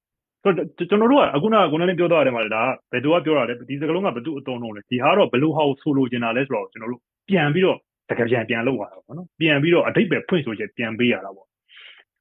[0.43, 7.77] ဆိုတော့ကျွန်တော်တို့ကအခုနကကိုနလေးပြောသွားတယ်မှာဒါဘယ်သူကပြောတာလဲဒီစကားလုံးကဘယ်သူအတုံးလုံးလဲဒီဟာတော့ဘယ်လိုဟာကိုဆိုလိုချင်တာလဲဆိုတော့ကျွန်တော်တို့ပြန်ပြီးတော့
[8.09, 11.47] တကယ်ပြန်ပြန်လုပ်ရတာပေါ့နော်ပြန်ပြီးတော့အတိတ်ပဲဖွင့်ဆိုချက်ပြန်ပေးရတာပေါ့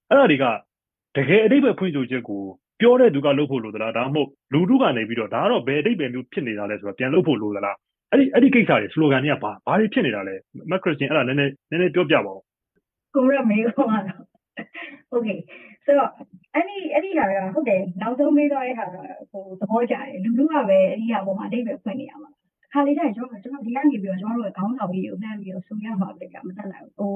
[0.09, 0.45] အဲ့ဒါတွေက
[1.17, 2.43] တကယ်အတိတ်ပဲဖွင့်ဆိုချက်ကို
[2.81, 7.77] ပြောတဲ့သူကလုပ်ဖို့လိုသလားဒါမှမဟုတ်လူထုကနေပြီးတော့ဒါကတော့ဘယ်အတိတ်ပဲမျိုးဖြစ်နေတာလဲဆိုတော့ပြန်လုပ်ဖို့လိုသလား
[8.11, 10.35] အဲ့ဒီအဲ့ဒီကိစ္စတွေ slogan တွေကဘာဘာတွေဖြစ်နေတာလဲ
[10.71, 12.41] မက်ခရစ်စတင်အဲ့ဒါနည်းနည်းနည်းနည်းပြောပြပါဦး
[13.15, 14.30] ကိုရမေကောကတော့
[15.15, 15.39] okay
[15.87, 15.93] so
[16.55, 18.97] အဲ့ဒီအဲ့ဒီဟာကဟုတ်တယ်နောက်ဆုံးမေးသွားတဲ့ဟာက
[19.31, 22.31] ဟိုသဘောကျတယ်လူလူကပဲအဲ့ဒီဟာပေါ်မှာအိဗယ်ဖွင့်နေရမှာ
[22.73, 27.13] ခါလေးတိုင်းကျွန်တော်ကျွန်တော်ဒီကနေပြီးတော့ကျွန်တော်တို့ခေါင်းဆောင်ကြီးကိုနှမ်းပြီးတော့ဆူရမှာပဲကမတတ်နိုင်ဘူးဟို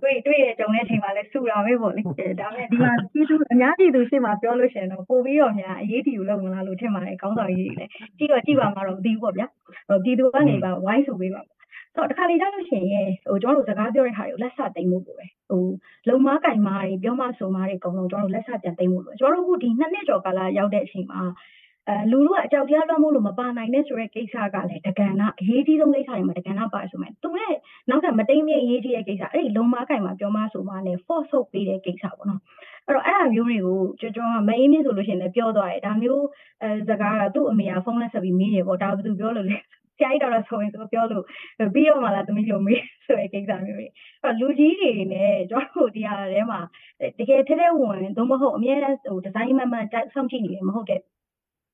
[0.00, 2.02] တွေ့တွေ့ရကြုံတဲ့ချိန်မှာလဲဆူတာပဲပေါ့လေ
[2.40, 9.46] ဒါပေမဲ့ဒီမှာပြည်သူအများပြည်သူရှေ့မှာပြောလို့ရှိရင်တော့ပိုပြီးတော့များအရေးတီကိုလုံမလားလို့ထင်ပါတယ်ခေါင်းဆောင်ကြီးတွေလည်းကြည့်တော့ကြည့်ပါမှာတော့မသိဘူးပေါ့ဗျာ
[10.04, 11.40] ပြည်သူကနေပါဝိုင်းဆိုပေးပါ
[11.94, 15.64] ဆိုတော့တခါလေကြားလို့ရှိရင်ဟိုကျွန်တော်တို့စကားပြောတဲ့ဟာတွေကိုလက်ဆသိမ့်ဖို့ပဲဟို
[16.08, 21.22] လုံမားကင်မားတွေပြောမဆိုမားတွေအကုန်လုံးကျွန်တော်တို့လက်ဆပြန်သိမ့်ဖို့ပဲကျွန်တော်တို့ခုဒီနှစ်နှစ်ကျော်ကာလရောက်တဲ့အချိန်မှာ
[21.88, 27.54] အဲလူလူကအကြောက်တရားလွှမ်းမိုးလို့မပါနိုင်တဲ့ဆိုတဲ့ကိစ္စကလည်းတကဏ္ဍအရေးကြီးဆုံးကိစ္စတွေမှာတကဏ္ဍပါဆိုမယ်သူနဲ့
[27.90, 32.40] နောက်ကမတိမ်မြင့်အရေးကြီးတဲ့ကိစ္စအဲ့ဒီလုံမားကင်မာပြောမဆိုမားနဲ့ force ထုတ်ပေးတဲ့ကိစ္စပေါ့နော်
[32.86, 36.24] အဲ့တော့အဲ့အမျိုးတွေကိုကျွန်တော်ကမအေးမြင့်ဆိုလို့ရှိရင်လည်းပြောသွားတယ်ဒါမျိုး
[36.62, 39.58] အဲစကားကသူ့အမေကဖုန်းလက်ဆက်ပြီးမေးတယ်ပေါ့ဒါဘယ်သူပြောလို့လဲ
[40.00, 41.24] ဆရာကြီးတော်တော်ဆိုရင်သူပြောလို့
[41.74, 43.86] ပြီးတော့မှလာသမီးလိုမေးဆိုတဲ့ကိစ္စမျိုးတွေ
[44.22, 46.60] အဲ့လူကြီးတွေနဲ့ကျွန်တော်တို့ဒီဟာထဲမှာ
[47.18, 51.00] တကယ်ထဲထဲဝင်သို့မဟုတ်အများအားဟိုဒီဇိုင်းမှန်မှန်စောင့်ကြည့်နေတယ်မဟုတ်တဲ့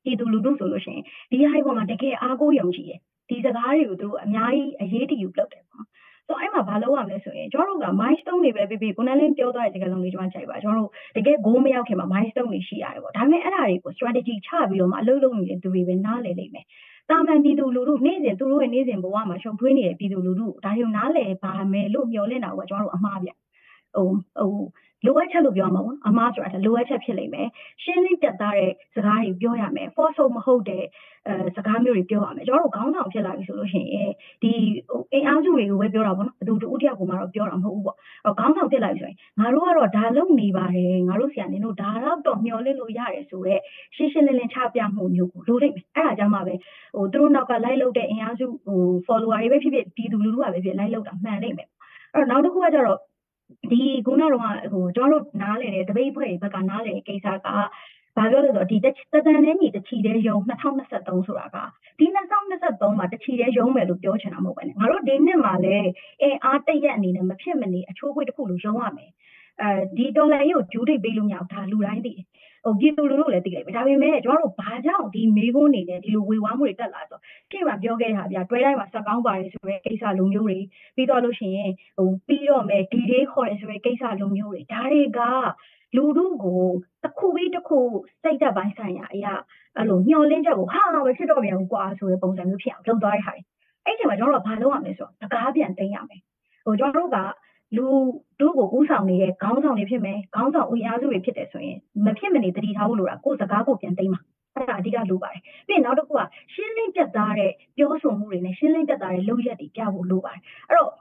[0.04, 5.88] ပြည်သူလူထုဆိုလို့ရှိရင်ဒီဟာပေါ်မှာတကယ်အားကိုးယုံကြည်တယ်ဒီစကားတွေကိုသူတို့အများကြီးအရေးတယူလုပ်တယ်ပေါ့နော်
[6.28, 16.66] ဆိုတော့အဲ့မှာဘာလုပ်ရမလဲဆိုရင်ကျွန်တော်တို့က milestone တွေပဲပြီးပြီးကိုနန်းလင်းပြောသွားတဲ့စကားလုံးလေးကျွန်တော်ချိန်ပါကျွန်တော်တို့တကယ် goal မရောက်ခင်မှာ milestone တွေရှိရတယ်ပေါ့ဒါပေမဲ့အဲ့ဒါတွေကို strategy ချပြီးတော့မှအလုပ်လုပ်နေတဲ့သူတွေပဲနားလည်လိမ့်မယ်
[17.10, 23.30] တာမန်ပြည်သူလူထုနေ့စဉ်သူတို့ရဲ့နေ့စဉ်ဘဝမှာရှုံထွေးနေတဲ့ပြည်သူလူထုဒါတွေကိုနားလည်ပါမယ်လို့မျှော်လင့်တာကကျွန်တော်တို့အမှားဗျ
[23.94, 24.54] ဟိုဟို
[25.06, 27.48] လိုအပ်ချက်လို့ပြောမှာပေါ့အမှားဆိုတာလိုအပ်ချက်ဖြစ်လိမ့်မယ်
[27.82, 30.84] ရှင်းလင်းပြတ်သားတဲ့စကားတွေပြောရမယ် force မဟုတ်တဲ့
[31.28, 34.10] အဲစကားမျိုးတွေပြောရမယ်ကျွန်တော်တို့ခေါင်းဆောင်ဖြစ်လာပြီဆိုလို့ရှိရင်
[34.42, 34.52] ဒီ
[35.12, 43.60] အင်အားစုတွေကိုပဲပြောတာပေါ့နော်ဘယ်သူတူတယောက်ကိုမှတော့ပြောတာမဟုတ်ဘူးပေါ့အဲခေါင်းဆောင်ဖြစ်လာပြီဆိုရင်ငါတို့ကတော့ဒါလုပ်နေပါတယ်ငါတို့ဆရာနင်တို့ဒါတော့တော့မျှော်လင့်လို့ရတယ်ဆိုတော့
[43.96, 46.54] ရှင်းရှင်းလင်းလင်းချပြမှုမျိုးကိုလိုလိမ့်မယ်အဲ့ဒါကြောင့်မှပဲ
[46.94, 51.68] ဟိုသူတို့နောက်ကလိုက်လုပ်တဲ့အင်အားစုဟို follower တွေပဲဖြစ်ဖြစ်ပြည်သူလူထုကပဲဖြစ်လိုက်လုပ်တာမှန်လိမ့်မယ်
[52.14, 52.98] အဲ့တော့နောက်တစ်ခုကကျတော့
[53.70, 54.42] ဒီခုနကတော့
[54.72, 57.48] ဟိုကျွန်တော်တို့နားလည်တဲ့တပိတ်ဖွဲ့ဘက်ကနားလည်တဲ့ကိစ္စက
[58.16, 58.86] ဘာပြောလဲဆိုတော့ဒီတ
[59.26, 61.56] တန်နဲ့ညီတချီတဲ့ယုံ2023ဆိုတာက
[61.98, 62.06] ဒီ
[62.52, 65.88] 2023မှာတချီတဲ့ယုံမယ်လို့ပြောချင်တာမဟုတ်ပဲねငါတို့ဒီနှစ်မှာလည်း
[66.22, 69.10] အင်အားတရက်အနေနဲ့မဖြစ်မနေအချိုးခွေးတစ်ခုလိုယုံရမယ်
[69.60, 77.18] အဲဒီတော်လိုင်းကိုဂျူးထိပ်ပေးလို့မရဘူးဒါလူတိုင်းသိတယ်ဟို ပြည်သူလူထုလည်းသိလိုက်ပဲဒါပေမဲ့ကျွန်တော်တို့ဘာကြောင့်ဒီမေးခွန်းနေနဲ့ဒီလိုဝေဝါးမှုတွေတက်လာဆို
[77.50, 80.56] ရှေ့မှာပြောခဲ့တာဗျာတွဲတိုင်းမှာစကောင်းပါတယ်ဆိုတဲ့ကိစ္စလိုမျိုးတွေ
[80.96, 85.20] ပြီးတော့လို့ရှိရင်ဟိုပြီးတော့မယ်ဒီဒေးခေါ်တယ်ဆိုတဲ့ကိစ္စလိုမျိုးတွေဒါတွေက
[85.96, 86.62] လူထုကို
[87.02, 87.80] တစ်ခုပြီးတစ်ခု
[88.22, 89.34] စိတ်သက်ပိုင်းဆိုင်ရာအရာ
[89.76, 93.42] အဲ့လိုညှော်လင်းချက်ကိုဟာမဖြစ်တော့ပြန်ဘူးကွာဆိုတဲ့ပုံစံမျိုးဖြစ်အောင်လုပ်သွားတဲ့ဟာတွေ
[93.84, 96.20] အဲ့ဒီမှာကျွန်တော်တို့ကဘာလုပ်ရမလဲဆိုတော့တကားပြန်သိမ်းရမယ်
[96.64, 97.18] ဟိုကျွန်တော်တို့က
[97.76, 97.86] လူ
[98.40, 104.20] တို့ကိုဥဆောင်နေတဲ့ခေါင်းဆောင်တွေဖြစ်မယ်ခေါင်းဆောင်ဦးအားစုတွေဖြစ်တယ်ဆိုရင်မဖြစ်မနေတတိထားဖို့လိုတာကိုယ်စကားကိုပြန်သိမ်းပါ
[104.56, 106.20] အဲ့ဒါအဓိကလိုပါတယ်ပြီးရင်နောက်တစ်ခုက
[106.52, 110.92] ရှင်းလင်းပြတ်သားတဲ့ပြောဆိုမှုတွေနဲ့ရှင်းလင်းပြတ်သားတဲ့လုပ်ရက်တွေပြဖို့လိုပါတယ်အဲ့တော့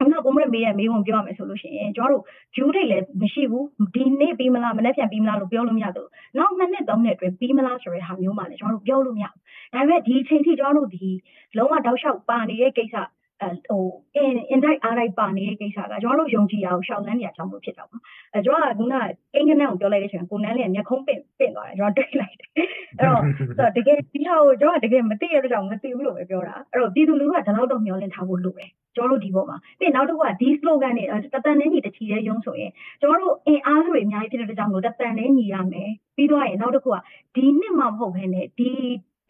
[0.00, 2.24] အခုကိုမရမေးရမေးဝင်ပြောရမယ်ဆိုလို့ရှိရင်ကျွန်တော်တို့
[2.56, 9.40] ဂျူးတွေလည်းမရှိဘူးဒီနေ့ပြီးမလားမနေ့ပြန်ပြီးမလားလို့ပြောလို့မရဘူးနောက်နှစ်နှစ်သုံးနှစ်အတွင်းပြီးမလားဆိုတဲ့ဟာမျိုးမှလည်းကျွန်တော်တို့ပြောလို့မရဘူး
[9.74, 11.06] ဒါပေမဲ့ဒီအချိန်ထိကျွန်တော်တို့ဒီ
[11.56, 12.96] လုံးဝတောက်လျှောက်ပါနေတဲ့ကိစ္စ
[13.68, 13.84] ဟို
[14.24, 17.98] in indirect အားလိုက်ပါနေတဲ့ကိစ္စကကျွန်တော်တို့ယုံကြည်ရအောင်ရှောက်လန်းနေရကြောင်းလို့ဖြစ်တော့ပါ
[18.34, 18.94] အဲကျွန်တော်ကခုန
[19.34, 22.50] အင်္ဂနက်ကိုပြောလိုက်တဲ့အချိန်ကိုနန်းလေးကမျက်ခုံးပင့်ပင့်သွားတယ်ကျွန်တော်တွေ့လိုက်တယ်
[22.98, 23.22] အဲ့တော့
[23.58, 32.70] ဆိုတကယ်ဒီဟာကိုကျွန်တော်ကတကယ်မသိရတဲ့ကြောင့်မသိဘူးလို့ပဲပြောတာအဲ့တော့ပြည်သူလူထုကဒီလောက်တော့မျှော်လင့်ထားဖို့လိုတယ်ကျွန်တော်တို့ဒီဘောမှာပြီးနောက်တစ်ခုကဒီ slogan တွေတတန်နဲ့ညီတချီတဲ့ရုံးဆိုရင်
[33.00, 36.96] ကျွန်တော်တို့အင်အားစုတွေအများကြီးဖြစ်တဲ့ကြောင့်လို့တတန်နဲ့ညီရမယ်ပြီးတော့ရင်နောက်တစ်ခုက
[37.34, 38.70] ဒီနှစ်မှမဟုတ်ဘဲနဲ့ဒီ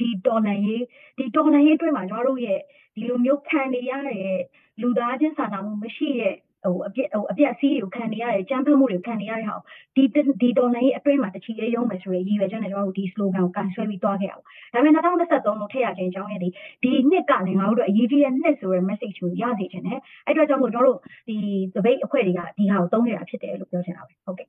[0.00, 0.82] ဒီတော်လန်ရေး
[1.18, 2.60] ဒီတော်လန်ရေးအတွင်းမှာကျွန်တော်တို့ရဲ့
[2.94, 4.38] ဒီလိုမျိုးခံနေရတဲ့
[4.80, 6.34] လူသားချင်းစာနာမှုမရှိတဲ့
[6.64, 9.56] ဟိုအပြက်ဟိုအပြက်စီးကိုခံနေရတဲ့ကြမ်းဖက်မှုတွေကိုခံနေရတဲ့ဟာ
[9.96, 10.04] ဒီ
[10.42, 16.48] ဒီတော်လိုင်းရဲ့အတွင်းမှာတချီလေးရုံးမယ်ဆိုရည်ရည်ရွယ်ချက်နဲ့ကျွန်တော်တို့ဒီ slogan ကိုကန်ဆွဲပြီးသွားခဲ့အောင်ဒါပေမဲ့2023လို့ထည့်ရခြင်းအကြောင်းရည်ဒီ
[16.82, 21.36] ဒီနှစ်ကလည်းငါတို့အရေးကြီးတဲ့နှစ်ဆိုတဲ့ message ကိုရစေချင်တယ်အဲ့အတွက်ကြောင့်မို့ကျွန်တော်တို့ဒီ
[21.74, 24.48] debate အဖွဲ့တွေကဒီဟာကိုသုံးနေတာဖြစ်တယ်လို့ပြောချင်တာပဲဟုတ်ကဲ့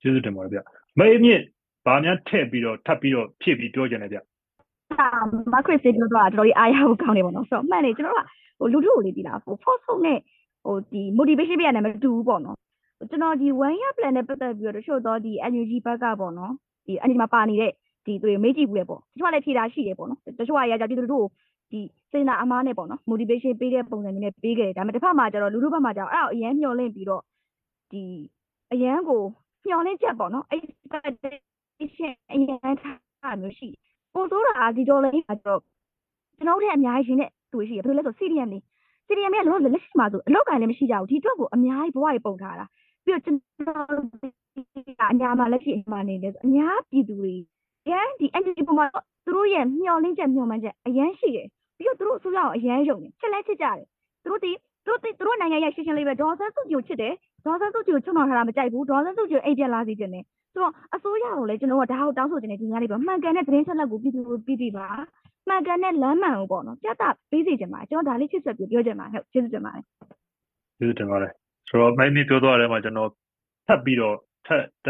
[0.00, 0.58] ကျေးဇူးတင်ပါတယ်ဗျ
[0.98, 1.42] မေးမြင့်
[1.86, 4.18] ဘာများထည့်ပြီးတော့ထပ်ပြီးတော့ဖြည့်ပြီးပြောချင်တယ်ဗျ
[5.52, 8.20] မခရစ်စီပြောတော့တော်တော်ကြီးအားရဖို့ကောင်းနေပါတော့ဆိုတော့မှန်တယ်ကျွန်တော်က
[8.58, 10.18] ဟိုလူထုကိုလေဒီလားဟို force ဟုတ်နဲ့
[10.64, 12.56] ဟိုဒီ motivation ပြရတယ်မတူဘူးပေါ့နော်
[13.10, 16.52] ကျွန်တော်ဒီ one year plan နဲ့ပတ်သက်ပြီးတော့တချို့တော့ဒီ NUG ဘက်ကပေါ့နော်
[16.86, 17.72] ဒီ NUG မှာပါနေတဲ့
[18.06, 21.26] ဒီသူတွေမေးကြည့်ဘူးလေပေါ့တချို့ကလည်းဖြေတာရှိတယ်ပေါ့နော်တချို့ကရကြပြည်သူတို့
[21.70, 21.80] ဒီ
[22.12, 27.22] စေနာအမားနဲ့ပေါ့နော် motivation ပေးတဲ့ပုံစံမျိုးနဲ့ပေးခဲ့တယ်ဒါပေမဲ့တစ်ဖက်မှာကျတော့လူထုဘက်မှာကျတော့အဲ့ဒါအရန်မျောလင့်ပြီးတော့
[27.92, 28.02] ဒီ
[28.72, 29.22] အရန်ကို
[29.66, 33.68] မျောလင့်ချက်ပေါ့နော် expectation အရန်ထားမျိုးရှိ
[34.14, 35.60] ပို့ဆိုးတာဒီဒေါ်လာကြီးကကျတော့
[36.36, 38.58] ကျွန်တော်တို့အများကြီးရှင်တဲ့သူရှိရဘယ်လိုလဲဆို CDM နေ
[39.06, 42.66] CDM ရဲ့လောလောလက်ရှိမှာဆိုအလောက်ကလည်းမရှိကြဘူးဒီအတွက်ကိုအများကြီးဘဝတွေပုံထားတာ
[43.04, 43.36] ပြီးတော့ကျွန်
[43.68, 47.34] တော်အညာမှာလက်ရှိအညာနေလဲဆိုအများပြည်သူတွေ
[47.90, 48.86] ရန်ဒီ energy ပုံမှာ
[49.24, 51.46] သူတို့ရဲ့မျှော်လင့်ချက်မျှော်မှန်းချက်အရန်ရှိတယ်
[51.76, 53.86] ပြီးတော့သူတို့အစိုးရကိုအရန်ယုံတယ်ချက်လဲချစ်ကြတယ်
[54.22, 54.52] သူတို့ဒီ
[54.84, 57.14] သူတို့သူတို့နိုင်ငံရဲ့ရှင်းရှင်းလေးပဲဒေါ်ဆန်းစုကြည်ကိုချစ်တယ်
[57.46, 64.88] ဒေါ်ဆန်းစုကြည်ကိုချုံတော်ထားတာမကြိုက်ဘူးဒေါ်ဆန်းစုကြည်ကိုအိမ်ပြန်လာစီခြင်းတယ် ဆိုတော့အစိုးရကိုလည်းကျွန်တော်ကဒါကိုတောင်းဆိုခြင်းနဲ့ဒီညလေးပဲမှန်ကန်တဲ့သတင်းချက်လက်ကိုပြည်သူပြည်ပြည်ပါ
[65.48, 69.84] မှန်ကန်တဲ့လမ်းမှန်ကိုပေါ့နော်ပြသပေးစီခြင်းပါကျွန်တော်ဒါလေးချစ်ဆက်ပြီးပြောချင်ပါဟုတ်ကျေးဇူးတင်ပါတယ်
[70.78, 71.32] ကျေးဇူးတင်ပါတယ်
[71.68, 73.10] ဆိုတော့မိုင်းမီပြောသွားတယ်မှာကျွန်တော်
[73.66, 74.88] ထပ်ပြီးတော့ထပ်ထ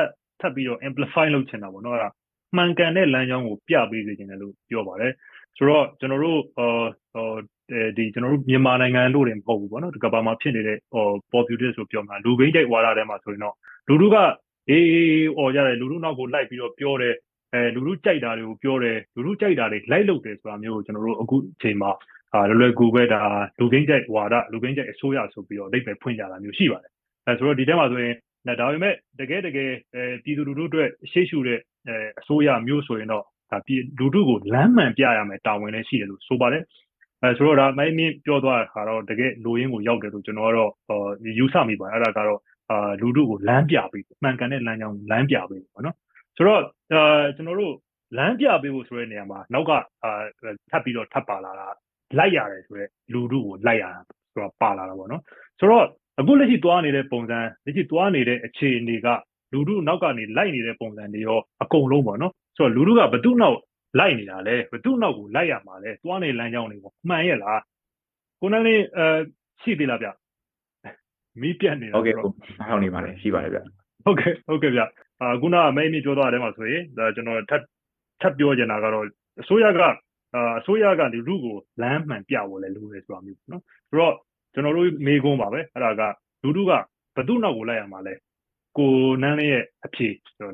[0.00, 0.08] ပ်
[0.40, 2.10] ထပ်ပြီးတော့ amplify လုပ်ချင်တာပေါ့နော်အဲ့ဒါ
[2.56, 5.12] မှန်ကန်တဲ့လမ်းကြောင်းကိုပြပေးစေချင်တယ်လို့ပြောပါတယ်
[5.56, 7.30] ဆိုတော့ကျွန်တော်တို့ဟို
[7.96, 13.54] ဒီကျွန်တော်တို့မြန်မာနိုင်ငံလို့တင်မဟုတ်ဘူးပေါ့နော်ဒီကဘာမှာဖြစ်နေတဲ့ဟို popular ဆိုပြောမှာလူဘိန်းတိုက်ဝါဒထဲမှာဆိုရင်တော့
[13.88, 14.16] လူလူက
[14.70, 17.14] အေးအေးអော်ကြတယ်လူလူနောက်ကိုလိုက်ပြီးတော့ပြောတယ်
[17.54, 21.90] အဲလူလူကြိုက်တာတွေကိုပြောတယ်လူလူကြိုက်တာတွေလိုက်လုပ်တယ်ဆိုတာမျိုးကိုကျွန်တော်တို့အခုအချိန်မှာ
[22.34, 23.20] အာလွယ်လွယ်ကူပဲဒါ
[23.60, 26.92] လူကင်းကြိုက်ဝါဒလူကင်းကြိုက်အစိုးရဆိုပြီးတော့အဓိပ္ပာယ်ဖွင့်ကြတာမျိုးရှိပါတယ်
[27.26, 28.14] အဲဆိုတော့ဒီထဲမှာဆိုရင်
[28.60, 31.58] ဒါပေမဲ့တကယ်တကယ်အဲပြည်သူလူထုအတွက်ရှေ့ရှုတဲ့
[31.88, 36.62] အဲအစိုးရမျိုးဆိုရင်တော့ဒါပြည်လူထုကိုလမ်းမှန်ပြရမယ်တာဝန်လည်းရှိတယ်လို့ဆိုပါတယ်
[37.22, 40.70] အဲဆိုတော့ဒါမိုင်းမင်းပြောသွားတာကတော့တကယ်လူရင်းကိုရောက်တယ်လို့ကျွန်တော်ကတော့
[41.38, 42.40] ယူဆမိပါတယ်အဲ့ဒါကတော့
[42.70, 45.96] အာလူထုကိုလမ်းပြပေးမှန်ကန်တဲ့လမ်းကြောင်းလမ်းပြပေးပေါ့နော်
[46.36, 46.62] ဆိုတော့
[46.92, 47.74] အာကျွန်တော်တို့
[48.16, 49.70] လမ်းပြပေးဖို့ဆိုတဲ့နေရာမှာနောက်က
[50.04, 50.22] အာ
[50.70, 51.66] ထပ်ပြီးတော့ထပ်ပါလာတာ
[52.18, 54.00] လိုက်ရတယ်ဆိုတော့လူတို့ကိုလိုက်ရတာ
[54.32, 55.22] ဆိုတော့ပါလာတာပေါ့နော်
[55.58, 55.86] ဆိုတော့
[56.20, 59.08] အခုလက်ရှိသွားနေတဲ့ပုံစံလက်ရှိသွားနေတဲ့အခြေအနေက
[59.52, 63.58] လူတို့နောက်ကနေလိုက်နေတဲ့ပုံစံတွေရောအကုန်လုံးပေါ့နော်ဆိုတော့လူတို့ကဘသူနောက်
[63.98, 67.60] လိုက်နေတာလဲဘသူနောက်ကိုလိုက်ရမှာလဲသွားနေလမ်းကြောင်းတွေပေါ့မှန်ရဲ့လား
[68.40, 69.04] ကိုနန်းလေးအဲ
[69.62, 70.08] ရှိသေးလားဗျ
[71.40, 72.32] မီးပြတ်နေတာဟုတ်ကဲ့ဟုတ်
[72.68, 73.58] ဟောင်းနေပါတယ်ရှိပါတယ်ဗျ
[74.04, 74.80] ဟုတ်ကဲ့ဟုတ်ကဲ့ဗျ
[75.20, 77.62] အာခုနကမိတ်မိပြောသွားတဲ့မှာဆိုရင်ဒါကျွန်တော်ထပ်
[78.20, 79.04] ထပ်ပြောချင်တာကတော့
[79.40, 79.90] အစိုးရကအာ
[80.58, 84.14] အစိုးရကဒီလူကိုလမ်းမှန်ပြဖို့လဲလိုတယ်ဆိုတာမျိုးပေါ့နော်ဆိုတော့
[84.54, 86.02] ကျွန်တော်တို့မေးခွန်းပါပဲအဲ့ဒါက
[86.42, 86.72] လူတို့က
[87.16, 88.14] ဘသူနောက်ကိုလိုက်ရမှာလဲ
[88.78, 90.08] ကိုနန်းလေးရဲ့အဖြေ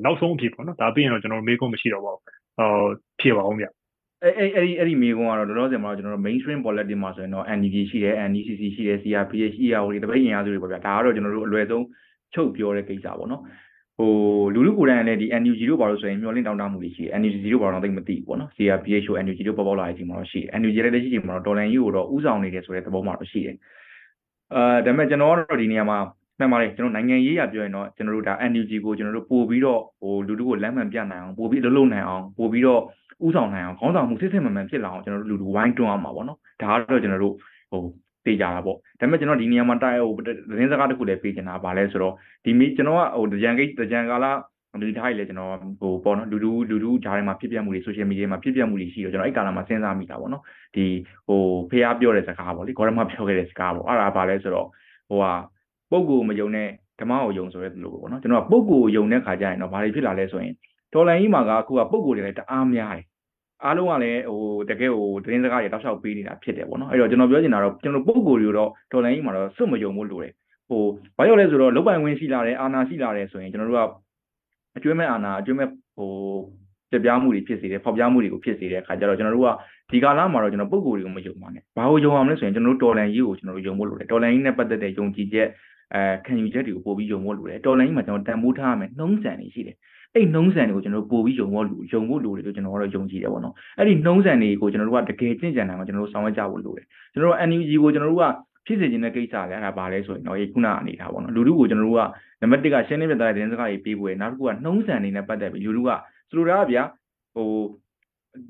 [0.04, 2.22] နောက်ဆုံးအဖြေပေါ့နော်ဒါပြီးရင်တော့ကျွန်တော်တို့မေးခွန်းမရှိတော့ပါဘူး
[2.58, 2.86] ဟော
[3.20, 3.66] ဖြေပါအောင်ဗျ
[4.24, 11.84] အဲအဲအဲ့ဒီအဲ့ဒီမိကုန်းကတော့လောလောဆယ်မှာတော့ကျွန်တော်တို့ mainstream politics မှာဆိုရင်တော့ NDP ရှိတယ် NDCC ရှိတယ် CRPH ရှိရဟိုဒီတပိတ်အင်အားစုတွေပေါ့ဗျာဒါကတော့ကျွန်တော်တို့အလွယ်ဆုံး
[12.34, 13.42] ချုပ်ပြောတဲ့ကိစ္စပေါ့နော်
[13.98, 14.10] ဟို
[14.54, 23.56] လူလူကိုယ်တိုင်လည်းဒီ NUG တို့ဘာလို့ဆိုရင်မျောလင့်တောင်းတမှုတွေရှိတယ် NUG တို့ဘာလို့သိမသိဘူးပေါ့နော် CRPH တို့ NUG တို့ပေါ်ပေါက်လာတဲ့အချိန်မှာတော့ရှိတယ် NUG လည်းလက်ရှိချိန်မှာတော့ဒေါ်လန်ယူကိုတော့ဥဆောင်နေတယ်ဆိုတဲ့သဘောမှာတော့ရှိတယ်
[24.54, 25.98] အာဒါပေမဲ့ကျွန်တော်ကတော့ဒီနေရာမှာ
[26.38, 32.82] မှန်ပါတယ်ကျွန်တော်နိုင်ငံရေးရပြောရင်တော့ကျွန်တော်တို့ဒါ NUG ကိုကျွန်တော်တို့ပို့ပြီးတော့ဟိုလူလူကိုလမ်းမှန်ပြနိုင်အောင်ပို့ပြီးလှုပ်လှုပ်နိုင်အောင်ပို့ပြီးတော့
[33.24, 37.34] ဥဆောင်နိုင်အောင်ခေါင်းဆောင်မှုစစ်စစ်မှန်မှန်ဖြစ်လာအောင်ကျွန်တော်တို့လူလူဝိုင်းတွန်းအောင်ပါပေါ့နော်ဒါကတော့ကျွန်တော်တို့
[37.70, 37.82] ဟို
[38.26, 42.14] တေးကြတာပေါ့ဒါပေမဲ့ကျွန်တော်ဒီနေရာမှာတိုက်ဟိုသတင်းစကားတစ်ခုလည်းပေးချင်တာဗာလဲဆိုတော့
[42.44, 44.26] ဒီမီကျွန်တော်ကဟိုတကြံကိတကြံကာလ
[44.80, 50.42] လူထားကြီးလည်းကျွန်တော်ဟိုပေါ့နော်လူလူလူလူဂျားထဲမှာဖြစ်ပြမှုတွေ social media မှာဖြစ်ပြမှုတွေရှိတော့ကျွန်တော်အဲ့ကာလမှာစဉ်းစားမိတာပေါ့နော်
[50.76, 50.84] ဒီ
[51.28, 51.40] ဟို
[51.70, 54.68] ဖះပြောတဲ့စကားပေါ့လေဂေါရမပြောခဲ့တဲ့စကားပေါ့အဲ့ဒါဗာလဲဆိုတော့
[55.08, 55.32] ဟိုဟာ
[55.90, 56.68] ပုံကိုမယုံတဲ့
[57.00, 60.54] ဓမ္မကိုယုံဆိုတဲ့လိုပေါ့နော်ကျွန်တော်ကပုံကိုယုံတဲ့ခါကျရင်တော့ဘာတွေဖြစ်လာလဲဆိုရင်
[60.92, 63.04] ဒေါ်လာကြီးမှာကအခုကပုံကိုတွေလည်းတအားများတယ်
[63.64, 70.32] အားလုံးကလည်းဟိုတကယ်ဟိုသတင်းစကားတွေတောက်လျှောက်ပေးနေတာဖြစ်တယ်ပေါ့နော်အဲ့တော့ကျွန်တော်ပြောချင်တာတော့ကျွန်တော်ပုံကိုတွေတော့ဒေါ်လာကြီးမှာတော့စွတ်မယုံဖို့လိုတယ်
[70.68, 70.82] ဟို
[71.16, 73.90] ဘာကြောင့်လဲဆိုတော့လောက်ပိုင်ဝင်ရှိလာတယ်အာနာရှိလာတယ်ဆိုရင်ကျွန်တော်တို့က
[74.76, 76.10] အကျွေးမဲ့အာနာအကျွေးမဲ့ဟို
[76.90, 79.50] ပြပြမှုတွေဖြစ်စေတယ်ဖောက်ပြမှုတွေကိုဖြစ်စေတဲ့အခါကျတော့ကျွန်တော်တို့က
[79.90, 85.48] ဒီကာလမှာတော့ကျွန်တော်ပုံကိုတွေကိုမယုံပါနဲ့ဘာကိုယုံအောင်လဲဆိုရင်ကျွန်တော်တို့တော်လန်ကြီးကိုကျွန်တော်တို့ယုံဖို့လိုတယ်တော်လန်ကြီးနဲ့ပတ်သက်တဲ့ယုံကြည်ချက်
[85.94, 89.76] အဲခံယူချက်တွေကိုပို့ပြီးယုံဖို့လိုတယ်တော်လိုင်းကြီးမှာကျွန်တော်တန်ဖိုးထားရမယ်နှုံးဆန်နေရှိတယ်
[90.16, 98.24] အဲ့နှုံးဆန်တွေကိုကျွန်တော်ပို့ပြီးယုံဖို့လူယုံဖို့လိုတယ်လို့ကျွန်တော်ကတော့ယုံကြည်တယ်ပေါ့နော်အဲ့ဒီနှုံးဆန်တွေကိုကျွန်တော်တို့ကတကယ်ကျင့်ကြံနိုင်အောင်ကျွန်တော်တို့ဆောင်ရွက်ကြဖို့လိုတယ်ကျွန်တော်တို့ NUG ကိုကျွန်တော်တို့က
[98.66, 102.02] ဖြစ်စေခြင်းတဲ့ကိစ္စလည်းအဲ့ဒါပါလဲဆိုရင်တော့ဒီခုနအနေထားပေါ့နော်လူလူကိုကျွန်တော်တို့က
[102.40, 105.90] နံပါတ်1ကရှင်းလင်းပြတဲ့သတင်းစကားတွေပေးဖို့ရနောက်တစ်ခုကနှုံးဆန်နေနဲ့ပတ်သက်ပြီးလူလူက
[106.30, 106.82] ဆိုလိုတာကဗျာ
[107.34, 107.48] ဟို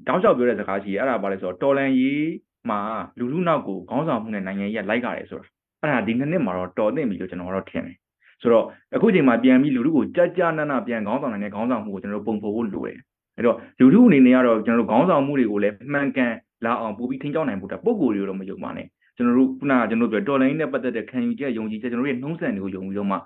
[0.07, 2.27] တောက်လျှောက်ပြောတဲ့စကားရှိတယ်အဲ့ဒါပါလဲဆိုတော့တော်လန်ရေး
[2.71, 2.81] မှာ
[3.19, 5.47] လူလူနောက်ကိုခေါင်းဆောင်မှုနဲ့နိုင်ငံရေးကလိုက်ကြတယ်ဆိုတာ
[5.81, 7.97] အဲ့ဒါဒီနှစ်နှစ်မှာတော့တော်သိပြီလို့ကျွန်တော်ကတော့ထင်တယ်
[8.43, 8.65] ဆိုတော့
[8.95, 12.99] အခုချိန်မှာပြန်ပြီးလူလူကိုကြကြနနပြန်ခေါင်းဆောင်နိုင်တဲ့ခေါင်းဆောင်မှုကိုကျွန်တော်တို့ပုံဖော်ဖို့လိုတယ်
[13.37, 16.33] အဲ့တော့လူလူအနေနဲ့ကတော့ကျွန်တော်တို့ခေါင်းဆောင်မှုတွေကိုလည်းမှန်ကန်
[16.65, 23.17] လာအောင်ပို့ပြီးထိန်းကျောင်းနိုင်ဖို့တာပုံကိုယ်တွေကိုတော့မယုံပါနဲ့ကျွန်တော်တို့ခုနကကျွန်တော်တို့ပြောတော်လိုင်းနဲ့ပတ်သက်တဲ့ခံယူချက်ယုံကြည်ချက်ကျွန်တော်တို့ရဲ့နှုံးဆန်တွေကိုယုံပြီးတော့မှ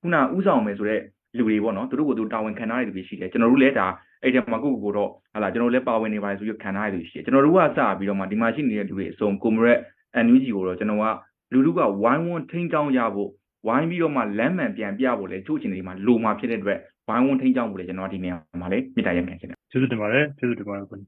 [0.00, 1.00] ခုနဥဆောင်မယ်ဆိုတဲ့
[1.36, 3.86] လူတွေပေါ့နော်သူတို့ကိုသူတာဝန်ခံထားတဲ့လူတွေရှိတယ်ကျွန်တော်တို့လည်းဒါ
[4.22, 9.78] အဲ့ဒီမှာကိုကိုကိုတော့ဟာလာကျွန်တော်လည်းပါဝင်နေပါတယ်ဆိုပြီးခံထားရလူရှိတယ်ကျွန်တော်တို့ကစပြီးတော့မှဒီမှာရှိနေတဲ့လူတွေအစုံကိုမရက်
[10.24, 11.04] NUG ကိုတော့ကျွန်တော်က
[11.52, 13.30] လူလူကဝိုင်းဝန်းထိန်းချောင်းရဖို့
[13.66, 20.98] ဝိုင်းပြီးတော့မှလမ်းမှန်ပြန်ပြဖို့လေချို့ချင်တွေမှာလိုမှာဖြစ်တဲ့အတွက်ဝိုင်းဝန်းထိန်းချောင်းဖို့လေကျွန်တော်ဒီနေရာမှာလေမြစ်တာရက်ခံချင်တယ်ကျေးဇူးတင်ပါတယ်ကျေးဇူးတင်ပါတယ်ကို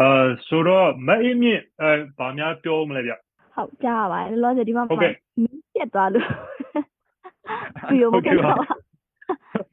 [0.00, 3.12] အာဆိုတော့မအေးမြင့်အဲဗာများပြောမလဲဗျ
[3.54, 6.26] ဟုတ်ကြားရပါတယ်လောလောဆယ်ဒီမှာဟုတ်ကဲ့မင်းပြတ်သွားလို့
[7.88, 8.54] ပြီးရောမကတော့ပါ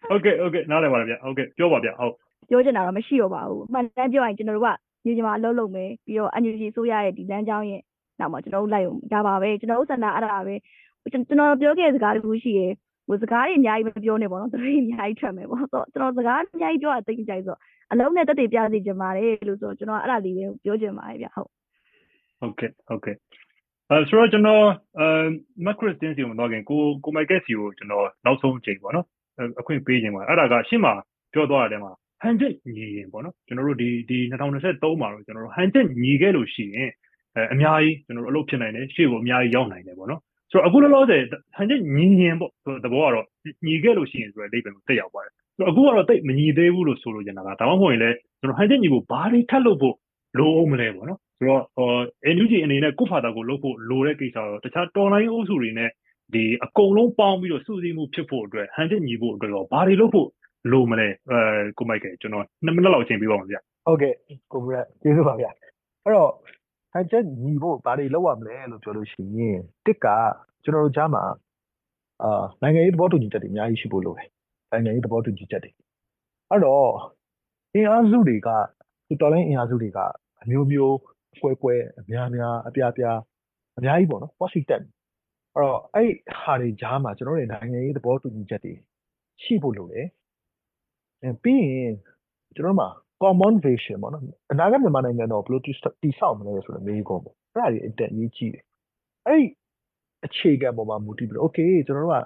[0.10, 2.14] ဟုတ်ကဲ့ဟုတ်ကဲ့နားလည်ပါတယ်ဗျဟုတ်ကဲ့ပြောပါဗျဟုတ်
[2.50, 4.70] ပြောချင်တာတော့မရှိတော့ပါဘူးအမှန်တမ်းပြောရင်ကျွန်တော်တို့က
[5.06, 7.82] ညီညီမအလုပ်လုပ်မယ်ပြီးတော့ NUG ဆိုရတဲ့ဒီလမ်းကြောင်းရဲ့
[8.20, 10.56] နောက်မှာကျွန်တော်တို့လိုက်အောင်ဒါပါပဲကျွန်တော်တို့စန္ဒအဲ့ဒါပဲ
[11.12, 12.74] ကျွန်ကျွန်တော်ပြောခဲ့တဲ့စကားတခုရှိရယ်
[13.08, 17.60] ဟိုစကားတွေအများကြီးမပြောနဲ့ပေါ့နော်သူတွေအများကြီးထွက်မယ်ပေါ့ဆိုတော့ကျွန်တော်စကားအများကြီးပြောတာတိတ်ကြိုက်ဆိုတော့
[17.92, 21.50] အလုံးနဲ့တက်တည်ပြစီချင်ပါတယ်လို့ဆိုတော့ကျွန်တော်အဲ့ဒါလေးပဲပြောချင်ပါတယ်ဗျဟုတ်
[22.40, 23.16] ဟုတ်ကဲ့ဟုတ်ကဲ့
[23.90, 24.64] အဲဆိုတော့ကျွန်တော်
[25.00, 25.08] အဲ
[25.66, 29.06] မက်ခရစ်တင်စီကိုမတော့ခင်ကိုကိုမိုက်ကက်စီကိုကျွန်တော်နောက်ဆုံးချိန်ပေါ့နော်
[29.60, 30.94] အခွင့်ပေးခြင်းပါအဲ့ဒါကရှင်းမှာ
[31.34, 31.92] ပြောသွားတဲ့မှာ
[32.22, 36.90] ဟန်ချက်ညီရင်ပေါ့နော်ကျွန်တော်တို့ဒီဒီ2023မှာတော့ကျွန်တော်တို့ဟန်ချက်ညီခဲ့လို့ရှိရင်
[37.36, 40.22] အဲအများကြီးကျွန်တော်တို့အလုပ်ဖြစ်နိုင်တယ်ရှေ့ကိုအများကြီးရောက်နိုင်တယ်ပေါ့နော်
[40.52, 41.22] ဆိုတော့အခုလောလောဆယ်
[41.56, 43.26] ဟန်ချက်ညီရင်ပေါ့ဆိုတော့သဘောကတော့
[43.66, 49.96] ညီခဲ့လို့ရှိရင်ဆိုတဲ့အိဗယ်ကိုတက်ရောက်ပါတယ်ဆိုတော့အခုကတော့တိတ်မညီသေးဘူးလို့ဆိုလို့ကျင်တာကဒါမှမဟုတ်ရင်လည်းကျွန်တော်ဟန်ချက်ညီဖို့ဘာတွေထပ်လုပ်ဖို့
[50.38, 51.90] လိုအောင်မလဲပေါ့နော်ဆိုတော့ဟို
[52.36, 55.90] NUG အနေနဲ့ကိုယ့်ဖာတာကိုလုပ်ဖို့လိုတဲ့ကိစ္စတော့တခြားတော်လိုင်းအုပ်စုတွေနဲ့
[56.34, 60.28] ဒီအကုန်လုံးပေါင်းပြီးတော့စုစည်းမှုဖြစ်ဖို့အတွက်ဟန်ချက်ညီဖို့အတွက်တော့ဘာတွေလုပ်ဖို့
[60.72, 61.40] လိုမလဲအဲ
[61.78, 64.14] ကိုမိုက်ကကျွန်တော်2မိနစ်လောက်အချိန်ပေးပါဦးဗျာဟုတ်ကဲ့
[64.52, 65.50] ကိုမရက်ကျေးဇူးပါဗျာ
[66.04, 66.32] အဲ့တော့
[66.94, 70.08] ဟန်ချက်ညီဖို့ဘာတွေလုပ်ရမလဲလို့ပြောလို့ရှိရင်တစ်က
[70.64, 71.24] ကျွန်တော်တို့ကြားမှာ
[72.24, 74.30] အာနိုင်ငံရေးသဘောတူညီချက်တွေအများကြီးရှိဖို့လိုတယ်
[74.72, 75.72] နိုင်ငံရေးသဘောတူညီချက်တွေ
[76.50, 76.90] အဲ့တော့
[77.74, 78.50] အင်အားစုတွေက
[79.08, 80.00] ဒီတော်လိုင်းအင်အားစုတွေက
[80.44, 80.96] အမျိုးမျိုး
[81.42, 83.18] ကွဲကွဲအများများအပြားပြား
[83.78, 84.86] အများကြီးပေါ့နော် positive
[85.56, 86.12] အဲ့တော့အဲ့
[86.42, 88.74] ဟာတွေကြားမှာကျွန်တော်တို့နိုင်ငံရေးသဘောတူညီချက်တွေ
[89.44, 90.08] ရှိဖို့လိုတယ်
[91.22, 91.94] အဲပြီးရင်
[92.56, 92.90] ကျွန်တော်တို့မှာ
[93.24, 98.64] common vision ပေါ့နော်အနာဂတ်မြန်မာနိုင်ငံတော့ဘယ်လိုတည်ဆောက်တည်ဆောက်မလဲဆိုတဲ့မေးခွန်းပေါ့အဲ့ဒါကြီးအတက်အရေးကြီးတယ်
[99.28, 99.46] အဲ့ဒီ
[100.26, 102.26] အခြေခံပေါ်မှာမူတည်ပြီးတော့ okay ကျွန်တော်တို့က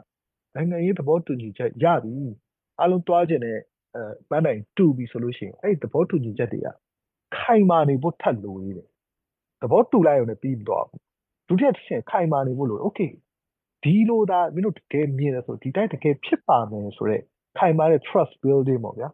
[0.55, 2.13] နိုင်ငံရေးသဘောတူညီချက်ရပြီ
[2.79, 3.57] အားလုံးတွားကျင်တဲ့
[3.95, 6.67] အဲပန်းတိုင်တူပြီဆိုလို့ရှိရင်အဲ့ဒီသဘောတူညီချက်တွေက
[7.37, 8.87] ခိုင်မာနေဖို့ထပ်လိုသေးတယ်
[9.61, 10.99] သဘောတူလိုက်ရုံနဲ့ပြီးမတော့ဘူး
[11.47, 13.11] ဒုတိယတစ်ချက်ခိုင်မာနေဖို့လို okay
[13.83, 17.23] ဒီလိုသာမင်းတို့တကယ်မြင်တယ်ဆိုဒီတိုင်းတကယ်ဖြစ်ပါမယ်ဆိုတော့
[17.57, 19.09] ခိုင်မာတဲ့ trust building ပေါ့ဗျာ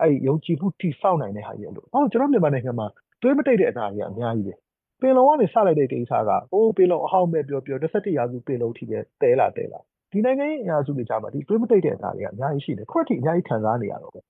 [0.00, 2.86] အဲ့ယုံကြည်မှုတိဆောက်နိုင်တဲ့ဟာကြီးလို့အော်ကျွန်တော်မြန်မာနိုင်ငံမှာ
[3.22, 4.54] တွေးမတိတ်တဲ့အနာကြီးအများကြီးပဲ
[5.00, 9.80] ပင်လုံကနေစလိုက်တဲ့ကိစ္စကအိုးပင်လုံအဟောင်းပဲပြောပြော17ရာစုပင်လုံထိပဲတဲလာတဲလာ
[10.12, 14.20] ဒီနိုင်ငံရဲ့အရာစုတွေကြားမှာဒီတွေးမတိတ်တဲ့အနာတွေကအများကြီးရှိတယ်ခုထိအများကြီးခံစားနေရတော့ပဲ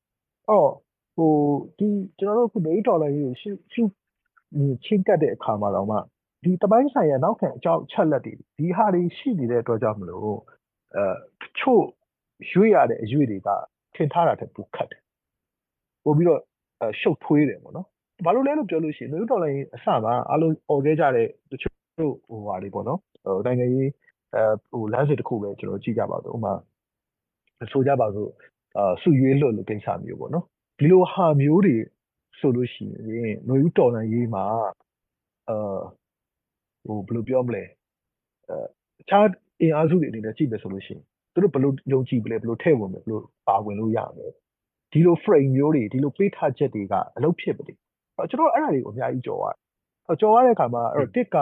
[0.49, 0.71] အော်
[1.17, 1.33] ဟို
[1.79, 1.89] ဒီ
[2.19, 3.83] ကျွန်တော်တို့ခုဒေးဒေါ်လာကြီးကိုရှုရှု
[4.85, 5.97] ချင်းကတ်တဲ့အခါမှာတော့မှ
[6.45, 10.39] ဒီတပိုင်းဆိုင်ရာနောက်ခံအကြောင်းချက်လက်တွေဒီဟာတွေရှိနေတဲ့အတွက်ကြောင့်မလို့
[10.97, 11.05] အဲ
[11.41, 11.83] တချို့
[12.53, 13.49] ရွေ့ရတဲ့အရွေ့တွေက
[13.95, 15.02] ထင်ထားတာတက်ပူခတ်တယ်
[16.04, 16.42] ပို့ပြီးတော့
[17.00, 17.88] ရှုပ်ထွေးတယ်ပေါ့နော်
[18.26, 21.76] ဘာလို့လဲလို့ပြောလို့ရှိရင်လူတော်လိုင်းအစမှာအလုံးអော်ခဲ့ကြတဲ့တချို့
[22.28, 23.90] ဟိုဟာတွေပေါ့နော်ဟိုနိုင်ငံရေး
[24.36, 26.54] အဲဟိုလမ်းစဉ်တစ်ခုပဲကျွန်တော်ကြည့်ကြပါစို့ဥမာ
[27.72, 28.30] ဆိုကြပါစို့
[28.78, 30.46] အာစုရွေးလွတ်လို့ကိစ္စမျိုးပေါ့နော်
[30.80, 31.76] ဒီလိုဟာမျိုးတွေ
[32.40, 32.86] ဆိုလို့ရှိ
[33.16, 34.44] ရင်ຫນွေဦးတော်လိုင်းရေးမှာ
[35.50, 35.80] အာ
[36.86, 37.64] ဟိုဘယ်လိုပြောမလဲ
[38.50, 38.58] အဲ
[39.02, 39.26] အခြား
[39.62, 41.04] အင်အားစုတွေအနေနဲ့ကြည့်မယ်ဆိုလို့ရှိရင်
[41.34, 44.28] သူတို့ဘယ်လိုယုံကြည်ပလဲဘယ်လိုထည့်ဝင်မလဲဘယ်လိုပါဝင်လို့ရမလဲ
[44.93, 47.73] ဒီလို frame မျိုးတွေဒီလိုပေးထားချက်တွေကအလုပ်ဖြစ်ပါလေ
[48.17, 51.37] အဲ့ကျွန်တော်အဲ့ဒါတွေကိုအများကြီးကြော်ရတယ်ကြော်ရတဲ့အခါမှာအဲ့တော့တစ်က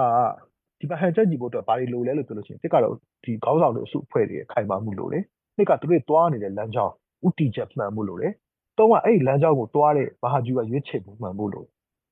[0.81, 2.95] ဒီမှာဟန်ချက်ညီဖို့အတွက်ဘာတွေလိုလဲလို့ပြောလို့ရှိရင်တစ်ကတော့
[3.25, 5.25] ဒီခေါင်းဆောင်တွေအစုအဖွဲ့တွေခိုင်မာမှုလိုတယ်
[5.57, 6.93] နှစ်ကသူတို့တွားနေတဲ့လမ်းကြောင်း
[7.27, 8.33] ဥတီချက်မှန်မှုလိုတယ်
[8.79, 11.65] သုံးကအဲ့ဒီလမ်းကြောင်းကိုတွားတဲ့မဟာဂျူကရွေးချယ်မှုမှန်မှုလို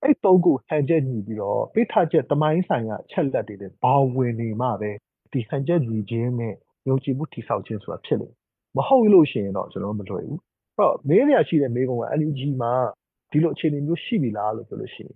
[0.03, 4.91] အဲ့သုံးခုဟန်ချက်ညီပြီးတော့ပေးထားချက်တမိုင်းဆိုင်ရာချက်လက်တွေနဲ့ဘာဝင်နေမှပဲ
[5.32, 6.55] ဒီဟန်ချက်ညီခြင်းနဲ့
[6.89, 8.34] ယုံကြည်မှုတိဆောက်ခြင်းဆိုတာဖြစ်လိမ့်
[8.76, 10.41] မဟုတ်လို့ရှိရင်တော့ကျွန်တော်မလွယ်ဘူး
[10.81, 12.72] တော့မေးရရှိတဲ့မေးခွန်းက LG မှာ
[13.31, 15.14] ဒီလိုအခြေအနေမျိုးရှိပြီလားလို့ပြောလို့ရှိရင်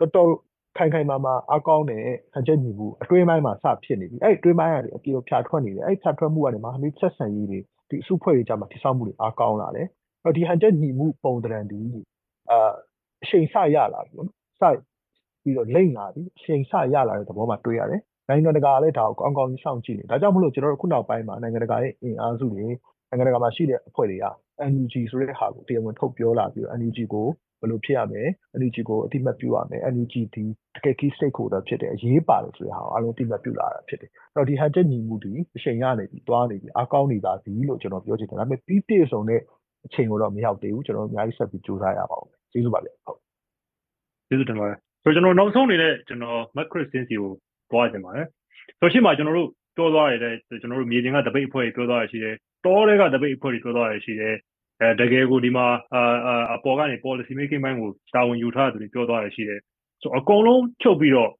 [0.00, 0.30] တော်တော်
[0.78, 7.58] ခိုင်ခိုင်မာမာအကောင်းတဲ့ဟန်ချက်ညီမှုအတွင်းပိုင်းမှာစဖြစ်နေပြီအဲ့အတွင်းပိုင်းကနေအပြေဖြာထွက်နေတယ်အဲ့ဖြာထွက်မှုကနေမှာဟမိဆက်ဆံရေးတွေ
[7.90, 9.86] ဒီအစုဖွဲ့တွေကြမှာတိဆောက်မှုတွေအကောင်းလာတယ်
[10.24, 11.80] အဲ့ဒီဟန်ချက်ညီမှုပုံတရံဒီ
[12.50, 12.70] အာ
[13.22, 14.28] အချိန်စရလာပြီနော်
[14.60, 14.62] စ
[15.42, 22.66] ပြီးတော့လိမ့်လာပြီအချိန်စရလာတဲ့သဘောမှာတွေ့ရတယ်နိုင်ငံတကာလည်းဒါကိုကောင်းကောင်းကြီးစောင့်ကြည့်နေဒါကြောင့်မလို့ကျွန်တော်တို့ခုနောက်ပိုင်းမှာနိုင်ငံတကာရဲ့အင်အားစုတွေ
[23.10, 24.26] နိုင်ငံတကာမှာရှိတဲ့အဖွဲ့တွေက
[24.72, 27.26] NUG ဆိုတဲ့ဟာကိုတရားဝင်ထုတ်ပြောလာပြီးတော့ NUG ကို
[27.60, 28.24] ဘယ်လိုဖြစ်ရမလဲ
[28.60, 30.44] NUG ကိုအတိမတ်ပြုရမယ် NUG ဒီ
[30.76, 39.40] တကယ် key stakeholder ဖြစ်တဲ့အရေးပါတယ်ဆိုတဲ့ဟာကိုအားလုံးအတိမတ်ပြုလာတာဖြစ်တယ်အဲ့တော့ဒီဟန်ချက်ညီမှုဒီအချိန်ရနေပြီတွားနေပြီအကောင်းနေပါပြီလို့ကျွန်တော်ပြောချင်တယ်ဒါပေမဲ့ပြီးပြည့်စုံတဲ့
[39.86, 43.18] အချိန်ကိုတော့မရောက်သေးဘူးကျွန်တော်အများကြီးဆက်ပြီးကြိုးစားရပါဦးကျေးဇူးပါဗျဟုတ်
[44.28, 47.24] ကျေးဇူးတင်ပါတယ်ဆိုတော့ကျွန်တော်နောက်ဆုံးနေတဲ့ကျွန်တော် macro sense ကို
[47.70, 48.26] တွားကြင်ပါတယ်
[48.78, 54.34] ဆိုတော့ရှင်းမှာကျွန်တော်တို့ ပြောသွားရတဲ့ကျွန်တော်တို့မြေပြင်ကတပိတ်အဖွဲ့ပြောသွားရရှိတယ်တောတွေကတပိတ်အဖွဲ့ပြောသွားရရှိတယ်
[54.80, 59.60] အဲတကယ်ကိုဒီမှာအာအပေါ်ကနေ policy making ဘိုင်းကိုတာဝန်ယူထားတဲ့သူတွေပြောသွားရရှိတယ်
[60.02, 61.30] ဆိုအကုန်လုံးချုပ်ပြီးတော့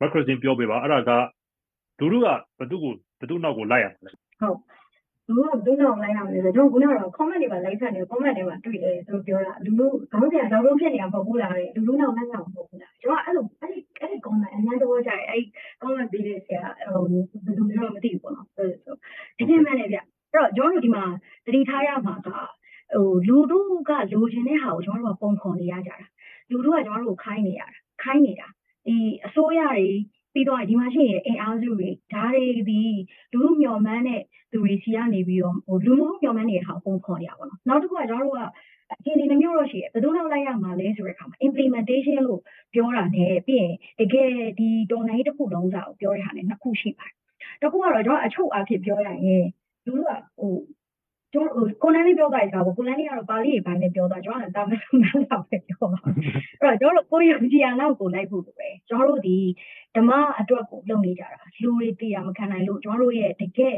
[0.00, 1.10] macro sense ပြောပေးပါအဲ့ဒါက
[2.00, 2.28] လူတို့က
[2.58, 4.10] ဘသူကိုဘသူနောက်ကိုလိုက်ရမှာလဲ
[4.40, 4.58] ဟုတ်
[5.30, 15.42] လူတို့ဒုနောက်လိုက်ရမယ်ဆိုတော့ကျွန်တော်ကတော့ comment တွေမှာ like ဆက်နေ comment တွေမှာတွေ့တယ်သူပြောတာလူတို့ခေါင်းပြန်တော့တော့ဖြစ်နေတာမဟုတ်ဘူးလားတဲ့လူတို့နောက်လိုက်ရမှာမဟုတ်ဘူးလားကျွန်တော်အဲ့လိုအဲ့ဒီအဲ့ဒီ comment အများတော့ကြတယ်အဲ့
[15.82, 18.98] comment ပေးတဲ့ဆရာဟိုဘယ်လိုမျိုးမသိဘူးပေါ့နော်ဆိုတော့
[19.38, 20.04] ဒီနေ့မှလည်းဗျအဲ့
[20.34, 21.04] တော့ကျွန်တော်တို့ဒီမှာ
[21.46, 22.28] တတိထားရမှာက
[22.94, 26.06] ဟိုလူတို့ကလိုချင်တဲ့ဟာကိုကျွန်တော်တို့ကပုံခေါ်နေရကြတာ
[26.50, 27.66] လူတို့ကကျွန်တော်တို့ကိုခိုင်းနေရတာ
[28.02, 28.48] ခိုင်းနေတာ
[28.86, 29.86] ဒီအစိုးရတွေ
[30.32, 32.80] ပြီးတော့ဒီမှာရှိနေအင်အားစုတွေဓာတ်တွေဒီ
[33.32, 34.22] လူလူမျော်မှန်းတဲ့
[34.52, 38.42] သူတွေစီကနေပြီးတော့ဟိုလူလူမျော်မှန်းနေတဲ့ဟာပုံခေါ်နေရပါတော့နောက်တစ်ခုကကျွန်တော်တို့က
[38.92, 42.40] အခြေအနေမျိုးတော့ရှိတယ်ဘယ်သူနောက်လိုက်ရမှာလဲဆိုတဲ့အခါမှာ implementation လို့
[42.74, 47.14] ပြောတာနဲ့ပြီးရင်တကယ်ဒီတော်နိုင်တစ်ခုလုံးစာကိုပြောတဲ့ဟာနဲ့နှစ်ခုရှိပါတယ်
[47.62, 49.46] တစ်ခုကတော့ကျွန်တော်အချုပ်အဖြစ်ပြောရရင်
[49.86, 50.54] လူလူကဟို
[51.32, 56.14] ကျွန်တော်ကိုလန်လေးပြောတာကြာပေါ့ကိုလန်လေးကတော့ပါဠိရေးပိုင်းနဲ့ပြောတာကျွန်တော်ကတာမန်နားလောက်ပဲပြောပါအဲ့
[56.62, 59.36] တော့ကျွန်တော်တို့ကိုယုံကြည်ရအောင်ကိုလိုက်ဖို့ပဲကျွန်တော်တို့ဒီ
[59.96, 60.10] ဓမ္မ
[60.40, 63.76] အတွက်ကိုလုပ်နေကြတာလူတွေသိရမခံနိုင်လို့ကျွန်တော်တို့ရဲ့တကယ်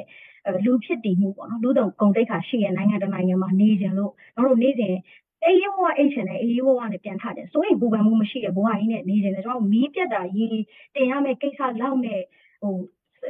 [0.65, 4.97] လူဖြစ်တည်မှုပေါ့နော်လူတုံဂုံတိတ်ခါရှိရနိုင်ငံတနိုင်ငံမှာနေကြလို့ကျွန်တော်တို့နေစဉ်
[5.45, 10.61] အေးရောဝအိတ်ချင်တယ်အေးရောဝနဲ့ပြန်ထတယ်ဆိုရင်ပူပန်မှုမရှိတဲ့ဘဝကြီးနဲ့နေကြတယ်ကျွန်တော်မီးပြတ်တာရေး
[10.95, 12.21] တင်ရမယ့်ကိစ္စလောက်နဲ့
[12.63, 12.75] ဟို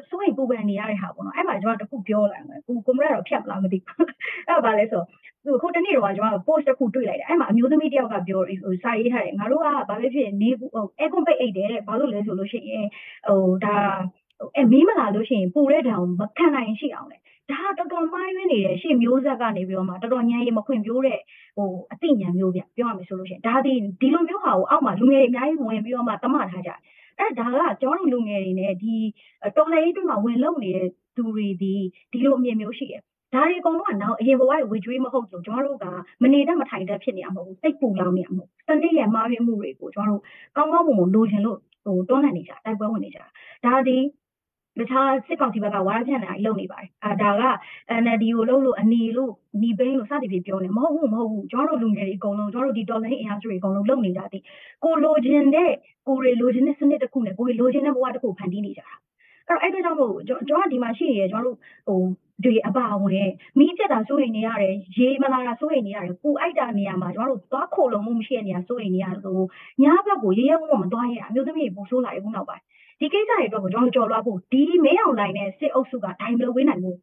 [0.08, 4.06] စိုးရိမ်ပူပန်နေရတဲ့ဟာပေါ့နော်အဲ့မှာကျွန်တော်တခုပြောလိုက်မယ်ကိုကိုမရတော့ဖြတ်မလားမသိဘူး
[4.48, 5.02] အဲ့ဒါဘာလဲဆို
[5.44, 10.68] သူခုတနေ့တော့ကျွန်တော် post တစ်ခုတွေ့လိုက်တယ်အဲ့မှာအမျိုးသမီးတယောက်ကပြောဟိုစာရေးထားတယ်ငါတို့ကဘာပဲဖြစ်နေဟို
[11.00, 12.86] air con ပိတ်အိတ်တယ်တဲ့ဘာလို့လဲဆိုလို့ရှိရင်
[13.28, 13.76] ဟိုဒါ
[14.56, 17.18] အဲမီးမလာလို့ရှိရင်ပူတဲ့တောင်မခံနိုင်ရှိအောင်လေ
[17.50, 21.20] ဒါတော်တော်မိုင်းရင်းနေတယ်ရှေ့မျိုးဆက်ကနေပြီးတော့မှတော်တော်ညံရီမခွင့်ပြိုးတဲ့
[21.56, 26.78] ဟိုအသိဉာဏ်မျိုးပြပြောရမယ်ဆိုလို့ရှိရင်ဒါဒီဒီလိုမျိုးဟာကိုအောက်မှာလူငယ်တွေအများကြီးဝင်ပြီးတော့မှတမထားကြတယ်
[27.18, 28.94] အဲ့ဒါကကျွန်တော်တို့လူငယ်တွေနဲ့ဒီ
[29.56, 31.74] တော်လှန်ရေးတွေမှာဝင်လုံနေတဲ့သူတွေဒီ
[32.12, 33.02] ဒီလိုအမြင်မျိုးရှိတယ်
[33.34, 35.86] ဒါတွေအကုန်လုံးကနောက်အရင်ဘဝရဲ့ဝေကျွေးမဟုတ်လို့ကျွန်တော်တို့က
[36.22, 40.22] မနေတတ်မထိုင်တတ်ဖြစ်နေရမဟုတ်ဘူးစိတ်ပူလောင်နေရမဟုတ်ဘူးစနစ်ရဲ့မှားယွင်းမှုတွေကိုကျွန်တော်တို့
[40.56, 43.20] ကောင်းကောင်းမွန်မွန်လိုချင်လို့ဟိုတွန်းလှန်နေကြတိုက်ပွဲဝင်နေကြ
[43.64, 43.96] ဒါဒီ
[44.80, 47.42] တခြားစစ်ကောင်စီဘက်ကဝါရဖြန့်နေတာကြီးလုပ်နေပါတယ်အာဒါက
[48.02, 54.42] NLD ကိုလုပ်လို့အနီလို့ညီဘိန်းလို့စသည်ဖြင့်ပြောနေမဟုတ်ဘူးမဟုတ်ဘူးကျွန်တော်တို့လူငယ်တွေအကုန်လုံးကျွန်တော်တို့ဒီတော်လိုင်းအင်အားစုတွေအကုန်လုံးလုပ်နေကြသည်
[54.84, 55.70] ကိုလိုချင်တဲ့
[56.08, 58.94] ကိုတွေလိုချင်တဲ့စနစ်တစ်ခုနဲ့ကိုတွေလိုချင်တဲ့ဘဝတစ်ခုဖန်တီးနေကြတာ
[59.62, 62.00] အဲ့တော့အဲ့ဒါကြောင့်မို့ကျွန်တော်ကဒီမှာရှိနေရကျွန်တော်တို့ဟို
[62.44, 69.38] ဒီအပါဝင်မိပြက်တာစိုးရိမ်နေရတယ်ရေမလာတာစိုးရိမ်နေရတယ်ပူအိုက်တာနေရာမှာကျွန်တော်တို့သွားခိုလုံမှုမရှိတဲ့နေရာစိုးရိမ်နေရတယ်ဆို
[69.82, 72.62] ညဘက်ကိုရေရဲဝုံမသွားရအမျိုးသမီးပူဆိုးလာရခုနောက်ပိုင်း
[73.00, 76.98] ဒီကိစ္စတွေအတွက်ကိုကျွန်တော်ကြော်လွှားဖို့ဒီမင်းအောင်လိုင်းနဲ့စစ်အုပ်စုကဒိုင်မလို့ဝေးနိုင်ဘူး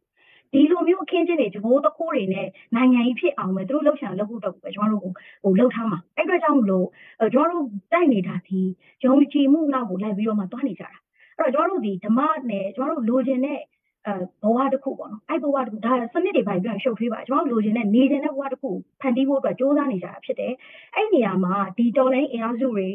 [0.52, 6.86] ဒီလိုမျိုးအခင်းချင်းတွေဂျဘိုးတခိုးတွေနဲ့နိုင်ငံကြီးဖြစ်အောင်ပဲသူတို့လှုပ်ရှားလုပ်ဖို့တော့ပဲကျွန်တော်တို့ဟိုလှုပ်ထားမှာအဲ့အတွက်ကြောင့်မလို့
[7.34, 8.60] ကျွန်တော်တို့တိုက်နေတာဒီ
[9.04, 10.90] ယုံကြည်မှုနောက်ကိုလိုက်ပြီးတော့မှသွားနေကြတာ
[11.38, 12.20] အဲ့တော့ကျွန်တော်တို့ဒီဓမ္မ
[12.50, 13.60] နဲ့ကျွန်တော်တို့လိုချင်တဲ့
[14.06, 18.70] အဲဘဝတစ်ခုပေါ့နော်အဲ့ဘဝတစ်ခုဒါစနစ်တွေပိုင်းပြန်ရှုပ်ထွေးပါကျွန်တော်တို့လိုချင်တဲ့နေချင်တဲ့ဘဝတစ်ခု
[19.00, 20.52] ဖန်တီးဖို့အတွက်စ조사နေကြတာဖြစ်တယ်
[20.94, 22.88] အဲ့နေရာမှာဒီတော်လိုင်းအင်အားစုတွေ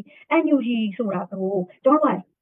[0.43, 0.68] NUG
[0.98, 2.35] ဆိုတာကိုကျွန်တော်တို့က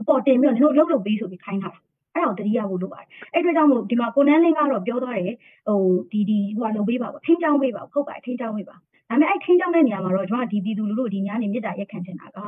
[0.00, 1.70] အပေါ်တင်ပြီးတော့နင်တို့လှုပ်လှုပ်ပြီးဆိုပြီးခိုင်းတာ
[2.14, 5.34] အဲ့ဒါကိုတတိယဖို့လုပ်ပါတယ်အဲ့အတွက်ကြောင့်မို့ဒီမှာကိုနန်းလင်းကတော့ပြောသွားတယ်
[5.68, 5.80] ဟို
[6.12, 12.38] ဒီဒီဟိုကလုပ်ပေးပါပေါ့ထင်းချောင်းပေးပါဟုတ်ပါတယ်ထင်းချောင်းပေးပါဒါပေမဲ့အဲ့ထင်းချောင်းတဲ့နေရာမှာတော့ကျွန်တော်ဒီပြည်သူလူထုဒီများနေမြစ်တာရက်ခံချင်တာက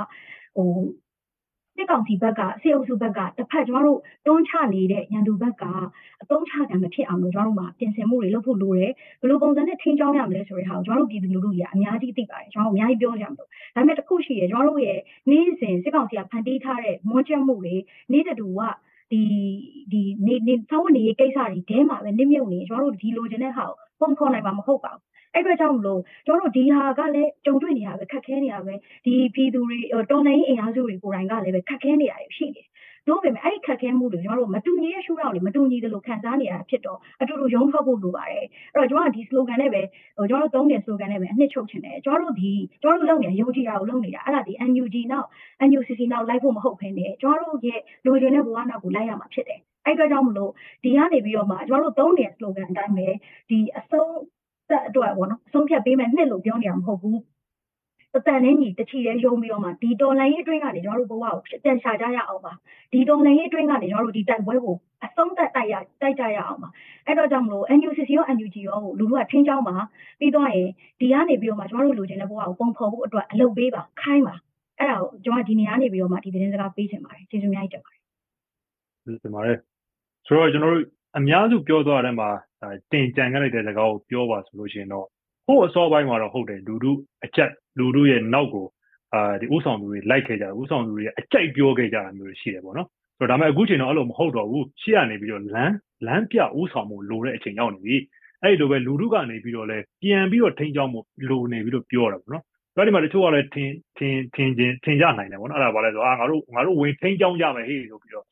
[0.57, 0.69] ဟို
[1.77, 5.65] စစ်ကောင်စီဘက်ကစစ်အုပ်စုဘက်ကတစ်ဖက်ကျွန်တော်တို့တွန်းချနေတဲ့ရန်သူဘက်က
[6.23, 14.99] အတုံးချကံမဖြစ်အောင်လို့ကျွန်တော်တို့မှာပြင်ဆင်မှုတွေလုပ်ဖို့လိုတယ်ဘယ်လိုပုံစံနဲ့ထင်းချောင်းရမလဲဆိုတဲ့ဟာကိုကျွန်တော်တို့ပြည်သူလူထုကြီးအများကြီးသိပါတယ်ကျွန်တော်တို့အများကြီးပြောကြမှာလို့ဒါပေမဲ့တစ်ခုရှိရကျွန်တော်တို့ရဲ့
[15.31, 17.75] နေ့စဉ်စစ်ကောင်စီကဖန်တီးထားတဲ့မွန်းချက်မှုတွေ
[18.13, 18.61] နေ့တူက
[19.13, 19.23] ဒီ
[19.93, 25.03] ဒီနေနေသောင်းနေကိစ္စတွေတဲမှာပဲနစ်မြုပ်နေကျွန်တော်တို့ဒီလိုချင်တဲ့ဟာကိုပုံဖော်နိုင်မှာမဟုတ်ပါဘူး
[25.35, 28.75] အဲ့အတွက်ကြောင့်မလို့ကျွန်တော်တို့ဒီဟာကလည်းကြုံတွေ့နေရပဲခက်ခဲနေရပဲ
[29.05, 29.79] ဒီပြည်သူတွေ
[30.11, 32.67] တော်လှန်ရေးအင်အားစုတွေကိုယ်တိုင်ကလည်းပဲခက်ခဲနေရတယ်ရှိတယ်
[33.09, 39.83] တို့ပေမဲ့အဲ့ဒီခက်ခဲမှုတွေကျွန်တော်တို့မတူညီတဲ့ရှုထောင့်တွေမတူညီသလိုခံစားနေရတာဖြစ်တော့အတူတူရုံးထွက်ဖို့လိုပါတယ်အဲ့တော့ကျွန်တော်ကဒီ slogan နဲ့ပဲ
[40.17, 42.53] ဟိုကျွန်တော်တို့သုံးတဲ့ slogan နဲ့ပဲအနှစ်ချုပ်ချင်တယ်ကျွန်တော်တို့ဒီ
[42.83, 45.27] ကျွန်တော်တို့လုပ်နေရုံးကြည့်တာကိုလုပ်နေတာအဲ့ဒါဒီ NUG နောက်
[45.69, 50.51] NUCC နောက်လိုက်ဖို့မဟုတ်ဘဲနဲ့ကျွန်တော်တို့ရဲ့လူချင်းတဲ့ဘဝနောက်ကိုလိုက်ရမှာဖြစ်တယ်အဲ့အတွက်ကြောင့်မလို့
[50.83, 53.09] ဒီကနေပြီးတော့မှကျွန်တော်တို့သုံးတဲ့ slogan အတိုင်းပဲ
[53.51, 54.13] ဒီအဆုံး
[54.71, 57.21] သက်အတွက်ပေါ့နော်အဆုံးဖြတ်ပေးမယ်နှစ်လို့ပြောနေတာမဟုတ်ဘူး
[58.15, 62.53] တတန်နဲ့ညီတချီရဲရုံပြီးတော့မှဒီတော်လိုင်းရေးအတွင်းကနေကျွန်တော်တို့ဘဝကိုပြန်ရှာကြရအောင်ပါ
[62.93, 66.69] ဒီတော်လိုင်းရေးအတွင်းကနေကျွန်တော်တို့ဒီတိုက်ပွဲကိုအဆုံးသက်တိုက်ရတိုက်ကြရအောင်ပါ
[67.07, 69.75] အဲ့တော့ကြောင့်မလို့ NUCC ရော NUG ရောလူလူကထင်းချောင်းပါ
[70.21, 70.67] ပြီးတော့ရင်
[71.01, 74.35] ဒီကနေပြီးတော့မှကျွန်တော်တို့လူချင်းတဲ့ဘဝကိုပုံဖော်ဖို့အတွက်အလုပ်ပေးပါခိုင်းပါ
[74.79, 78.01] အဲ့ဒါကိုကျွန်တော်ဒီနေရာနေပြီးတော့မှဒီသတင်းစကားပေးချင်ပါတယ်ကျေးဇူးအများကြီးတင်ပါတယ်
[79.23, 79.57] တင်ပါတယ်
[80.27, 80.85] ဆိုတော့ကျွန်တော်တို့
[81.19, 82.29] အများစုပြောသွားတဲ့မှာ
[82.93, 85.07] တင်ကြံခဲ့လိုက်တဲ့စကားကိုပြောပါဆိုလို့ရှိရင်တော့
[85.47, 86.93] ဟိုအစောပိုင်းမှာတော့ဟုတ်တယ်လူလူ
[87.25, 88.67] အချက်လူလူရဲ့နောက်ကို
[89.15, 92.89] အာဒီဥဆောင်သူတွေလိုက်ခဲ့ကြတယ်ဥဆောင်သူတွေအကြိုက်ပြောခဲ့ကြတာမျိုးရှိတယ်ပေါ့နော်
[93.19, 95.75] ဆိုတော့ဒါပေမဲ့အခုချိန်တော့အဲ့လိုမဟုတ်တော့ဘူးရှေ့ကနေပြီးတော့လမ်း
[96.07, 97.97] လမ်းပြဥဆောင်မှုလိုတဲ့အချိန်ရောက်နေပြီ
[98.43, 102.45] အဲ့လိုပဲလူလူကနေပြီးတော့လဲပြန်ပြီးတော့ထိန်းချောင်းမှုလိုနေပြီးတော့ပြောတာပေါ့နော်
[102.77, 108.27] ဒါဒီမှာတချို့ကလည်းထင်ထင်ထင်ချင်းထင်ကြနိုင်တယ်ပေါ့နော်အဲ့ဒါဘာလဲဆိုတော့အာငါတို့ငါတို့ဝင်ထိန်းချောင်းကြမယ်ဟေးဆိုပြီးတော့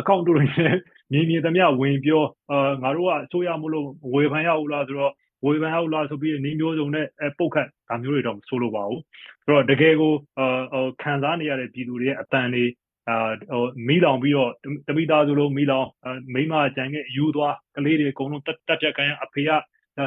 [0.00, 0.76] အကောင့်တို့တွေနဲ့
[1.12, 5.12] မြင်မြင်သမျှဝင်ပြောအာငါတို့ကအစိုးရမလို့ဝေဖန်ရဘူးလားဆိုတော့
[5.44, 7.06] ဝေဖန်ရဘူးလားဆိုပြီးနင်းမျိုးစုံနဲ့
[7.38, 9.00] ပုတ်ခတ်ဒါမျိုးတွေတော့မဆိုလိုပါဘူး
[9.44, 12.64] ဆိုတော့တကယ်ကိုအာခံစားနေရတဲ့ပြည်သူတွေရဲ့အတန်တွေ
[13.08, 13.16] အာ
[13.50, 14.50] ဟိုမိလောင်ပြီးတော့
[14.88, 15.88] တမိသားစုလုံးမိလောင်
[16.34, 19.50] မိမကြံခဲ့ယူသွားကလေးတွေအကုန်လုံးတက်တက်ပြက်ကန်အဖေက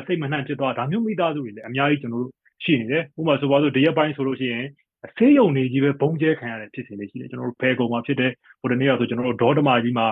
[0.07, 2.33] စိတ်မနှံ့ဖြစ်သွားဒါမျိုးမိသားစုတွေလည်းအများကြီးကျွန်တော်တို့
[2.63, 4.65] ရှိနေတယ်ဥပမာဆိုပါစို့တရက်ပိုင်းဆိုလို့ရှိရင်
[5.17, 8.31] ဆေးရုံနေကြီးပဲဘုံကျဲခံရတဲ့ဖြစ်စဉ်တွေရှိတယ်ကျွန်တော်တို့ဖဲကုံမှာဖြစ်တယ်
[8.61, 10.07] ဟိုတနေ့ကဆိုကျွန်တော်တို့ဒေါ်ဓမာကြီးမှာ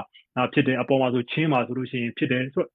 [0.54, 2.70] ဖြစ်တယ်အပေါ်မှာဆိုချင်းမှာဆိုလို့ရှိရင်ဖြစ်တယ်ဆိုတော့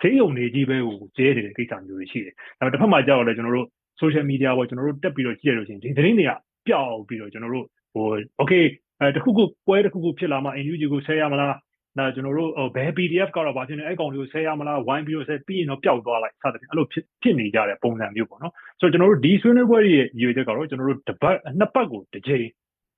[0.00, 3.68] ဆေးရုံနေကြီးပဲကိုကျဲနေတဲ့ကိစ္စမျိုးတွေရှိတယ်ဒါပေမဲ့တစ်ဖက်မှာကြောက်လဲကျွန်တော်တို့
[4.00, 6.32] social media ပေါ်ကျွန်တော်တို့တက်ပြီးတော့ကြည့်ရလို့ရှိရင်ဒီသတင်းတွေက
[6.66, 8.06] ပျောက်ပြီးတော့ကျွန်တော်တို့ဟို
[8.40, 8.64] okay
[9.00, 11.54] အဲတခုခုပွဲတခုခုဖြစ်လာမှ NUG ကိုဆဲရမလား
[11.98, 22.44] ဒါကျွန်တော်တို့ဘယ် PDF ကတော့ဘာဖြစ်နေအဲ့ကောင်တွေကိုဆဲရမလားဝိုင်းပြီးတော့ဆဲပြီးရင်တော့ပျောက်သွားလိုက်စသဖြင့်အဲ့လိုဖြစ်ဖြစ်နေကြတဲ့ပုံစံမျိုးပေါ့နော်ဆိုတော့ကျွန်တော်တို့ဒီဆွေးနွေးပွဲရဲ့ရည်ရွယ်ချက်ကတော့ကျွန်တော်တို့တစ်ပတ်နှစ်ပတ်ကိုတစ်ချိန်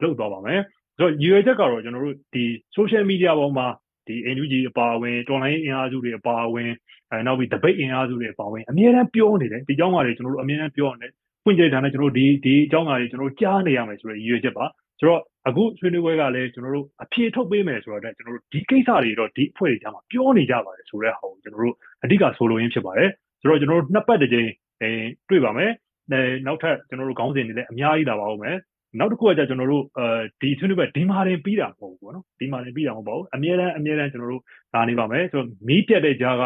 [0.03, 0.61] လုပ်သွားပါမယ်
[0.99, 2.45] ဆိုတော့ရည်ရွယ်ချက်ကတော့ကျွန်တော်တို့ဒီ
[2.77, 3.67] social media ပေါ်မှာ
[4.07, 6.71] ဒီ NUG အပါအဝင် online အင်အားစုတွေအပါအဝင်
[7.11, 11.13] အဲနောက်ပြီး debate အင်အားစုတွေအပါအဝင်အများအားပြောနေတယ်ဒီအကြောင်းအရာတွေကျွန်တော်တို့အများအားပြောနေတယ်
[11.45, 14.65] ဖွင့်ကြတဲ့ဌာနကျွန်တော်တို့ဒီဒီအကြောင်းအရာတွေကျွန်တော်တို့ကြားနေရမယ်ဆိုတဲ့ရည်ရွယ်ချက်ပါ
[14.99, 21.75] ဆိုတော့အခုဆွေးနွေးပွဲကလည်းကျွန်တော်တို့အဖြေထုတ်ပေးမယ်ဆိုတော့ကျွန်တော်တို့ဒီကိစ္စတွေတော့ဒီအဖွဲ့တွေကြားမှာပြောနေကြပါတယ်ဆိုတဲ့ဟာကိုကျွန်တော်တို့
[22.05, 23.11] အဓိကဆိုလိုရင်းဖြစ်ပါတယ်
[23.41, 24.49] ဆိုတော့ကျွန်တော်တို့နှစ်ပတ်တစ်ကြိမ်
[24.83, 24.91] အဲ
[25.29, 25.71] တွေ့ပါမယ်
[26.11, 28.57] အဲနောက်ထပ်ကျွန်တော်တို့ခေါင်းစဉ်တွေလည်းအများကြီးလာပါဦးမယ်
[28.99, 30.07] နောက်တစ်ခုကကျကျွန်တော်တို့အဲ
[30.41, 34.43] ဒီဆွေးနွေးပွဲဒီမာရင်ပြီးတာမဟုတ်ဘူးပေါ့နော်ဒီမာရင်ပြီးတာမဟုတ်ပါဘူးအများတန်းအများတန်းကျွန်တော်တို့
[34.75, 36.43] လာနေပါမယ်ဆိုတော့မီးပြတ်တဲ့ကြားက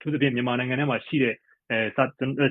[0.00, 1.34] သူသဖြင့်မြန်မာနိုင်ငံထဲမှာရှိတဲ့
[1.70, 1.78] အဲ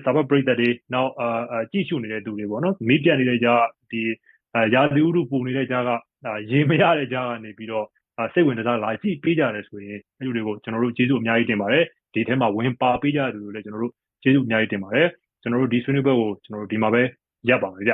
[0.05, 3.61] စာဘပရိသတ်တွေနောက်အာကြည့်ရှုနေတဲ့သူတွေပေါ့နော်မီးပြတ်နေတဲ့ကြား
[3.91, 4.01] ဒီ
[4.73, 5.89] ရာသီဥတုပူနေတဲ့ကြားက
[6.51, 7.85] ရေမရတဲ့ကြားကနေပြီးတော့
[8.33, 13.93] စိတ်ဝင်စားလာကြည့်ပေးကြတယ်ဆိုရင်အဲ့လိုတွေကိုကျွန်တော်တို့ကျေးဇူးအများကြီးတင်ပါတယ်ဒီထဲမှာဝင်ပါပေးကြတယ်လို့လည်းကျွန်တော်တို့
[14.23, 15.07] ကျေးဇူးအများကြီးတင်ပါတယ်
[15.41, 17.01] ကျွန်တော်တို့ဒီဆွေးနွေးပွဲကိုကျွန်တော်တို့ဒီမှာပဲ
[17.49, 17.93] ရပ်ပါမယ်ဗျ